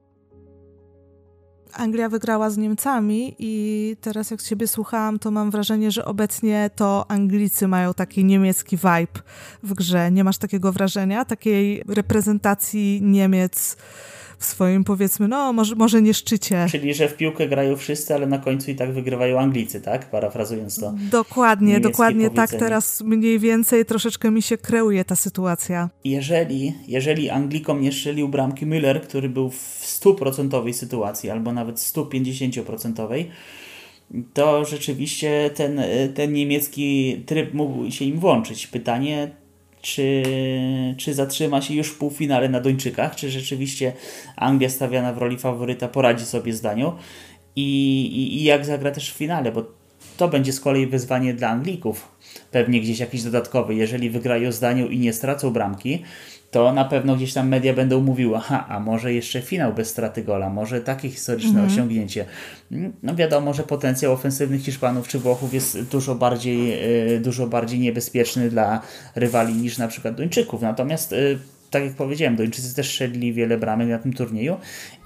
Anglia 1.72 2.08
wygrała 2.08 2.50
z 2.50 2.56
Niemcami 2.56 3.36
i 3.38 3.96
teraz 4.00 4.30
jak 4.30 4.42
Ciebie 4.42 4.68
słuchałam, 4.68 5.18
to 5.18 5.30
mam 5.30 5.50
wrażenie, 5.50 5.90
że 5.90 6.04
obecnie 6.04 6.70
to 6.76 7.10
Anglicy 7.10 7.68
mają 7.68 7.94
taki 7.94 8.24
niemiecki 8.24 8.76
vibe 8.76 9.20
w 9.62 9.74
grze. 9.74 10.10
Nie 10.10 10.24
masz 10.24 10.38
takiego 10.38 10.72
wrażenia? 10.72 11.24
Takiej 11.24 11.84
reprezentacji 11.88 13.00
Niemiec 13.02 13.76
w 14.38 14.44
swoim 14.44 14.84
powiedzmy, 14.84 15.28
no 15.28 15.52
może, 15.52 15.74
może 15.74 16.02
nie 16.02 16.14
szczycie. 16.14 16.66
Czyli, 16.70 16.94
że 16.94 17.08
w 17.08 17.16
piłkę 17.16 17.48
grają 17.48 17.76
wszyscy, 17.76 18.14
ale 18.14 18.26
na 18.26 18.38
końcu 18.38 18.70
i 18.70 18.74
tak 18.74 18.92
wygrywają 18.92 19.40
Anglicy, 19.40 19.80
tak? 19.80 20.10
Parafrazując 20.10 20.80
to. 20.80 20.94
Dokładnie, 21.10 21.80
dokładnie 21.80 22.30
tak 22.30 22.50
teraz 22.50 23.00
mniej 23.00 23.38
więcej 23.38 23.84
troszeczkę 23.84 24.30
mi 24.30 24.42
się 24.42 24.58
kreuje 24.58 25.04
ta 25.04 25.16
sytuacja. 25.16 25.90
Jeżeli, 26.04 26.74
jeżeli 26.88 27.30
Anglikom 27.30 27.80
nie 27.80 27.92
strzelił 27.92 28.28
bramki 28.28 28.66
Müller, 28.66 29.00
który 29.00 29.28
był 29.28 29.50
w 29.50 29.80
stuprocentowej 29.82 30.74
sytuacji, 30.74 31.30
albo 31.30 31.52
nawet 31.52 31.76
150%, 31.76 33.24
to 34.34 34.64
rzeczywiście 34.64 35.50
ten, 35.54 35.82
ten 36.14 36.32
niemiecki 36.32 37.16
tryb 37.26 37.54
mógł 37.54 37.90
się 37.90 38.04
im 38.04 38.18
włączyć. 38.18 38.66
Pytanie, 38.66 39.30
czy, 39.94 40.22
czy 40.96 41.14
zatrzyma 41.14 41.62
się 41.62 41.74
już 41.74 41.88
w 41.88 41.98
półfinale 41.98 42.48
na 42.48 42.60
Duńczykach, 42.60 43.16
czy 43.16 43.30
rzeczywiście 43.30 43.92
Anglia 44.36 44.70
stawiana 44.70 45.12
w 45.12 45.18
roli 45.18 45.38
faworyta 45.38 45.88
poradzi 45.88 46.24
sobie 46.24 46.52
z 46.52 46.60
Danią 46.60 46.92
i, 47.56 48.00
i, 48.06 48.36
i 48.36 48.44
jak 48.44 48.66
zagra 48.66 48.90
też 48.90 49.12
w 49.12 49.16
finale, 49.16 49.52
bo 49.52 49.64
to 50.16 50.28
będzie 50.28 50.52
z 50.52 50.60
kolei 50.60 50.86
wyzwanie 50.86 51.34
dla 51.34 51.48
Anglików. 51.48 52.08
Pewnie 52.50 52.80
gdzieś 52.80 52.98
jakiś 52.98 53.22
dodatkowy. 53.22 53.74
Jeżeli 53.74 54.10
wygrają 54.10 54.52
z 54.52 54.60
Danią 54.60 54.88
i 54.88 54.98
nie 54.98 55.12
stracą 55.12 55.50
bramki, 55.50 56.02
to 56.50 56.72
na 56.72 56.84
pewno 56.84 57.16
gdzieś 57.16 57.32
tam 57.32 57.48
media 57.48 57.74
będą 57.74 58.00
mówiły, 58.00 58.36
aha, 58.36 58.66
a 58.68 58.80
może 58.80 59.12
jeszcze 59.12 59.42
finał 59.42 59.74
bez 59.74 59.88
straty 59.88 60.24
gola, 60.24 60.50
może 60.50 60.80
takie 60.80 61.10
historyczne 61.10 61.50
mhm. 61.50 61.66
osiągnięcie. 61.66 62.24
No 63.02 63.14
wiadomo, 63.14 63.54
że 63.54 63.62
potencjał 63.62 64.12
ofensywnych 64.12 64.62
Hiszpanów 64.62 65.08
czy 65.08 65.18
Włochów 65.18 65.54
jest 65.54 65.82
dużo 65.82 66.14
bardziej, 66.14 66.72
e, 67.14 67.20
dużo 67.20 67.46
bardziej 67.46 67.80
niebezpieczny 67.80 68.50
dla 68.50 68.80
rywali 69.14 69.54
niż 69.54 69.78
na 69.78 69.88
przykład 69.88 70.14
Duńczyków. 70.14 70.62
Natomiast 70.62 71.12
e, 71.12 71.16
tak 71.70 71.84
jak 71.84 71.92
powiedziałem, 71.92 72.36
Duńczycy 72.36 72.74
też 72.74 72.88
strzelili 72.88 73.32
wiele 73.32 73.58
bramek 73.58 73.88
na 73.88 73.98
tym 73.98 74.12
turnieju 74.12 74.56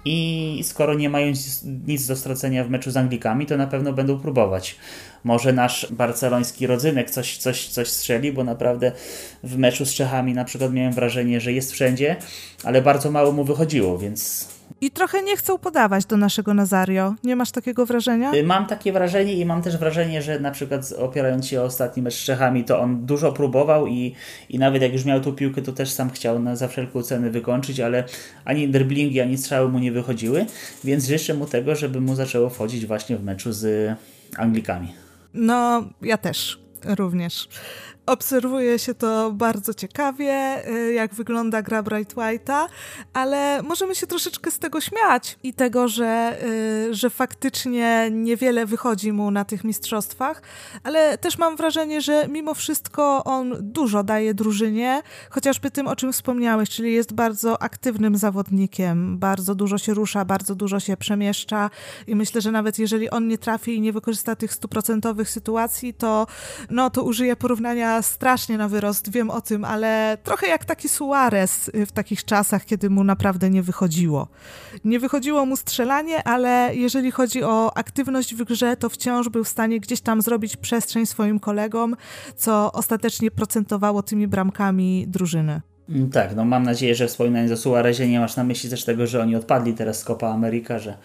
i 0.05 0.61
skoro 0.65 0.95
nie 0.95 1.11
mają 1.11 1.33
nic 1.87 2.07
do 2.07 2.17
stracenia 2.17 2.65
w 2.65 2.71
meczu 2.71 2.91
z 2.91 2.97
Anglikami, 2.97 3.47
to 3.47 3.57
na 3.57 3.67
pewno 3.67 3.93
będą 3.93 4.21
próbować. 4.21 4.77
Może 5.25 5.53
nasz 5.53 5.87
barceloński 5.91 6.67
rodzynek 6.67 7.11
coś, 7.11 7.37
coś, 7.37 7.69
coś 7.69 7.89
strzeli, 7.89 8.33
bo 8.33 8.45
naprawdę 8.45 8.93
w 9.43 9.59
meczu 9.59 9.87
z 9.87 9.95
Czechami 9.95 10.35
na 10.35 10.45
przykład 10.45 10.73
miałem 10.73 10.93
wrażenie, 10.93 11.41
że 11.41 11.53
jest 11.53 11.73
wszędzie, 11.73 12.17
ale 12.65 12.83
bardzo 12.83 13.11
mało 13.11 13.33
mu 13.33 13.45
wychodziło, 13.45 13.99
więc 13.99 14.49
i 14.83 14.91
trochę 14.91 15.23
nie 15.23 15.37
chcą 15.37 15.59
podawać 15.59 16.05
do 16.05 16.17
naszego 16.17 16.55
Nazario. 16.55 17.15
Nie 17.25 17.37
masz 17.37 17.51
takiego 17.51 17.87
wrażenia? 17.87 18.35
Y, 18.35 18.43
mam 18.43 18.67
takie 18.67 18.93
wrażenie 18.93 19.33
i 19.33 19.45
mam 19.47 19.63
też 19.63 19.77
wrażenie, 19.77 20.23
że 20.23 20.41
na 20.41 20.51
przykład 20.51 20.93
opierając 20.99 21.47
się 21.47 21.61
o 21.61 21.65
ostatni 21.65 22.03
mecz 22.03 22.15
z 22.15 22.25
Czechami, 22.25 22.65
to 22.65 22.81
on 22.81 23.07
dużo 23.07 23.33
próbował 23.33 23.87
i, 23.87 24.15
i 24.49 24.59
nawet 24.59 24.83
jak 24.83 24.93
już 24.93 25.05
miał 25.05 25.21
tu 25.21 25.33
piłkę, 25.33 25.63
to 25.63 25.73
też 25.73 25.91
sam 25.91 26.11
chciał 26.11 26.39
na, 26.39 26.57
za 26.57 26.69
wszelką 26.69 27.03
cenę 27.03 27.31
wykończyć, 27.31 27.81
ale 27.81 28.05
ani 28.45 28.69
driblingi, 28.69 29.21
ani 29.21 29.39
strzały 29.39 29.69
mu 29.69 29.79
nie 29.79 29.93
wychodziły, 29.93 30.47
więc 30.85 31.07
życzę 31.07 31.35
mu 31.35 31.47
tego, 31.47 31.75
żeby 31.77 32.01
mu 32.01 32.15
zaczęło 32.15 32.51
wchodzić 32.51 32.87
właśnie 32.87 33.17
w 33.17 33.25
meczu 33.25 33.53
z 33.53 33.97
Anglikami. 34.37 34.93
No, 35.35 35.85
ja 36.03 36.19
też 36.19 36.59
również. 36.85 37.49
Obserwuje 38.07 38.79
się 38.79 38.95
to 38.95 39.33
bardzo 39.33 39.75
ciekawie, 39.75 40.63
y, 40.69 40.93
jak 40.93 41.15
wygląda 41.15 41.63
gra 41.63 41.83
Bright 41.83 42.15
White'a, 42.15 42.67
ale 43.13 43.63
możemy 43.63 43.95
się 43.95 44.07
troszeczkę 44.07 44.51
z 44.51 44.59
tego 44.59 44.81
śmiać 44.81 45.39
i 45.43 45.55
tego, 45.55 45.89
że, 45.89 46.39
y, 46.91 46.95
że 46.95 47.11
faktycznie 47.11 48.09
niewiele 48.11 48.67
wychodzi 48.67 49.13
mu 49.13 49.31
na 49.31 49.45
tych 49.45 49.65
mistrzostwach, 49.65 50.43
ale 50.85 51.19
też 51.19 51.39
mam 51.39 51.57
wrażenie, 51.57 52.01
że 52.01 52.29
mimo 52.29 52.55
wszystko 52.55 53.25
on 53.25 53.55
dużo 53.61 54.03
daje 54.03 54.35
drużynie, 54.35 55.03
chociażby 55.31 55.71
tym, 55.71 55.89
o 55.89 55.97
czym 55.97 56.13
wspomniałeś, 56.13 56.71
czyli 56.71 56.93
jest 56.93 57.13
bardzo 57.13 57.63
aktywnym 57.63 58.17
zawodnikiem, 58.17 59.19
bardzo 59.19 59.55
dużo 59.55 59.79
się 59.79 59.95
rusza, 59.95 60.25
bardzo 60.25 60.55
dużo 60.55 60.81
się 60.81 60.97
przemieszcza 60.97 61.71
i 62.07 62.17
myślę, 62.17 62.41
że 62.41 62.53
nawet 62.53 62.79
jeżeli 62.79 63.11
on 63.11 63.29
nie 63.29 63.39
trafi 63.39 63.77
i 63.77 63.81
nie 63.81 63.93
wykorzysta 63.93 64.37
tych 64.37 64.55
stuprocentowych 64.55 65.31
sytuacji, 65.31 65.95
to, 65.95 66.27
no, 66.71 66.91
to 66.91 67.03
użyje 67.03 67.37
porównania 67.37 67.92
strasznie 68.03 68.59
na 68.59 68.69
wyrost, 68.69 69.11
wiem 69.11 69.31
o 69.31 69.41
tym, 69.41 69.65
ale 69.65 70.19
trochę 70.23 70.47
jak 70.47 70.65
taki 70.65 70.89
Suarez 70.89 71.71
w 71.87 71.93
takich 71.93 72.25
czasach, 72.25 72.65
kiedy 72.65 72.91
mu 72.91 73.05
naprawdę 73.05 73.51
nie 73.51 73.63
wychodziło. 73.63 74.29
Nie 74.85 75.01
wychodziło 75.01 75.47
mu 75.47 75.57
strzelanie, 75.57 76.25
ale 76.25 76.71
jeżeli 76.75 77.11
chodzi 77.11 77.43
o 77.43 77.77
aktywność 77.77 78.35
w 78.35 78.45
grze, 78.45 78.77
to 78.77 78.89
wciąż 78.89 79.29
był 79.29 79.45
w 79.45 79.49
stanie 79.49 79.81
gdzieś 79.81 80.01
tam 80.01 80.23
zrobić 80.23 80.57
przestrzeń 80.57 81.07
swoim 81.07 81.41
kolegom, 81.41 81.97
co 82.37 82.73
ostatecznie 82.73 83.31
procentowało 83.31 84.03
tymi 84.03 84.29
bramkami 84.29 85.05
drużyny. 85.09 85.61
Mm, 85.89 86.11
tak, 86.11 86.37
no 86.37 86.45
mam 86.45 86.63
nadzieję, 86.63 86.95
że 86.95 87.07
wspominając 87.07 87.53
o 87.53 87.57
Suarezie 87.57 88.09
nie 88.09 88.21
masz 88.21 88.37
na 88.37 88.45
myśli 88.45 88.71
też 88.71 88.85
tego, 88.85 89.07
że 89.07 89.23
oni 89.23 89.37
odpadli 89.37 89.75
teraz 89.75 89.99
z 89.99 90.05
Copa 90.05 90.29
America, 90.29 90.79
że, 90.79 90.97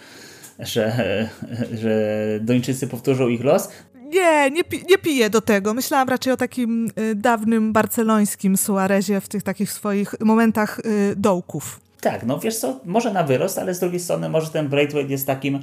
że, 0.59 0.91
że 1.81 2.23
Duńczycy 2.41 2.87
powtórzą 2.87 3.27
ich 3.27 3.43
los. 3.43 3.69
Nie, 4.13 4.51
nie, 4.51 4.63
pi 4.63 4.83
nie 4.89 4.97
piję 4.97 5.29
do 5.29 5.41
tego. 5.41 5.73
Myślałam 5.73 6.09
raczej 6.09 6.33
o 6.33 6.37
takim 6.37 6.89
y, 6.99 7.15
dawnym 7.15 7.73
barcelońskim 7.73 8.57
Suarezie 8.57 9.21
w 9.21 9.27
tych 9.27 9.43
takich 9.43 9.71
swoich 9.71 10.15
momentach 10.19 10.79
y, 10.79 11.15
dołków. 11.15 11.79
Tak, 12.01 12.25
no 12.25 12.39
wiesz 12.39 12.57
co, 12.57 12.79
może 12.85 13.13
na 13.13 13.23
wyrost, 13.23 13.57
ale 13.57 13.73
z 13.73 13.79
drugiej 13.79 13.99
strony 13.99 14.29
może 14.29 14.49
ten 14.49 14.67
Braithwaite 14.67 15.11
jest 15.11 15.27
takim 15.27 15.59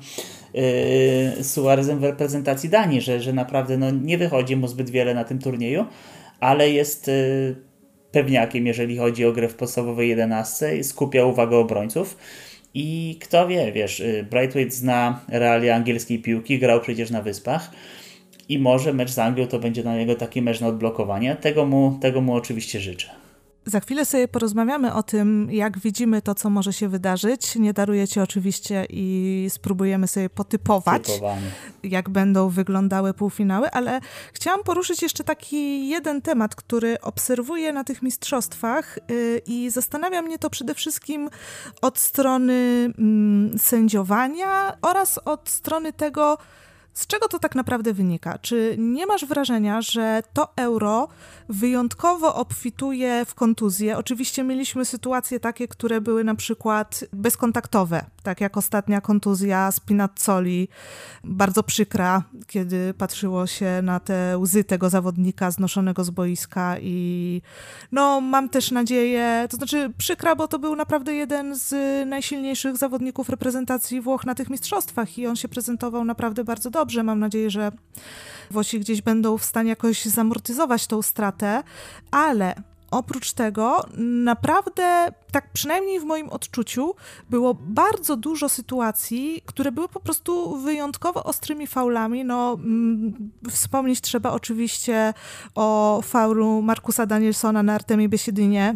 yy, 0.55 1.45
Suarezem 1.45 1.99
w 1.99 2.05
reprezentacji 2.05 2.69
Danii, 2.69 3.01
że, 3.01 3.21
że 3.21 3.33
naprawdę 3.33 3.77
no, 3.77 3.91
nie 3.91 4.19
wychodzi 4.19 4.57
mu 4.57 4.69
zbyt 4.69 4.91
wiele 4.91 5.15
na 5.15 5.25
tym 5.25 5.39
turnieju, 5.39 5.87
ale 6.41 6.71
jest 6.71 7.11
pewniakiem, 8.13 8.67
jeżeli 8.67 8.97
chodzi 8.97 9.25
o 9.25 9.33
grę 9.33 9.49
w 9.49 9.55
podstawowej 9.55 10.09
11, 10.09 10.85
skupia 10.85 11.25
uwagę 11.25 11.57
obrońców. 11.57 12.17
I 12.75 13.19
kto 13.23 13.49
wie, 13.49 13.73
wiesz, 13.73 14.01
y, 14.01 14.27
Braithwaite 14.31 14.71
zna 14.71 15.21
realia 15.29 15.77
angielskiej 15.77 16.19
piłki, 16.19 16.59
grał 16.59 16.81
przecież 16.81 17.11
na 17.11 17.23
Wyspach 17.23 17.71
i 18.49 18.59
może 18.59 18.93
mecz 18.93 19.11
z 19.11 19.19
Anglią 19.19 19.47
to 19.47 19.59
będzie 19.59 19.83
dla 19.83 19.97
niego 19.97 20.15
taki 20.15 20.43
mecz 20.43 20.61
na 20.61 20.67
odblokowanie. 20.67 21.37
Tego 21.37 21.67
mu, 21.67 21.99
tego 22.01 22.21
mu 22.21 22.35
oczywiście 22.35 22.81
życzę. 22.81 23.25
Za 23.67 23.81
chwilę 23.81 24.05
sobie 24.05 24.29
porozmawiamy 24.29 24.95
o 24.95 25.03
tym, 25.03 25.49
jak 25.51 25.79
widzimy 25.79 26.23
to, 26.23 26.35
co 26.35 26.51
może 26.51 26.73
się 26.73 26.89
wydarzyć. 26.89 27.57
Nie 27.57 27.73
darujecie 27.73 28.23
oczywiście 28.23 28.87
i 28.91 29.47
spróbujemy 29.49 30.09
sobie 30.09 30.31
potypować, 30.31 31.07
Typowanie. 31.07 31.51
jak 31.83 32.11
będą 32.11 32.49
wyglądały 32.49 33.15
półfinały, 33.15 33.71
ale 33.71 34.01
chciałam 34.33 34.63
poruszyć 34.63 35.03
jeszcze 35.03 35.25
taki 35.25 35.89
jeden 35.89 36.23
temat, 36.23 36.55
który 36.55 37.01
obserwuję 37.01 37.73
na 37.73 37.85
tych 37.85 38.03
mistrzostwach 38.03 38.99
yy, 39.09 39.41
i 39.47 39.71
zastanawia 39.71 40.23
mnie 40.23 40.39
to 40.39 40.51
przede 40.51 40.75
wszystkim 40.75 41.31
od 41.83 41.99
strony 41.99 42.91
mm, 42.99 43.59
sędziowania 43.59 44.77
oraz 44.83 45.19
od 45.25 45.49
strony 45.49 45.93
tego, 45.93 46.39
Z 46.95 47.07
czego 47.07 47.29
to 47.29 47.39
tak 47.39 47.55
naprawdę 47.55 47.93
wynika? 47.93 48.39
Czy 48.39 48.77
nie 48.79 49.07
masz 49.07 49.25
wrażenia, 49.25 49.83
że 49.83 50.23
to 50.33 50.49
euro 50.57 51.09
wyjątkowo 51.49 52.35
obfituje 52.35 53.25
w 53.25 53.35
kontuzje? 53.35 53.99
Oczywiście 53.99 54.45
mieliśmy 54.45 54.85
sytuacje 54.85 55.41
takie, 55.41 55.69
które 55.69 56.01
były 56.01 56.25
na 56.25 56.35
przykład 56.35 57.05
bezkontaktowe, 57.13 58.05
tak 58.23 58.41
jak 58.41 58.57
ostatnia 58.57 59.01
kontuzja 59.01 59.73
Spinazzoli, 59.73 60.69
bardzo 61.25 61.63
przykra, 61.63 62.23
kiedy 62.47 62.95
patrzyło 62.95 63.47
się 63.47 63.81
na 63.83 64.01
te 64.01 64.39
łzy 64.39 64.65
tego 64.65 64.91
zawodnika 64.91 65.51
znoszonego 65.51 66.05
z 66.05 66.11
boiska 66.11 66.77
i 66.81 67.43
no 67.93 68.21
mam 68.21 68.49
też 68.49 68.71
nadzieję, 68.71 69.47
to 69.51 69.57
znaczy 69.57 69.93
przykra, 69.99 70.37
bo 70.37 70.49
to 70.49 70.59
był 70.59 70.77
naprawdę 70.77 71.15
jeden 71.15 71.57
z 71.57 71.75
najsilniejszych 72.09 72.77
zawodników 72.77 73.29
reprezentacji 73.29 74.01
Włoch 74.01 74.27
na 74.27 74.35
tych 74.35 74.51
mistrzostwach 74.51 75.19
i 75.19 75.27
on 75.27 75.37
się 75.37 75.49
prezentował 75.49 76.05
naprawdę 76.05 76.45
bardzo 76.45 76.71
dobrze. 76.71 76.84
Mam 77.05 77.20
nadzieję, 77.20 77.51
że 77.51 77.72
Włosi 78.51 78.80
gdzieś 78.80 79.03
będą 79.03 79.39
w 79.39 79.45
stanie 79.45 79.70
jakoś 79.70 80.05
zamortyzować 80.05 80.87
tą 80.87 81.03
stratę, 81.03 81.62
ale 82.11 82.55
oprócz 82.95 83.33
tego 83.33 83.87
naprawdę 84.25 85.13
tak 85.35 85.53
przynajmniej 85.53 86.01
w 86.01 86.05
moim 86.05 86.29
odczuciu, 86.29 86.95
było 87.31 87.55
bardzo 87.55 88.17
dużo 88.17 88.49
sytuacji, 88.49 89.43
które 89.47 89.73
były 89.73 89.89
po 89.89 90.01
prostu 90.01 90.57
wyjątkowo 90.57 91.25
ostrymi 91.25 91.67
faulami. 91.67 92.25
No, 92.25 92.53
mm, 92.53 93.31
wspomnieć 93.51 94.01
trzeba 94.01 94.31
oczywiście 94.31 95.15
o 95.55 96.01
faulu 96.05 96.63
Markusa 96.63 97.07
Danielsona 97.07 97.63
na 97.63 97.75
Artemii 97.75 98.09
Biesiedynie, 98.09 98.75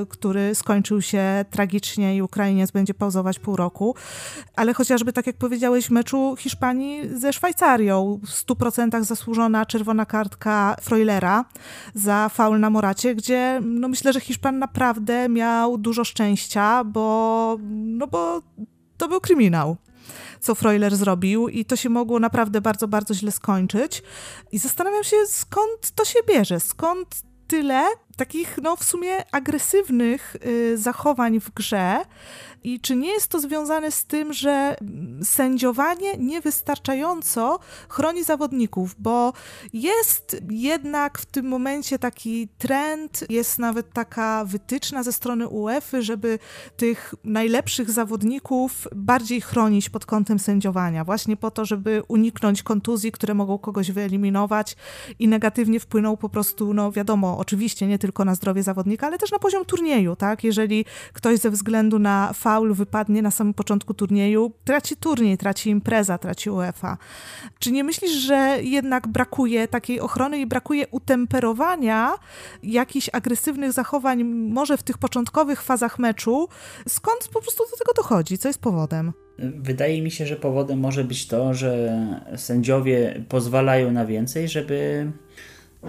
yy, 0.00 0.06
który 0.06 0.54
skończył 0.54 1.02
się 1.02 1.44
tragicznie 1.50 2.16
i 2.16 2.22
Ukrainiec 2.22 2.70
będzie 2.70 2.94
pauzować 2.94 3.38
pół 3.38 3.56
roku. 3.56 3.94
Ale 4.56 4.74
chociażby, 4.74 5.12
tak 5.12 5.26
jak 5.26 5.36
powiedziałeś, 5.36 5.90
meczu 5.90 6.36
Hiszpanii 6.38 7.18
ze 7.18 7.32
Szwajcarią, 7.32 8.20
w 8.26 8.30
100% 8.30 9.04
zasłużona 9.04 9.66
czerwona 9.66 10.06
kartka 10.06 10.76
Freulera 10.80 11.44
za 11.94 12.28
faul 12.28 12.60
na 12.60 12.70
Moracie, 12.70 13.14
gdzie 13.14 13.29
no 13.62 13.88
myślę, 13.88 14.12
że 14.12 14.20
Hiszpan 14.20 14.58
naprawdę 14.58 15.28
miał 15.28 15.60
miał 15.60 15.78
dużo 15.78 16.04
szczęścia, 16.04 16.84
bo, 16.84 17.56
no 17.70 18.06
bo 18.06 18.42
to 18.96 19.08
był 19.08 19.20
kryminał 19.20 19.76
co 20.40 20.54
Freuler 20.54 20.96
zrobił 20.96 21.48
i 21.48 21.64
to 21.64 21.76
się 21.76 21.88
mogło 21.88 22.20
naprawdę 22.20 22.60
bardzo, 22.60 22.88
bardzo 22.88 23.14
źle 23.14 23.32
skończyć. 23.32 24.02
I 24.52 24.58
zastanawiam 24.58 25.04
się, 25.04 25.16
skąd 25.26 25.90
to 25.94 26.04
się 26.04 26.18
bierze, 26.28 26.60
skąd 26.60 27.22
tyle 27.48 27.86
takich, 28.16 28.58
no 28.62 28.76
w 28.76 28.84
sumie 28.84 29.32
agresywnych 29.32 30.36
y, 30.46 30.78
zachowań 30.78 31.40
w 31.40 31.50
grze, 31.50 32.00
i 32.64 32.80
czy 32.80 32.96
nie 32.96 33.12
jest 33.12 33.28
to 33.28 33.40
związane 33.40 33.90
z 33.90 34.04
tym, 34.04 34.32
że 34.32 34.76
sędziowanie 35.22 36.16
niewystarczająco 36.16 37.58
chroni 37.88 38.24
zawodników, 38.24 38.94
bo 38.98 39.32
jest 39.72 40.36
jednak 40.50 41.18
w 41.18 41.26
tym 41.26 41.46
momencie 41.46 41.98
taki 41.98 42.48
trend, 42.58 43.24
jest 43.28 43.58
nawet 43.58 43.92
taka 43.92 44.44
wytyczna 44.44 45.02
ze 45.02 45.12
strony 45.12 45.48
UEFA, 45.48 46.00
żeby 46.00 46.38
tych 46.76 47.14
najlepszych 47.24 47.90
zawodników 47.90 48.88
bardziej 48.94 49.40
chronić 49.40 49.90
pod 49.90 50.06
kątem 50.06 50.38
sędziowania, 50.38 51.04
właśnie 51.04 51.36
po 51.36 51.50
to, 51.50 51.64
żeby 51.64 52.02
uniknąć 52.08 52.62
kontuzji, 52.62 53.12
które 53.12 53.34
mogą 53.34 53.58
kogoś 53.58 53.92
wyeliminować 53.92 54.76
i 55.18 55.28
negatywnie 55.28 55.80
wpłyną 55.80 56.16
po 56.16 56.28
prostu, 56.28 56.74
no 56.74 56.92
wiadomo, 56.92 57.38
oczywiście 57.38 57.86
nie 57.86 57.98
tylko 57.98 58.24
na 58.24 58.34
zdrowie 58.34 58.62
zawodnika, 58.62 59.06
ale 59.06 59.18
też 59.18 59.32
na 59.32 59.38
poziom 59.38 59.64
turnieju, 59.64 60.16
tak? 60.16 60.44
Jeżeli 60.44 60.84
ktoś 61.12 61.38
ze 61.38 61.50
względu 61.50 61.98
na 61.98 62.32
faul 62.50 62.74
wypadnie 62.74 63.22
na 63.22 63.30
samym 63.30 63.54
początku 63.54 63.94
turnieju, 63.94 64.52
traci 64.64 64.96
turniej, 64.96 65.38
traci 65.38 65.70
impreza, 65.70 66.18
traci 66.18 66.50
UEFA. 66.50 66.98
Czy 67.58 67.72
nie 67.72 67.84
myślisz, 67.84 68.12
że 68.12 68.58
jednak 68.62 69.08
brakuje 69.08 69.68
takiej 69.68 70.00
ochrony 70.00 70.38
i 70.38 70.46
brakuje 70.46 70.86
utemperowania 70.90 72.14
jakichś 72.62 73.10
agresywnych 73.12 73.72
zachowań, 73.72 74.24
może 74.24 74.76
w 74.76 74.82
tych 74.82 74.98
początkowych 74.98 75.62
fazach 75.62 75.98
meczu? 75.98 76.48
Skąd 76.88 77.28
po 77.32 77.40
prostu 77.40 77.64
do 77.70 77.76
tego 77.76 77.92
dochodzi? 77.92 78.38
Co 78.38 78.48
jest 78.48 78.60
powodem? 78.60 79.12
Wydaje 79.38 80.02
mi 80.02 80.10
się, 80.10 80.26
że 80.26 80.36
powodem 80.36 80.78
może 80.80 81.04
być 81.04 81.26
to, 81.26 81.54
że 81.54 82.00
sędziowie 82.36 83.24
pozwalają 83.28 83.92
na 83.92 84.06
więcej, 84.06 84.48
żeby 84.48 85.10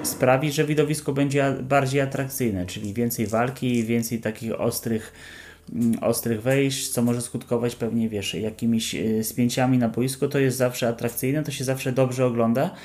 sprawić, 0.03 0.53
że 0.53 0.65
widowisko 0.65 1.13
będzie 1.13 1.55
bardziej 1.63 2.01
atrakcyjne, 2.01 2.65
czyli 2.65 2.93
więcej 2.93 3.27
walki, 3.27 3.83
więcej 3.83 4.19
takich 4.19 4.61
ostrych 4.61 5.13
ostrych 6.01 6.41
wejść, 6.41 6.89
co 6.89 7.01
może 7.01 7.21
skutkować 7.21 7.75
pewnie, 7.75 8.09
wiesz, 8.09 8.33
jakimiś 8.33 8.95
y, 8.95 9.23
spięciami 9.23 9.77
na 9.77 9.89
boisku, 9.89 10.27
to 10.27 10.39
jest 10.39 10.57
zawsze 10.57 10.87
atrakcyjne, 10.87 11.43
to 11.43 11.51
się 11.51 11.63
zawsze 11.63 11.91
dobrze 11.91 12.25
ogląda, 12.25 12.75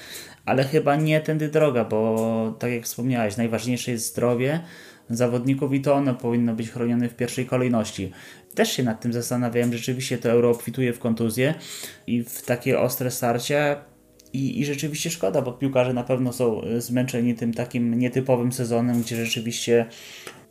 ale 0.45 0.65
chyba 0.65 0.97
nie 0.97 1.21
tędy 1.21 1.49
droga, 1.49 1.85
bo 1.85 2.57
tak 2.59 2.73
jak 2.73 2.85
wspomniałeś, 2.85 3.37
najważniejsze 3.37 3.91
jest 3.91 4.07
zdrowie 4.07 4.61
zawodników 5.11 5.73
i 5.73 5.81
to 5.81 5.95
ono 5.95 6.15
powinno 6.15 6.55
być 6.55 6.71
chronione 6.71 7.09
w 7.09 7.15
pierwszej 7.15 7.47
kolejności. 7.47 8.13
Też 8.55 8.73
się 8.73 8.83
nad 8.83 9.01
tym 9.01 9.13
zastanawiałem, 9.13 9.73
rzeczywiście 9.73 10.19
to 10.19 10.31
euro 10.31 10.51
obfituje 10.51 10.93
w 10.93 10.99
kontuzję 10.99 11.55
i 12.07 12.23
w 12.23 12.43
takie 12.43 12.81
ostre 12.81 13.11
starcia 13.11 13.77
i, 14.33 14.61
I 14.61 14.65
rzeczywiście 14.65 15.11
szkoda, 15.11 15.43
bo 15.43 15.53
piłkarze 15.53 15.93
na 15.93 16.05
pewno 16.05 16.33
są 16.33 16.65
y, 16.65 16.81
zmęczeni 16.81 17.35
tym 17.35 17.55
takim 17.55 17.99
nietypowym 17.99 18.53
sezonem, 18.53 19.03
gdzie 19.03 19.17
rzeczywiście 19.17 19.87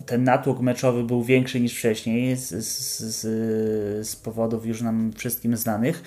ten 0.06 0.24
natłok 0.24 0.60
meczowy 0.60 1.04
był 1.04 1.24
większy 1.24 1.60
niż 1.60 1.78
wcześniej 1.78 2.36
z, 2.36 2.50
z, 2.50 3.22
z 4.08 4.16
powodów 4.16 4.66
już 4.66 4.82
nam 4.82 5.12
wszystkim 5.14 5.58
znanych. 5.58 6.04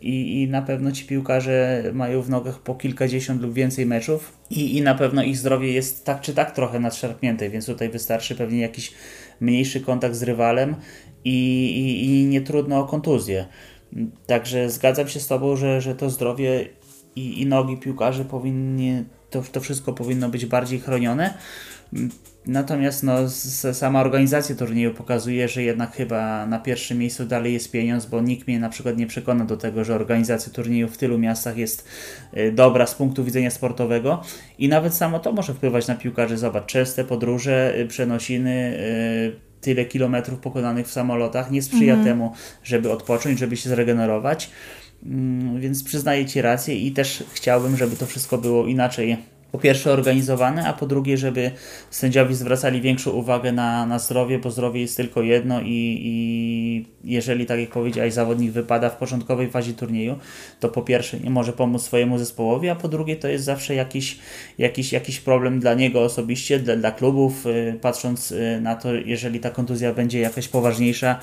I, 0.00 0.42
I 0.42 0.48
na 0.48 0.62
pewno 0.62 0.92
ci 0.92 1.04
piłkarze 1.04 1.84
mają 1.94 2.22
w 2.22 2.30
nogach 2.30 2.58
po 2.58 2.74
kilkadziesiąt 2.74 3.42
lub 3.42 3.54
więcej 3.54 3.86
meczów, 3.86 4.38
i, 4.50 4.76
i 4.76 4.82
na 4.82 4.94
pewno 4.94 5.22
ich 5.22 5.36
zdrowie 5.36 5.72
jest 5.72 6.04
tak 6.04 6.20
czy 6.20 6.34
tak 6.34 6.54
trochę 6.54 6.80
nadszarpnięte, 6.80 7.50
więc 7.50 7.66
tutaj 7.66 7.90
wystarczy 7.90 8.34
pewnie 8.34 8.60
jakiś 8.60 8.92
mniejszy 9.40 9.80
kontakt 9.80 10.14
z 10.14 10.22
rywalem 10.22 10.74
i, 11.24 11.64
i, 11.64 12.04
i 12.04 12.26
nie 12.26 12.40
trudno 12.40 12.78
o 12.78 12.84
kontuzję. 12.84 13.46
Także 14.26 14.70
zgadzam 14.70 15.08
się 15.08 15.20
z 15.20 15.26
Tobą, 15.26 15.56
że, 15.56 15.80
że 15.80 15.94
to 15.94 16.10
zdrowie 16.10 16.68
i, 17.16 17.42
i 17.42 17.46
nogi 17.46 17.76
piłkarzy 17.76 18.24
powinni, 18.24 19.04
to, 19.30 19.42
to 19.52 19.60
wszystko 19.60 19.92
powinno 19.92 20.28
być 20.28 20.46
bardziej 20.46 20.80
chronione. 20.80 21.34
Natomiast 22.46 23.02
no, 23.02 23.28
sama 23.72 24.00
organizacja 24.00 24.54
turnieju 24.54 24.94
pokazuje, 24.94 25.48
że 25.48 25.62
jednak 25.62 25.92
chyba 25.92 26.46
na 26.46 26.58
pierwszym 26.58 26.98
miejscu 26.98 27.24
dalej 27.24 27.52
jest 27.52 27.70
pieniądz, 27.70 28.06
bo 28.06 28.20
nikt 28.20 28.48
mnie 28.48 28.60
na 28.60 28.68
przykład 28.68 28.96
nie 28.96 29.06
przekona 29.06 29.44
do 29.44 29.56
tego, 29.56 29.84
że 29.84 29.94
organizacja 29.94 30.52
turnieju 30.52 30.88
w 30.88 30.96
tylu 30.96 31.18
miastach 31.18 31.56
jest 31.56 31.88
y, 32.36 32.52
dobra 32.52 32.86
z 32.86 32.94
punktu 32.94 33.24
widzenia 33.24 33.50
sportowego 33.50 34.22
i 34.58 34.68
nawet 34.68 34.94
samo 34.94 35.18
to 35.18 35.32
może 35.32 35.54
wpływać 35.54 35.86
na 35.86 35.94
piłkarzy. 35.94 36.36
Zobacz, 36.36 36.66
częste 36.66 37.04
podróże, 37.04 37.74
y, 37.78 37.86
przenosiny, 37.86 38.78
y, 38.78 39.54
tyle 39.60 39.84
kilometrów 39.84 40.38
pokonanych 40.38 40.86
w 40.86 40.92
samolotach 40.92 41.50
nie 41.50 41.62
sprzyja 41.62 41.94
mhm. 41.94 42.04
temu, 42.04 42.32
żeby 42.64 42.92
odpocząć, 42.92 43.38
żeby 43.38 43.56
się 43.56 43.68
zregenerować. 43.68 44.50
Mm, 45.06 45.60
więc 45.60 45.84
przyznaję 45.84 46.26
Ci 46.26 46.42
rację 46.42 46.76
i 46.76 46.92
też 46.92 47.24
chciałbym, 47.32 47.76
żeby 47.76 47.96
to 47.96 48.06
wszystko 48.06 48.38
było 48.38 48.66
inaczej 48.66 49.16
po 49.54 49.58
pierwsze 49.58 49.92
organizowane, 49.92 50.66
a 50.66 50.72
po 50.72 50.86
drugie, 50.86 51.16
żeby 51.18 51.50
sędziowie 51.90 52.34
zwracali 52.34 52.80
większą 52.80 53.10
uwagę 53.10 53.52
na, 53.52 53.86
na 53.86 53.98
zdrowie, 53.98 54.38
bo 54.38 54.50
zdrowie 54.50 54.80
jest 54.80 54.96
tylko 54.96 55.22
jedno 55.22 55.60
i, 55.60 55.98
i 56.02 56.86
jeżeli, 57.04 57.46
tak 57.46 57.60
jak 57.60 57.70
powiedziałeś, 57.70 58.14
zawodnik 58.14 58.50
wypada 58.50 58.90
w 58.90 58.96
początkowej 58.96 59.50
fazie 59.50 59.72
turnieju, 59.72 60.18
to 60.60 60.68
po 60.68 60.82
pierwsze 60.82 61.20
nie 61.20 61.30
może 61.30 61.52
pomóc 61.52 61.82
swojemu 61.82 62.18
zespołowi, 62.18 62.68
a 62.68 62.74
po 62.74 62.88
drugie 62.88 63.16
to 63.16 63.28
jest 63.28 63.44
zawsze 63.44 63.74
jakiś, 63.74 64.18
jakiś, 64.58 64.92
jakiś 64.92 65.20
problem 65.20 65.60
dla 65.60 65.74
niego 65.74 66.02
osobiście, 66.02 66.58
dla, 66.58 66.76
dla 66.76 66.90
klubów, 66.90 67.46
y, 67.46 67.78
patrząc 67.80 68.32
y, 68.32 68.60
na 68.62 68.74
to, 68.74 68.94
jeżeli 68.94 69.40
ta 69.40 69.50
kontuzja 69.50 69.92
będzie 69.92 70.20
jakaś 70.20 70.48
poważniejsza, 70.48 71.20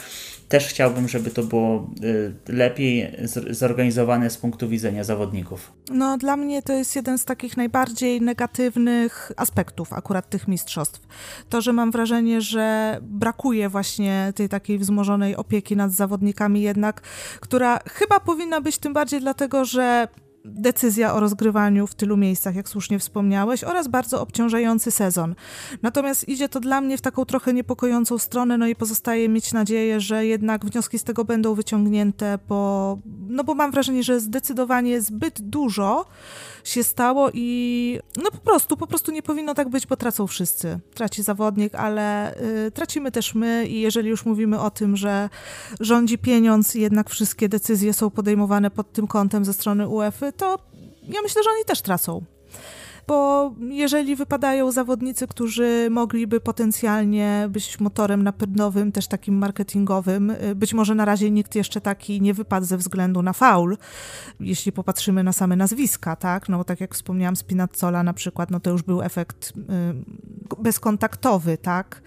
też 0.52 0.68
chciałbym, 0.68 1.08
żeby 1.08 1.32
to 1.32 1.44
było 1.44 1.90
y, 2.04 2.34
lepiej 2.48 3.12
zorganizowane 3.50 4.30
z 4.30 4.38
punktu 4.38 4.70
widzenia 4.70 5.04
zawodników. 5.04 5.74
No, 5.92 6.18
dla 6.18 6.38
mnie 6.38 6.62
to 6.62 6.74
jest 6.74 6.96
jeden 6.96 7.18
z 7.18 7.26
takich 7.26 7.58
najbardziej 7.58 8.22
negatywnych 8.22 9.32
aspektów 9.38 9.94
akurat 9.94 10.30
tych 10.30 10.48
mistrzostw. 10.48 11.02
To, 11.50 11.62
że 11.62 11.74
mam 11.74 11.92
wrażenie, 11.92 12.42
że 12.42 12.98
brakuje 13.02 13.70
właśnie 13.70 14.34
tej 14.36 14.50
takiej 14.50 14.78
wzmożonej 14.78 15.36
opieki 15.36 15.76
nad 15.76 15.92
zawodnikami, 15.92 16.62
jednak, 16.62 17.02
która 17.40 17.80
chyba 17.90 18.20
powinna 18.20 18.62
być 18.62 18.78
tym 18.78 18.94
bardziej 18.94 19.20
dlatego, 19.20 19.66
że 19.66 20.08
decyzja 20.46 21.14
o 21.14 21.20
rozgrywaniu 21.20 21.88
w 21.88 21.96
tylu 21.96 22.18
miejscach, 22.18 22.56
jak 22.56 22.70
słusznie 22.70 23.00
wspomniałeś, 23.00 23.64
oraz 23.64 23.88
bardzo 23.88 24.22
obciążający 24.22 24.92
sezon. 24.92 25.36
Natomiast 25.82 26.30
idzie 26.30 26.50
to 26.50 26.60
dla 26.60 26.82
mnie 26.82 26.98
w 26.98 27.02
taką 27.02 27.26
trochę 27.26 27.54
niepokojącą 27.54 28.18
stronę, 28.18 28.58
no 28.58 28.68
i 28.68 28.76
pozostaje 28.76 29.30
mieć 29.30 29.54
nadzieję, 29.54 30.00
że 30.00 30.26
jednak 30.26 30.66
wnioski 30.66 31.00
z 31.00 31.04
tego 31.04 31.26
będą 31.26 31.56
wyciągnięte, 31.56 32.40
bo, 32.50 32.98
no 33.30 33.44
bo 33.44 33.56
mam 33.56 33.72
wrażenie, 33.72 34.04
że 34.04 34.20
zdecydowanie 34.20 35.02
zbyt 35.02 35.42
dużo 35.42 36.06
się 36.64 36.84
stało 36.84 37.30
i 37.34 38.00
no 38.24 38.32
po 38.32 38.38
prostu, 38.38 38.78
po 38.78 38.88
prostu 38.88 39.12
nie 39.12 39.24
powinno 39.24 39.56
tak 39.56 39.70
być, 39.70 39.88
bo 39.88 39.96
tracą 39.96 40.28
wszyscy. 40.28 40.80
Traci 40.94 41.24
zawodnik, 41.24 41.76
ale 41.76 42.36
y, 42.68 42.72
tracimy 42.72 43.12
też 43.12 43.36
my 43.36 43.68
i 43.68 43.82
jeżeli 43.82 44.10
już 44.10 44.26
mówimy 44.26 44.60
o 44.60 44.72
tym, 44.72 44.98
że 44.98 45.30
rządzi 45.80 46.18
pieniądz 46.18 46.76
jednak 46.76 47.10
wszystkie 47.10 47.50
decyzje 47.50 47.94
są 47.94 48.10
podejmowane 48.10 48.72
pod 48.72 48.92
tym 48.92 49.08
kątem 49.08 49.46
ze 49.46 49.54
strony 49.54 49.88
UEFA, 49.88 50.31
to 50.32 50.58
ja 51.08 51.22
myślę, 51.22 51.44
że 51.44 51.50
oni 51.50 51.66
też 51.66 51.82
tracą. 51.82 52.26
Bo 53.08 53.52
jeżeli 53.70 54.16
wypadają 54.16 54.72
zawodnicy, 54.72 55.28
którzy 55.28 55.88
mogliby 55.92 56.40
potencjalnie 56.40 57.48
być 57.50 57.80
motorem 57.80 58.24
napędowym, 58.24 58.92
też 58.92 59.08
takim 59.08 59.38
marketingowym, 59.38 60.30
y, 60.30 60.56
być 60.56 60.74
może 60.74 60.96
na 60.96 61.06
razie 61.06 61.32
nikt 61.32 61.56
jeszcze 61.56 61.82
taki 61.82 62.22
nie 62.22 62.34
wypadł 62.34 62.66
ze 62.66 62.78
względu 62.78 63.22
na 63.22 63.34
faul, 63.34 63.78
jeśli 64.40 64.72
popatrzymy 64.72 65.24
na 65.24 65.34
same 65.34 65.56
nazwiska, 65.56 66.16
tak, 66.16 66.50
no 66.50 66.58
bo 66.58 66.64
tak 66.64 66.82
jak 66.82 66.96
wspomniałam, 66.96 67.36
Spinazzola 67.36 68.04
na 68.04 68.14
przykład, 68.14 68.52
no 68.52 68.60
to 68.60 68.70
już 68.70 68.84
był 68.84 69.02
efekt 69.02 69.54
y, 70.60 70.64
bezkontaktowy, 70.64 71.58
tak, 71.58 72.02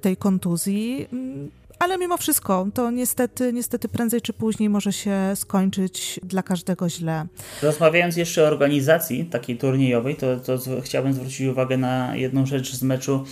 tej 0.00 0.16
kontuzji 0.16 1.08
ale 1.78 1.98
mimo 1.98 2.16
wszystko 2.16 2.66
to 2.74 2.90
niestety, 2.90 3.52
niestety 3.52 3.88
prędzej 3.88 4.20
czy 4.20 4.32
później 4.32 4.68
może 4.68 4.92
się 4.92 5.16
skończyć 5.34 6.20
dla 6.22 6.42
każdego 6.42 6.88
źle. 6.88 7.26
Rozmawiając 7.62 8.16
jeszcze 8.16 8.44
o 8.44 8.46
organizacji 8.46 9.24
takiej 9.24 9.58
turniejowej, 9.58 10.16
to, 10.16 10.36
to 10.36 10.58
chciałbym 10.82 11.12
zwrócić 11.12 11.46
uwagę 11.46 11.76
na 11.76 12.16
jedną 12.16 12.46
rzecz 12.46 12.74
z 12.74 12.82
meczu 12.82 13.24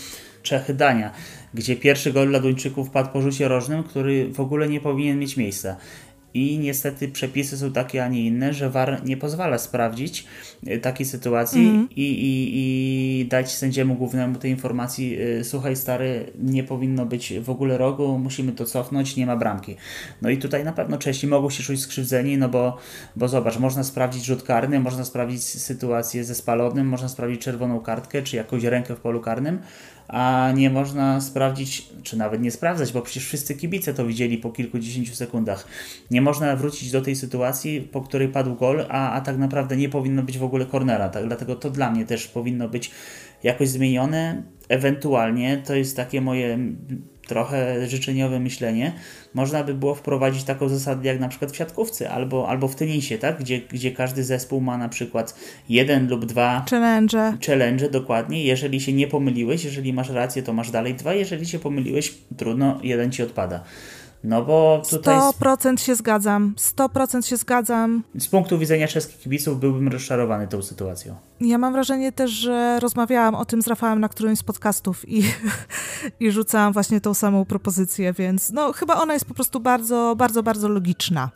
Czechy-Dania, 0.43 1.11
gdzie 1.55 1.77
pierwszy 1.77 2.13
gol 2.13 2.29
dla 2.29 2.41
Duńczyków 2.41 2.91
padł 2.91 3.11
po 3.11 3.23
rzucie 3.23 3.49
rożnym, 3.49 3.83
który 3.83 4.33
w 4.33 4.41
ogóle 4.41 4.69
nie 4.69 4.81
powinien 4.81 5.19
mieć 5.19 5.37
miejsca 5.37 5.77
i 6.35 6.59
niestety 6.59 7.09
przepisy 7.09 7.59
są 7.59 7.73
takie, 7.73 8.05
a 8.05 8.09
nie 8.09 8.27
inne, 8.27 8.53
że 8.53 8.71
VAR 8.71 9.05
nie 9.05 9.17
pozwala 9.17 9.59
sprawdzić 9.59 10.27
y, 10.67 10.79
takiej 10.79 11.07
sytuacji 11.07 11.69
mm. 11.69 11.89
i, 11.97 12.03
i, 12.03 12.51
i 13.21 13.27
dać 13.27 13.53
sędziemu 13.53 13.95
głównemu 13.95 14.39
tej 14.39 14.51
informacji, 14.51 15.21
y, 15.21 15.45
słuchaj 15.45 15.77
stary, 15.77 16.33
nie 16.39 16.65
powinno 16.65 17.07
być 17.07 17.33
w 17.41 17.51
ogóle 17.51 17.79
rogu, 17.79 18.19
musimy 18.19 18.53
to 18.53 18.67
cofnąć, 18.67 19.17
nie 19.17 19.27
ma 19.27 19.37
bramki. 19.37 19.77
No 20.23 20.31
i 20.31 20.39
tutaj 20.39 20.65
na 20.65 20.73
pewno 20.73 20.99
Czesi 20.99 21.27
mogą 21.27 21.51
się 21.51 21.63
czuć 21.63 21.81
skrzywdzeni, 21.81 22.39
no 22.39 22.49
bo, 22.49 22.77
bo 23.17 23.29
zobacz, 23.29 23.59
można 23.59 23.85
sprawdzić 23.85 24.25
rzut 24.25 24.43
karny, 24.43 24.81
można 24.81 25.05
sprawdzić 25.05 25.45
sytuację 25.45 26.25
ze 26.25 26.35
spalonym, 26.35 26.89
można 26.89 27.09
sprawdzić 27.09 27.41
czerwoną 27.41 27.81
kartkę, 27.81 28.23
czy 28.23 28.37
jakąś 28.37 28.65
rękę 28.65 28.97
w 28.97 29.01
polu 29.01 29.21
karnym, 29.21 29.59
a 30.13 30.53
nie 30.55 30.71
można 30.71 31.21
sprawdzić, 31.21 31.89
czy 32.03 32.17
nawet 32.17 32.43
nie 32.43 32.51
sprawdzać, 32.51 32.93
bo 32.93 33.03
przecież 33.03 33.27
wszyscy 33.27 33.55
kibice 33.55 33.95
to 33.95 34.07
widzieli 34.07 34.39
po 34.39 34.51
kilkudziesięciu 34.51 35.15
sekundach. 35.15 35.67
Nie 36.11 36.21
można 36.21 36.57
wrócić 36.57 36.91
do 36.91 37.03
tej 37.03 37.17
sytuacji, 37.17 37.81
po 37.81 38.01
której 38.01 38.29
padł 38.29 38.55
gol, 38.55 38.87
a, 38.89 39.13
a 39.13 39.21
tak 39.21 39.39
naprawdę 39.39 39.77
nie 39.77 39.89
powinno 39.89 40.23
być 40.23 40.39
w 40.39 40.45
ogóle 40.45 40.67
cornera. 40.67 41.09
Tak, 41.09 41.27
dlatego 41.27 41.57
to 41.57 41.71
dla 41.71 41.91
mnie 41.91 42.07
też 42.07 42.29
powinno 42.29 42.69
być 42.69 42.91
jakoś 43.43 43.69
zmienione. 43.69 44.43
Ewentualnie 44.69 45.63
to 45.67 45.75
jest 45.75 45.97
takie 45.97 46.21
moje 46.21 46.59
trochę 47.33 47.87
życzeniowe 47.89 48.41
myślenie, 48.41 48.93
można 49.35 49.65
by 49.65 49.75
było 49.75 49.95
wprowadzić 49.95 50.45
taką 50.45 50.69
zasadę 50.69 51.09
jak 51.09 51.21
na 51.21 51.29
przykład 51.29 51.53
w 51.53 51.57
siatkówce 51.57 52.11
albo, 52.11 52.49
albo 52.49 52.69
w 52.69 52.75
tenisie, 52.75 53.19
tak? 53.19 53.39
gdzie, 53.39 53.61
gdzie 53.61 53.91
każdy 53.91 54.25
zespół 54.25 54.61
ma 54.61 54.79
na 54.79 54.89
przykład 54.89 55.35
jeden 55.69 56.09
lub 56.09 56.25
dwa 56.25 56.65
challenge. 56.71 57.37
challenge, 57.47 57.89
dokładnie. 57.91 58.45
Jeżeli 58.45 58.81
się 58.81 58.93
nie 58.93 59.07
pomyliłeś, 59.07 59.65
jeżeli 59.65 59.93
masz 59.93 60.11
rację, 60.11 60.43
to 60.43 60.53
masz 60.53 60.71
dalej 60.71 60.95
dwa, 60.95 61.15
jeżeli 61.15 61.47
się 61.47 61.59
pomyliłeś, 61.59 62.15
trudno, 62.37 62.79
jeden 62.83 63.13
ci 63.13 63.23
odpada. 63.23 63.65
No 64.25 64.45
bo 64.45 64.83
tutaj... 64.91 65.19
100% 65.19 65.77
się 65.77 65.95
zgadzam. 65.95 66.55
100% 66.59 67.27
się 67.27 67.37
zgadzam. 67.37 68.03
Z 68.19 68.29
punktu 68.29 68.59
widzenia 68.59 68.89
czeskich 68.89 69.19
kibiców 69.19 69.61
byłbym 69.61 69.89
rozczarowany 69.89 70.49
tą 70.49 70.63
sytuacją. 70.63 71.15
Ja 71.41 71.59
mam 71.59 71.73
wrażenie 71.73 72.13
też, 72.13 72.31
że 72.31 72.81
rozmawiałam 72.81 73.35
o 73.35 73.45
tym 73.45 73.63
z 73.63 73.67
Rafałem 73.67 74.01
na 74.01 74.09
którymś 74.09 74.39
z 74.39 74.43
podcastów 74.43 75.09
i, 75.09 75.23
i 76.21 76.31
rzucałam 76.31 76.73
właśnie 76.73 77.01
tą 77.01 77.15
samą 77.15 77.45
propozycję, 77.45 78.13
więc 78.13 78.51
no 78.51 78.73
chyba 78.73 78.95
ona 78.95 79.13
jest 79.13 79.25
po 79.25 79.35
prostu 79.35 79.61
bardzo, 79.61 80.15
bardzo, 80.19 80.43
bardzo 80.43 80.69
logiczna 80.69 81.31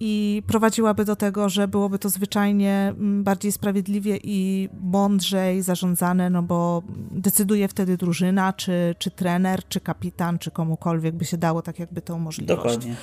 i 0.00 0.42
prowadziłaby 0.46 1.04
do 1.04 1.16
tego, 1.16 1.48
że 1.48 1.68
byłoby 1.68 1.98
to 1.98 2.08
zwyczajnie 2.08 2.94
mm, 2.98 3.24
bardziej 3.24 3.52
sprawiedliwie 3.52 4.18
i 4.22 4.68
mądrzej 4.80 5.62
zarządzane, 5.62 6.30
no 6.30 6.42
bo 6.42 6.82
decyduje 7.10 7.68
wtedy 7.68 7.96
drużyna, 7.96 8.52
czy, 8.52 8.94
czy 8.98 9.10
trener, 9.10 9.68
czy 9.68 9.80
kapitan, 9.80 10.38
czy 10.38 10.50
komukolwiek 10.50 11.14
by 11.14 11.24
się 11.24 11.36
dało 11.36 11.62
tak 11.62 11.78
jakby 11.78 12.02
tą 12.02 12.18
możliwość. 12.18 12.56
Dokładnie. 12.56 12.96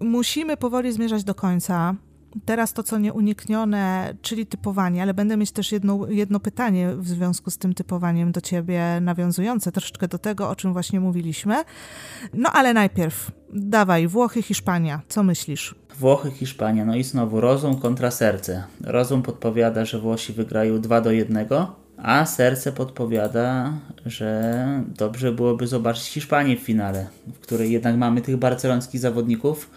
Musimy 0.00 0.56
powoli 0.56 0.92
zmierzać 0.92 1.24
do 1.24 1.34
końca. 1.34 1.94
Teraz 2.44 2.72
to, 2.72 2.82
co 2.82 2.98
nieuniknione, 2.98 4.14
czyli 4.22 4.46
typowanie, 4.46 5.02
ale 5.02 5.14
będę 5.14 5.36
mieć 5.36 5.52
też 5.52 5.72
jedno, 5.72 6.06
jedno 6.08 6.40
pytanie 6.40 6.88
w 6.96 7.08
związku 7.08 7.50
z 7.50 7.58
tym 7.58 7.74
typowaniem 7.74 8.32
do 8.32 8.40
ciebie, 8.40 8.98
nawiązujące 9.00 9.72
troszeczkę 9.72 10.08
do 10.08 10.18
tego, 10.18 10.50
o 10.50 10.56
czym 10.56 10.72
właśnie 10.72 11.00
mówiliśmy. 11.00 11.64
No 12.34 12.50
ale 12.52 12.74
najpierw, 12.74 13.30
dawaj, 13.52 14.08
Włochy, 14.08 14.42
Hiszpania, 14.42 15.00
co 15.08 15.22
myślisz? 15.22 15.74
Włochy, 15.98 16.30
Hiszpania, 16.30 16.84
no 16.84 16.96
i 16.96 17.04
znowu 17.04 17.40
rozum 17.40 17.80
kontra 17.80 18.10
serce. 18.10 18.64
Rozum 18.84 19.22
podpowiada, 19.22 19.84
że 19.84 19.98
Włosi 19.98 20.32
wygrają 20.32 20.80
2 20.80 21.00
do 21.00 21.10
1, 21.10 21.46
a 21.96 22.26
serce 22.26 22.72
podpowiada, 22.72 23.72
że 24.06 24.82
dobrze 24.88 25.32
byłoby 25.32 25.66
zobaczyć 25.66 26.04
Hiszpanię 26.04 26.56
w 26.56 26.60
finale, 26.60 27.06
w 27.26 27.38
której 27.38 27.72
jednak 27.72 27.96
mamy 27.96 28.20
tych 28.20 28.36
barcelońskich 28.36 29.00
zawodników. 29.00 29.70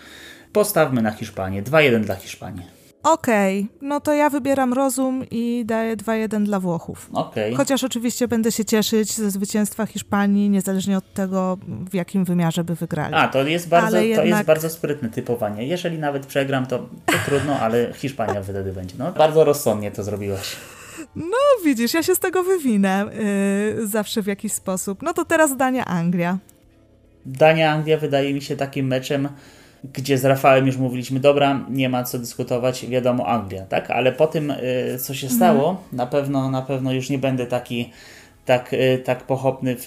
Postawmy 0.53 1.01
na 1.01 1.11
Hiszpanię. 1.11 1.63
2-1 1.63 2.03
dla 2.03 2.15
Hiszpanii. 2.15 2.79
Okej, 3.03 3.59
okay, 3.59 3.87
no 3.87 3.99
to 3.99 4.13
ja 4.13 4.29
wybieram 4.29 4.73
rozum 4.73 5.25
i 5.31 5.63
daję 5.65 5.97
2-1 5.97 6.43
dla 6.43 6.59
Włochów. 6.59 7.09
Okay. 7.13 7.55
Chociaż 7.55 7.83
oczywiście 7.83 8.27
będę 8.27 8.51
się 8.51 8.65
cieszyć 8.65 9.13
ze 9.13 9.31
zwycięstwa 9.31 9.85
Hiszpanii, 9.85 10.49
niezależnie 10.49 10.97
od 10.97 11.13
tego, 11.13 11.57
w 11.91 11.93
jakim 11.93 12.25
wymiarze 12.25 12.63
by 12.63 12.75
wygrali. 12.75 13.15
A, 13.15 13.27
to 13.27 13.47
jest 13.47 13.69
bardzo, 13.69 13.97
to 13.97 14.03
jednak... 14.03 14.27
jest 14.27 14.43
bardzo 14.43 14.69
sprytne 14.69 15.09
typowanie. 15.09 15.67
Jeżeli 15.67 15.99
nawet 15.99 16.25
przegram, 16.25 16.65
to, 16.65 16.79
to 17.05 17.13
trudno, 17.25 17.59
ale 17.59 17.93
Hiszpania 17.93 18.43
wtedy 18.43 18.73
będzie. 18.73 18.95
No, 18.97 19.11
bardzo 19.11 19.43
rozsądnie 19.43 19.91
to 19.91 20.03
zrobiłaś. 20.03 20.55
No, 21.15 21.63
widzisz, 21.65 21.93
ja 21.93 22.03
się 22.03 22.15
z 22.15 22.19
tego 22.19 22.43
wywinę 22.43 23.05
yy, 23.77 23.87
zawsze 23.87 24.21
w 24.21 24.27
jakiś 24.27 24.53
sposób. 24.53 25.01
No 25.01 25.13
to 25.13 25.25
teraz 25.25 25.57
Dania-Anglia. 25.57 26.37
Dania-Anglia 27.25 27.97
wydaje 27.97 28.33
mi 28.33 28.41
się 28.41 28.55
takim 28.55 28.87
meczem, 28.87 29.29
gdzie 29.93 30.17
z 30.17 30.25
Rafałem 30.25 30.67
już 30.67 30.77
mówiliśmy, 30.77 31.19
dobra, 31.19 31.65
nie 31.69 31.89
ma 31.89 32.03
co 32.03 32.19
dyskutować, 32.19 32.85
wiadomo 32.85 33.27
Anglia, 33.27 33.65
tak? 33.65 33.91
Ale 33.91 34.11
po 34.11 34.27
tym, 34.27 34.51
y, 34.51 34.97
co 34.99 35.13
się 35.13 35.29
stało, 35.29 35.69
mhm. 35.69 35.87
na 35.91 36.07
pewno 36.07 36.49
na 36.49 36.61
pewno 36.61 36.93
już 36.93 37.09
nie 37.09 37.17
będę 37.17 37.45
taki 37.45 37.89
tak, 38.45 38.73
y, 38.73 39.01
tak 39.05 39.23
pochopny 39.23 39.75
w, 39.77 39.83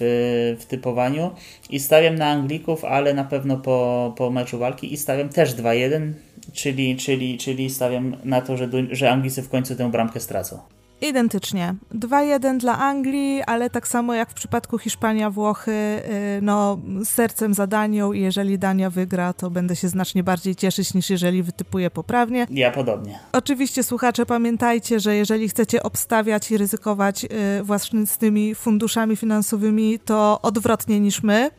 w 0.60 0.64
typowaniu 0.66 1.30
i 1.70 1.80
stawiam 1.80 2.14
na 2.14 2.26
Anglików, 2.26 2.84
ale 2.84 3.14
na 3.14 3.24
pewno 3.24 3.56
po, 3.56 4.14
po 4.16 4.30
meczu 4.30 4.58
walki 4.58 4.92
i 4.92 4.96
stawiam 4.96 5.28
też 5.28 5.54
2-1, 5.54 6.12
czyli, 6.52 6.96
czyli, 6.96 7.38
czyli 7.38 7.70
stawiam 7.70 8.16
na 8.24 8.40
to, 8.40 8.56
że, 8.56 8.68
że 8.90 9.10
Anglicy 9.10 9.42
w 9.42 9.48
końcu 9.48 9.76
tę 9.76 9.90
bramkę 9.90 10.20
stracą. 10.20 10.58
Identycznie. 11.02 11.74
2-1 11.94 12.58
dla 12.58 12.78
Anglii, 12.78 13.42
ale 13.46 13.70
tak 13.70 13.88
samo 13.88 14.14
jak 14.14 14.30
w 14.30 14.34
przypadku 14.34 14.78
Hiszpania-Włochy, 14.78 15.70
y, 15.70 16.02
no 16.42 16.78
sercem 17.04 17.54
za 17.54 17.66
Danią 17.66 18.12
i 18.12 18.20
jeżeli 18.20 18.58
Dania 18.58 18.90
wygra, 18.90 19.32
to 19.32 19.50
będę 19.50 19.76
się 19.76 19.88
znacznie 19.88 20.22
bardziej 20.22 20.56
cieszyć 20.56 20.94
niż 20.94 21.10
jeżeli 21.10 21.42
wytypuję 21.42 21.90
poprawnie. 21.90 22.46
Ja 22.50 22.70
podobnie. 22.70 23.18
Oczywiście 23.32 23.82
słuchacze 23.82 24.26
pamiętajcie, 24.26 25.00
że 25.00 25.16
jeżeli 25.16 25.48
chcecie 25.48 25.82
obstawiać 25.82 26.50
i 26.50 26.58
ryzykować 26.58 27.24
y, 27.24 27.28
własnymi 27.62 28.54
funduszami 28.54 29.16
finansowymi, 29.16 29.98
to 29.98 30.38
odwrotnie 30.42 31.00
niż 31.00 31.22
my, 31.22 31.50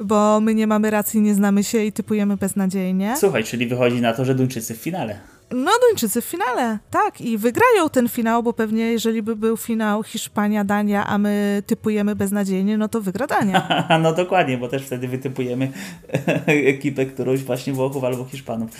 bo 0.00 0.40
my 0.40 0.54
nie 0.54 0.66
mamy 0.66 0.90
racji, 0.90 1.20
nie 1.20 1.34
znamy 1.34 1.64
się 1.64 1.84
i 1.84 1.92
typujemy 1.92 2.36
beznadziejnie. 2.36 3.16
Słuchaj, 3.18 3.44
czyli 3.44 3.66
wychodzi 3.66 4.00
na 4.00 4.12
to, 4.12 4.24
że 4.24 4.34
Duńczycy 4.34 4.74
w 4.74 4.78
finale. 4.78 5.18
No, 5.50 5.70
Duńczycy 5.88 6.20
w 6.20 6.24
finale, 6.24 6.78
tak. 6.90 7.20
I 7.20 7.38
wygrają 7.38 7.88
ten 7.92 8.08
finał, 8.08 8.42
bo 8.42 8.52
pewnie 8.52 8.92
jeżeli 8.92 9.22
by 9.22 9.36
był 9.36 9.56
finał 9.56 10.02
Hiszpania, 10.02 10.64
Dania, 10.64 11.06
a 11.06 11.18
my 11.18 11.62
typujemy 11.66 12.16
beznadziejnie, 12.16 12.78
no 12.78 12.88
to 12.88 13.00
wygra 13.00 13.26
Dania. 13.26 13.88
no 14.02 14.12
dokładnie, 14.12 14.58
bo 14.58 14.68
też 14.68 14.82
wtedy 14.82 15.08
wytypujemy 15.08 15.72
ekipę 16.46 17.06
którąś 17.06 17.40
właśnie 17.40 17.72
Włochów 17.72 18.04
albo 18.04 18.24
Hiszpanów. 18.24 18.70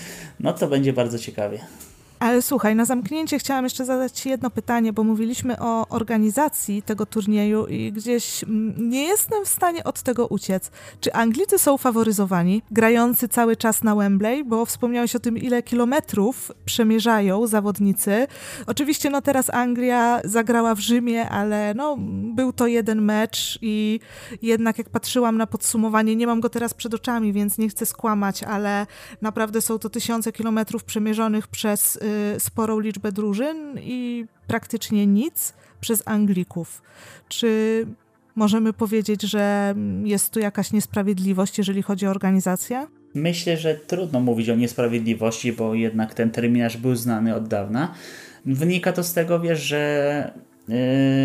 No 0.41 0.53
to 0.53 0.69
będzie 0.69 0.93
bardzo 0.93 1.19
ciekawie. 1.19 1.59
Ale 2.21 2.43
słuchaj, 2.43 2.77
na 2.77 2.85
zamknięcie 2.85 3.39
chciałam 3.39 3.65
jeszcze 3.65 3.85
zadać 3.85 4.13
Ci 4.13 4.29
jedno 4.29 4.51
pytanie, 4.51 4.93
bo 4.93 5.05
mówiliśmy 5.05 5.59
o 5.61 5.89
organizacji 5.89 6.83
tego 6.83 7.07
turnieju 7.07 7.67
i 7.67 7.93
gdzieś 7.93 8.45
nie 8.77 9.05
jestem 9.05 9.45
w 9.45 9.49
stanie 9.49 9.85
od 9.85 10.03
tego 10.03 10.27
uciec. 10.27 10.71
Czy 11.01 11.13
Anglicy 11.13 11.59
są 11.59 11.79
faworyzowani, 11.79 12.63
grający 12.71 13.29
cały 13.29 13.57
czas 13.57 13.83
na 13.83 13.95
Wembley, 13.95 14.45
bo 14.45 14.67
wspomniałeś 14.67 15.17
o 15.17 15.21
tym, 15.21 15.39
ile 15.39 15.63
kilometrów 15.63 16.53
przemierzają 16.65 17.47
zawodnicy. 17.47 18.27
Oczywiście, 18.67 19.11
no 19.11 19.23
teraz 19.23 19.51
Anglia 19.51 20.21
zagrała 20.25 20.75
w 20.75 20.81
Rzymie, 20.81 21.29
ale 21.29 21.75
no, 21.75 21.97
był 22.35 22.53
to 22.53 22.67
jeden 22.67 23.03
mecz 23.03 23.59
i 23.63 24.01
jednak 24.43 24.79
jak 24.79 24.89
patrzyłam 24.89 25.37
na 25.37 25.47
podsumowanie, 25.47 26.17
nie 26.17 26.27
mam 26.27 26.41
go 26.41 26.49
teraz 26.49 26.75
przed 26.75 26.95
oczami, 26.95 27.33
więc 27.33 27.59
nie 27.59 27.69
chcę 27.69 27.87
skłamać, 27.87 28.43
ale 28.43 28.87
naprawdę 29.23 29.61
są 29.61 29.79
to 29.79 29.91
tysiące 29.91 30.33
kilometrów 30.33 30.85
przemierzonych 30.85 31.49
przez 31.49 31.97
y, 31.97 32.08
sporą 32.39 32.79
liczbę 32.81 33.13
drużyn 33.13 33.79
i 33.83 34.27
praktycznie 34.47 35.07
nic 35.07 35.55
przez 35.81 36.03
Anglików. 36.07 36.83
Czy 37.29 37.87
możemy 38.37 38.73
powiedzieć, 38.73 39.23
że 39.23 39.75
jest 40.05 40.31
tu 40.31 40.41
jakaś 40.41 40.73
niesprawiedliwość, 40.73 41.59
jeżeli 41.59 41.83
chodzi 41.83 42.07
o 42.07 42.11
organizację? 42.11 42.87
Myślę, 43.15 43.57
że 43.57 43.75
trudno 43.75 44.21
mówić 44.21 44.49
o 44.49 44.55
niesprawiedliwości, 44.55 45.53
bo 45.53 45.75
jednak 45.75 46.15
ten 46.15 46.31
terminarz 46.31 46.77
był 46.77 46.97
znany 46.97 47.35
od 47.35 47.49
dawna. 47.49 47.95
Wynika 48.47 48.93
to 48.93 49.05
z 49.05 49.13
tego, 49.13 49.41
wiesz, 49.41 49.61
że 49.61 50.33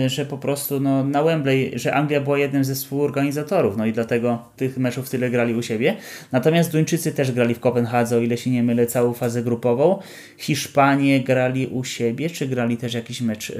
że 0.08 0.26
po 0.26 0.38
prostu 0.38 0.80
no, 0.80 1.04
na 1.04 1.24
Wembley, 1.24 1.72
że 1.76 1.94
Anglia 1.94 2.22
była 2.22 2.38
jednym 2.38 2.64
ze 2.64 2.76
współorganizatorów, 2.76 3.78
no 3.78 3.86
i 3.86 3.94
dlatego 3.94 4.46
tych 4.58 4.78
meczów 4.78 5.10
tyle 5.10 5.30
grali 5.30 5.56
u 5.56 5.62
siebie. 5.62 5.96
Natomiast 6.32 6.72
Duńczycy 6.72 7.12
też 7.12 7.32
grali 7.32 7.56
w 7.56 7.60
Kopenhadze, 7.60 8.18
o 8.18 8.20
ile 8.20 8.38
się 8.38 8.50
nie 8.50 8.64
mylę, 8.64 8.86
całą 8.86 9.14
fazę 9.14 9.44
grupową. 9.44 10.00
Hiszpanie 10.38 11.20
grali 11.24 11.68
u 11.68 11.84
siebie, 11.84 12.30
czy 12.30 12.48
grali 12.48 12.78
też 12.78 12.94
jakiś 12.94 13.22
mecz 13.22 13.50
yy, 13.50 13.56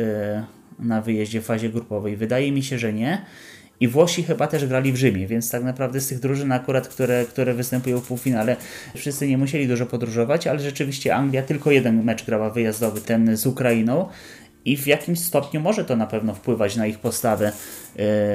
na 0.80 1.02
wyjeździe 1.02 1.42
w 1.42 1.46
fazie 1.46 1.70
grupowej? 1.70 2.16
Wydaje 2.16 2.52
mi 2.52 2.64
się, 2.64 2.80
że 2.80 2.94
nie. 2.94 3.22
I 3.80 3.88
Włosi 3.88 4.24
chyba 4.24 4.48
też 4.48 4.66
grali 4.66 4.92
w 4.92 4.96
Rzymie, 4.96 5.28
więc 5.28 5.52
tak 5.52 5.64
naprawdę 5.64 6.02
z 6.02 6.08
tych 6.08 6.20
drużyn 6.20 6.52
akurat, 6.52 6.88
które, 6.88 7.26
które 7.26 7.54
występują 7.54 8.00
w 8.00 8.08
półfinale, 8.08 8.56
wszyscy 8.96 9.28
nie 9.28 9.38
musieli 9.38 9.68
dużo 9.68 9.86
podróżować, 9.86 10.48
ale 10.48 10.60
rzeczywiście 10.60 11.16
Anglia 11.16 11.42
tylko 11.42 11.72
jeden 11.72 12.04
mecz 12.04 12.26
grała 12.26 12.50
wyjazdowy, 12.50 13.02
ten 13.02 13.38
z 13.38 13.46
Ukrainą 13.46 14.10
i 14.66 14.78
w 14.78 14.88
jakimś 14.88 15.20
stopniu 15.20 15.62
może 15.62 15.86
to 15.86 15.96
na 15.96 16.08
pewno 16.08 16.34
wpływać 16.34 16.76
na 16.76 16.88
ich 16.88 17.00
postawę, 17.00 17.52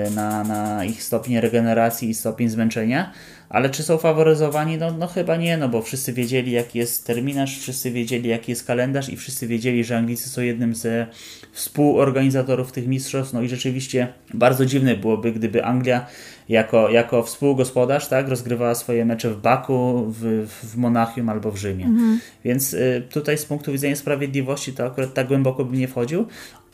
y, 0.07 0.11
na, 0.11 0.45
na 0.45 0.85
ich 0.85 1.03
stopień 1.03 1.41
regeneracji 1.41 2.11
i 2.11 2.15
stopień 2.15 2.49
zmęczenia. 2.49 3.13
Ale 3.49 3.71
czy 3.71 3.83
są 3.83 3.99
faworyzowani? 3.99 4.79
No, 4.79 4.93
no 4.93 5.07
chyba 5.07 5.37
nie, 5.37 5.57
no 5.57 5.69
bo 5.69 5.83
wszyscy 5.83 6.13
wiedzieli 6.13 6.53
jaki 6.53 6.79
jest 6.79 7.07
terminarz, 7.07 7.59
wszyscy 7.59 7.91
wiedzieli 7.91 8.29
jaki 8.29 8.53
jest 8.53 8.67
kalendarz 8.67 9.09
i 9.09 9.17
wszyscy 9.17 9.47
wiedzieli, 9.47 9.85
że 9.85 9.97
Anglicy 9.97 10.29
są 10.29 10.41
jednym 10.43 10.75
ze 10.75 11.07
współorganizatorów 11.53 12.73
tych 12.73 12.87
mistrzostw. 12.87 13.35
No 13.35 13.43
i 13.43 13.49
rzeczywiście 13.49 14.13
bardzo 14.35 14.67
dziwne 14.67 14.97
byłoby, 14.97 15.33
gdyby 15.33 15.65
Anglia 15.65 16.07
jako, 16.49 16.91
jako 16.91 17.23
współgospodarz 17.23 18.09
tak, 18.09 18.29
rozgrywała 18.29 18.75
swoje 18.75 19.05
mecze 19.05 19.31
w 19.31 19.41
Baku, 19.41 20.07
w, 20.09 20.47
w 20.63 20.77
Monachium 20.77 21.29
albo 21.29 21.51
w 21.51 21.57
Rzymie. 21.57 21.85
Mhm. 21.85 22.21
Więc 22.45 22.75
y, 22.75 23.03
tutaj 23.11 23.39
z 23.39 23.45
punktu 23.45 23.73
widzenia 23.73 23.97
sprawiedliwości 23.97 24.73
to 24.73 24.87
akurat 24.87 25.15
tak 25.15 25.29
głęboko 25.29 25.65
bym 25.65 25.79
nie 25.79 25.89
wchodził, 25.89 26.27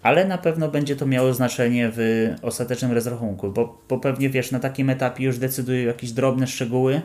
ale 0.05 0.25
na 0.25 0.39
pewno 0.39 0.69
będzie 0.69 0.97
to 0.97 1.07
miało 1.07 1.35
znaczenie 1.35 1.91
w 1.97 2.31
ostatecznym 2.43 2.93
rozrachunku, 2.93 3.51
bo, 3.51 3.83
bo 3.89 3.99
pewnie 3.99 4.31
wiesz, 4.31 4.51
na 4.51 4.61
takim 4.61 4.91
etapie 4.91 5.25
już 5.25 5.39
decydują 5.39 5.87
jakieś 5.87 6.13
drobne 6.13 6.47
szczegóły, 6.47 7.01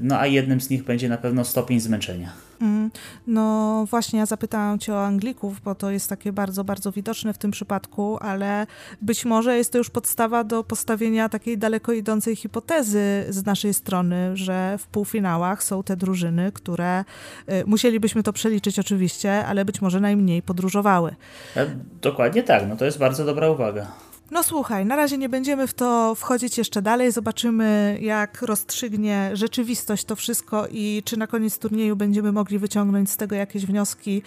no 0.00 0.18
a 0.18 0.26
jednym 0.26 0.60
z 0.60 0.70
nich 0.70 0.84
będzie 0.84 1.08
na 1.08 1.18
pewno 1.18 1.44
stopień 1.44 1.80
zmęczenia. 1.80 2.44
Mm, 2.60 2.90
no 3.26 3.84
właśnie, 3.90 4.18
ja 4.18 4.26
zapytałam 4.26 4.78
Cię 4.78 4.94
o 4.94 5.06
Anglików, 5.06 5.60
bo 5.60 5.74
to 5.74 5.90
jest 5.90 6.08
takie 6.08 6.32
bardzo, 6.32 6.64
bardzo 6.64 6.92
widoczne 6.92 7.32
w 7.32 7.38
tym 7.38 7.50
przypadku, 7.50 8.18
ale 8.20 8.66
być 9.02 9.24
może 9.24 9.56
jest 9.56 9.72
to 9.72 9.78
już 9.78 9.90
podstawa 9.90 10.44
do 10.44 10.64
postawienia 10.64 11.28
takiej 11.28 11.58
daleko 11.58 11.92
idącej 11.92 12.36
hipotezy 12.36 13.24
z 13.28 13.46
naszej 13.46 13.74
strony, 13.74 14.36
że 14.36 14.76
w 14.78 14.86
półfinałach 14.86 15.62
są 15.62 15.82
te 15.82 15.96
drużyny, 15.96 16.52
które 16.52 17.04
y, 17.48 17.64
musielibyśmy 17.66 18.22
to 18.22 18.32
przeliczyć 18.32 18.78
oczywiście, 18.78 19.46
ale 19.46 19.64
być 19.64 19.80
może 19.80 20.00
najmniej 20.00 20.42
podróżowały. 20.42 21.14
E, 21.56 21.66
dokładnie 22.02 22.42
tak, 22.42 22.68
no 22.68 22.76
to 22.76 22.84
jest 22.84 22.98
bardzo 22.98 23.24
dobra 23.24 23.50
uwaga. 23.50 23.86
No 24.30 24.42
słuchaj, 24.42 24.86
na 24.86 24.96
razie 24.96 25.18
nie 25.18 25.28
będziemy 25.28 25.66
w 25.66 25.74
to 25.74 26.14
wchodzić 26.14 26.58
jeszcze 26.58 26.82
dalej. 26.82 27.12
Zobaczymy, 27.12 27.98
jak 28.00 28.42
rozstrzygnie 28.42 29.30
rzeczywistość 29.32 30.04
to 30.04 30.16
wszystko 30.16 30.66
i 30.70 31.02
czy 31.04 31.16
na 31.16 31.26
koniec 31.26 31.58
turnieju 31.58 31.96
będziemy 31.96 32.32
mogli 32.32 32.58
wyciągnąć 32.58 33.10
z 33.10 33.16
tego 33.16 33.36
jakieś 33.36 33.66
wnioski. 33.66 34.22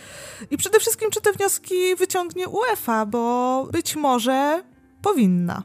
I 0.52 0.58
przede 0.58 0.80
wszystkim, 0.80 1.10
czy 1.12 1.22
te 1.22 1.32
wnioski 1.32 1.96
wyciągnie 1.96 2.48
UEFA, 2.48 3.06
bo 3.06 3.68
być 3.72 3.96
może 3.96 4.64
powinna. 5.02 5.64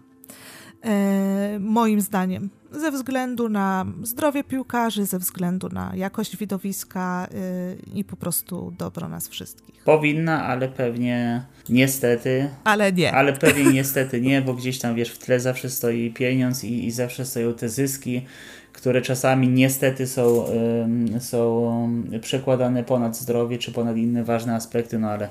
E, 0.84 1.58
moim 1.60 2.00
zdaniem 2.00 2.61
ze 2.80 2.90
względu 2.90 3.48
na 3.48 3.86
zdrowie 4.02 4.44
piłkarzy, 4.44 5.06
ze 5.06 5.18
względu 5.18 5.68
na 5.68 5.92
jakość 5.96 6.36
widowiska 6.36 7.28
yy, 7.30 7.98
i 8.00 8.04
po 8.04 8.16
prostu 8.16 8.74
dobro 8.78 9.08
nas 9.08 9.28
wszystkich. 9.28 9.84
Powinna, 9.84 10.44
ale 10.44 10.68
pewnie 10.68 11.42
niestety. 11.68 12.48
Ale 12.64 12.92
nie. 12.92 13.12
Ale 13.12 13.32
pewnie 13.32 13.64
niestety 13.72 14.20
nie, 14.20 14.42
bo 14.42 14.54
gdzieś 14.54 14.78
tam 14.78 14.94
wiesz, 14.94 15.10
w 15.10 15.18
tle 15.18 15.40
zawsze 15.40 15.70
stoi 15.70 16.10
pieniądz 16.10 16.64
i, 16.64 16.86
i 16.86 16.90
zawsze 16.90 17.24
stoją 17.24 17.54
te 17.54 17.68
zyski, 17.68 18.26
które 18.72 19.02
czasami 19.02 19.48
niestety 19.48 20.06
są, 20.06 20.44
są 21.20 22.04
przekładane 22.20 22.84
ponad 22.84 23.16
zdrowie 23.16 23.58
czy 23.58 23.72
ponad 23.72 23.96
inne 23.96 24.24
ważne 24.24 24.54
aspekty, 24.54 24.98
no 24.98 25.10
ale, 25.10 25.28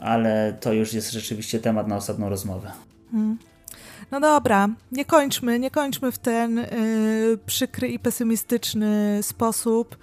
ale 0.00 0.56
to 0.60 0.72
już 0.72 0.92
jest 0.92 1.12
rzeczywiście 1.12 1.58
temat 1.58 1.88
na 1.88 1.96
osobną 1.96 2.28
rozmowę. 2.28 2.72
Hmm. 3.12 3.38
No 4.10 4.20
dobra, 4.20 4.68
nie 4.92 5.04
kończmy, 5.04 5.58
nie 5.58 5.70
kończmy 5.70 6.12
w 6.12 6.18
ten 6.18 6.56
yy, 6.56 7.38
przykry 7.46 7.88
i 7.88 7.98
pesymistyczny 7.98 9.18
sposób. 9.22 9.96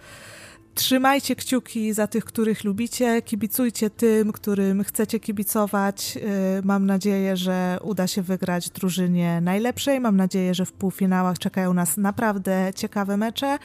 Trzymajcie 0.75 1.35
kciuki 1.35 1.93
za 1.93 2.07
tych, 2.07 2.25
których 2.25 2.63
lubicie, 2.63 3.21
kibicujcie 3.21 3.89
tym, 3.89 4.31
którym 4.31 4.83
chcecie 4.83 5.19
kibicować. 5.19 6.17
Y, 6.17 6.61
mam 6.63 6.85
nadzieję, 6.85 7.37
że 7.37 7.77
uda 7.81 8.07
się 8.07 8.21
wygrać 8.21 8.69
drużynie 8.69 9.41
najlepszej. 9.41 9.99
Mam 9.99 10.17
nadzieję, 10.17 10.53
że 10.53 10.65
w 10.65 10.71
półfinałach 10.71 11.39
czekają 11.39 11.73
nas 11.73 11.97
naprawdę 11.97 12.71
ciekawe 12.75 13.17
mecze 13.17 13.57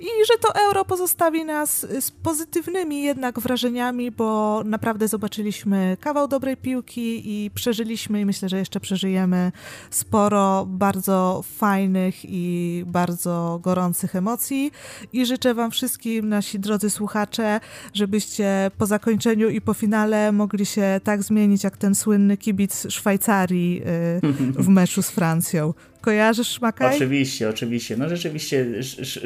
i 0.00 0.06
że 0.26 0.38
to 0.38 0.54
euro 0.66 0.84
pozostawi 0.84 1.44
nas 1.44 1.86
z 2.00 2.10
pozytywnymi 2.10 3.02
jednak 3.02 3.40
wrażeniami, 3.40 4.10
bo 4.10 4.62
naprawdę 4.64 5.08
zobaczyliśmy 5.08 5.96
kawał 6.00 6.28
dobrej 6.28 6.56
piłki 6.56 7.22
i 7.24 7.50
przeżyliśmy 7.50 8.20
i 8.20 8.26
myślę, 8.26 8.48
że 8.48 8.58
jeszcze 8.58 8.80
przeżyjemy 8.80 9.52
sporo 9.90 10.66
bardzo 10.68 11.44
fajnych 11.56 12.14
i 12.24 12.84
bardzo 12.86 13.60
gorących 13.62 14.16
emocji. 14.16 14.72
I 15.12 15.26
życzę 15.26 15.54
Wam 15.54 15.70
wszystkim, 15.70 16.28
nasi 16.28 16.55
nasi 16.56 16.60
drodzy 16.60 16.90
słuchacze, 16.90 17.60
żebyście 17.94 18.70
po 18.78 18.86
zakończeniu 18.86 19.48
i 19.48 19.60
po 19.60 19.74
finale 19.74 20.32
mogli 20.32 20.66
się 20.66 21.00
tak 21.04 21.22
zmienić, 21.22 21.64
jak 21.64 21.76
ten 21.76 21.94
słynny 21.94 22.36
kibic 22.36 22.86
Szwajcarii 22.88 23.82
y, 24.58 24.62
w 24.62 24.68
meczu 24.68 25.02
z 25.02 25.10
Francją. 25.10 25.74
Kojarzysz 26.00 26.48
Szmakaj? 26.48 26.96
Oczywiście, 26.96 27.48
oczywiście. 27.48 27.96
No 27.96 28.08
rzeczywiście 28.08 28.66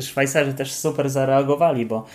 Szwajcarzy 0.00 0.54
też 0.54 0.72
super 0.72 1.10
zareagowali, 1.10 1.86
bo 1.86 2.06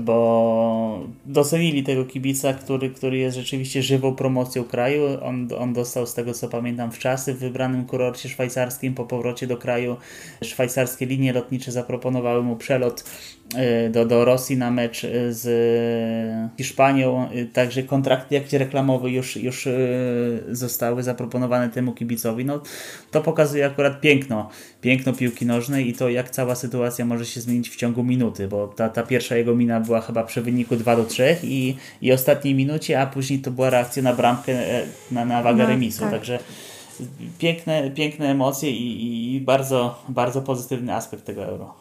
bo 0.00 1.06
docenili 1.26 1.82
tego 1.82 2.04
kibica, 2.04 2.54
który, 2.54 2.90
który 2.90 3.18
jest 3.18 3.36
rzeczywiście 3.36 3.82
żywą 3.82 4.14
promocją 4.14 4.64
kraju. 4.64 5.02
On, 5.22 5.48
on 5.58 5.72
dostał, 5.72 6.06
z 6.06 6.14
tego 6.14 6.34
co 6.34 6.48
pamiętam, 6.48 6.92
w 6.92 6.98
czasy 6.98 7.34
w 7.34 7.38
wybranym 7.38 7.84
kurorcie 7.84 8.28
szwajcarskim. 8.28 8.94
Po 8.94 9.04
powrocie 9.04 9.46
do 9.46 9.56
kraju 9.56 9.96
szwajcarskie 10.44 11.06
linie 11.06 11.32
lotnicze 11.32 11.72
zaproponowały 11.72 12.42
mu 12.42 12.56
przelot 12.56 13.04
do, 13.90 14.06
do 14.06 14.24
Rosji 14.24 14.56
na 14.56 14.70
mecz 14.70 15.04
e, 15.04 15.32
z 15.32 15.46
Hiszpanią. 16.56 17.28
E, 17.30 17.44
także 17.44 17.82
kontrakty 17.82 18.34
jakieś 18.34 18.52
reklamowe 18.52 19.10
już, 19.10 19.36
już 19.36 19.68
zostały 20.50 21.02
zaproponowane 21.02 21.68
temu 21.68 21.92
kibicowi. 21.92 22.44
No, 22.44 22.62
to 23.10 23.20
pokazuje 23.20 23.66
akurat 23.66 24.00
piękno, 24.00 24.50
piękno 24.80 25.12
piłki 25.12 25.46
nożnej 25.46 25.88
i 25.88 25.92
to, 25.92 26.08
jak 26.08 26.30
cała 26.30 26.54
sytuacja 26.54 27.04
może 27.04 27.26
się 27.26 27.40
zmienić 27.40 27.70
w 27.70 27.76
ciągu 27.76 28.04
minuty, 28.04 28.48
bo 28.48 28.68
ta, 28.68 28.88
ta 28.88 29.02
pierwsza 29.02 29.36
jego 29.36 29.54
mina 29.54 29.80
była 29.80 30.00
chyba 30.00 30.24
przy 30.24 30.42
wyniku 30.42 30.76
2 30.76 30.96
do 30.96 31.04
3 31.04 31.36
i, 31.42 31.76
i 32.02 32.12
ostatniej 32.12 32.54
minucie, 32.54 33.00
a 33.00 33.06
później 33.06 33.38
to 33.38 33.50
była 33.50 33.70
reakcja 33.70 34.02
na 34.02 34.12
bramkę, 34.12 34.52
e, 34.52 34.82
na, 35.10 35.24
na 35.24 35.42
wagę 35.42 35.62
no, 35.62 35.68
remisu. 35.68 36.00
Tak. 36.00 36.10
Także 36.10 36.38
piękne, 37.38 37.90
piękne 37.90 38.30
emocje 38.30 38.70
i, 38.70 39.34
i 39.34 39.40
bardzo, 39.40 40.02
bardzo 40.08 40.42
pozytywny 40.42 40.94
aspekt 40.94 41.24
tego 41.24 41.44
euro. 41.44 41.79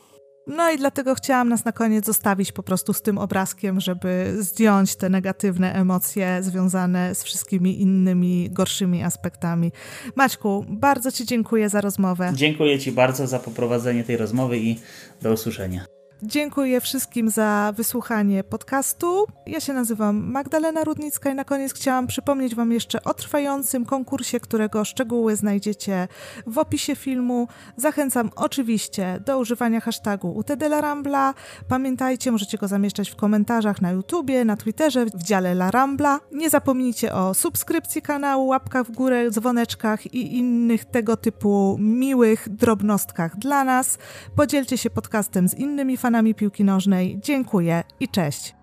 No 0.50 0.72
i 0.72 0.78
dlatego 0.78 1.16
chciałam 1.16 1.50
nas 1.50 1.66
na 1.66 1.72
koniec 1.72 2.06
zostawić 2.06 2.52
po 2.52 2.64
prostu 2.64 2.94
z 2.94 3.02
tym 3.02 3.18
obrazkiem, 3.18 3.80
żeby 3.80 4.36
zdjąć 4.40 4.96
te 4.96 5.10
negatywne 5.10 5.74
emocje 5.74 6.38
związane 6.42 7.16
z 7.16 7.24
wszystkimi 7.24 7.82
innymi 7.82 8.50
gorszymi 8.52 9.04
aspektami. 9.04 9.72
Maćku, 10.16 10.66
bardzo 10.70 11.12
Ci 11.12 11.26
dziękuję 11.26 11.70
za 11.70 11.82
rozmowę. 11.82 12.32
Dziękuję 12.36 12.80
Ci 12.80 12.92
bardzo 12.92 13.28
za 13.28 13.40
poprowadzenie 13.40 14.04
tej 14.04 14.18
rozmowy 14.18 14.58
i 14.58 14.80
do 15.22 15.34
usłyszenia. 15.34 15.99
Dziękuję 16.24 16.82
wszystkim 16.82 17.30
za 17.30 17.74
wysłuchanie 17.76 18.44
podcastu. 18.44 19.26
Ja 19.46 19.60
się 19.60 19.74
nazywam 19.74 20.32
Magdalena 20.32 20.84
Rudnicka 20.84 21.32
i 21.32 21.36
na 21.36 21.44
koniec 21.44 21.74
chciałam 21.74 22.08
przypomnieć 22.08 22.56
Wam 22.56 22.72
jeszcze 22.72 23.04
o 23.04 23.14
trwającym 23.14 23.86
konkursie, 23.86 24.40
którego 24.40 24.86
szczegóły 24.86 25.36
znajdziecie 25.36 26.08
w 26.48 26.58
opisie 26.58 26.96
filmu. 26.96 27.48
Zachęcam 27.78 28.30
oczywiście 28.36 29.20
do 29.26 29.40
używania 29.40 29.80
hashtagu 29.80 30.32
UTDLarambla. 30.32 31.34
Pamiętajcie, 31.68 32.32
możecie 32.32 32.58
go 32.58 32.68
zamieszczać 32.68 33.10
w 33.10 33.16
komentarzach 33.16 33.82
na 33.82 33.92
YouTubie, 33.92 34.46
na 34.46 34.58
Twitterze, 34.58 35.06
w 35.06 35.24
dziale 35.24 35.52
La 35.52 35.72
Rambla. 35.72 36.20
Nie 36.32 36.50
zapomnijcie 36.50 37.14
o 37.14 37.34
subskrypcji 37.34 38.02
kanału, 38.02 38.48
łapkach 38.48 38.88
w 38.88 38.92
górę, 38.92 39.32
dzwoneczkach 39.32 40.14
i 40.14 40.38
innych 40.38 40.86
tego 40.86 41.18
typu 41.18 41.78
miłych 41.80 42.50
drobnostkach 42.50 43.38
dla 43.38 43.64
nas. 43.64 43.98
Podzielcie 44.36 44.78
się 44.78 44.90
podcastem 44.90 45.50
z 45.50 45.54
innymi 45.54 45.98
fanami 46.10 46.36
piłki 46.36 46.64
nożnej. 46.64 47.20
Dziękuję 47.22 47.84
i 48.00 48.08
cześć. 48.08 48.59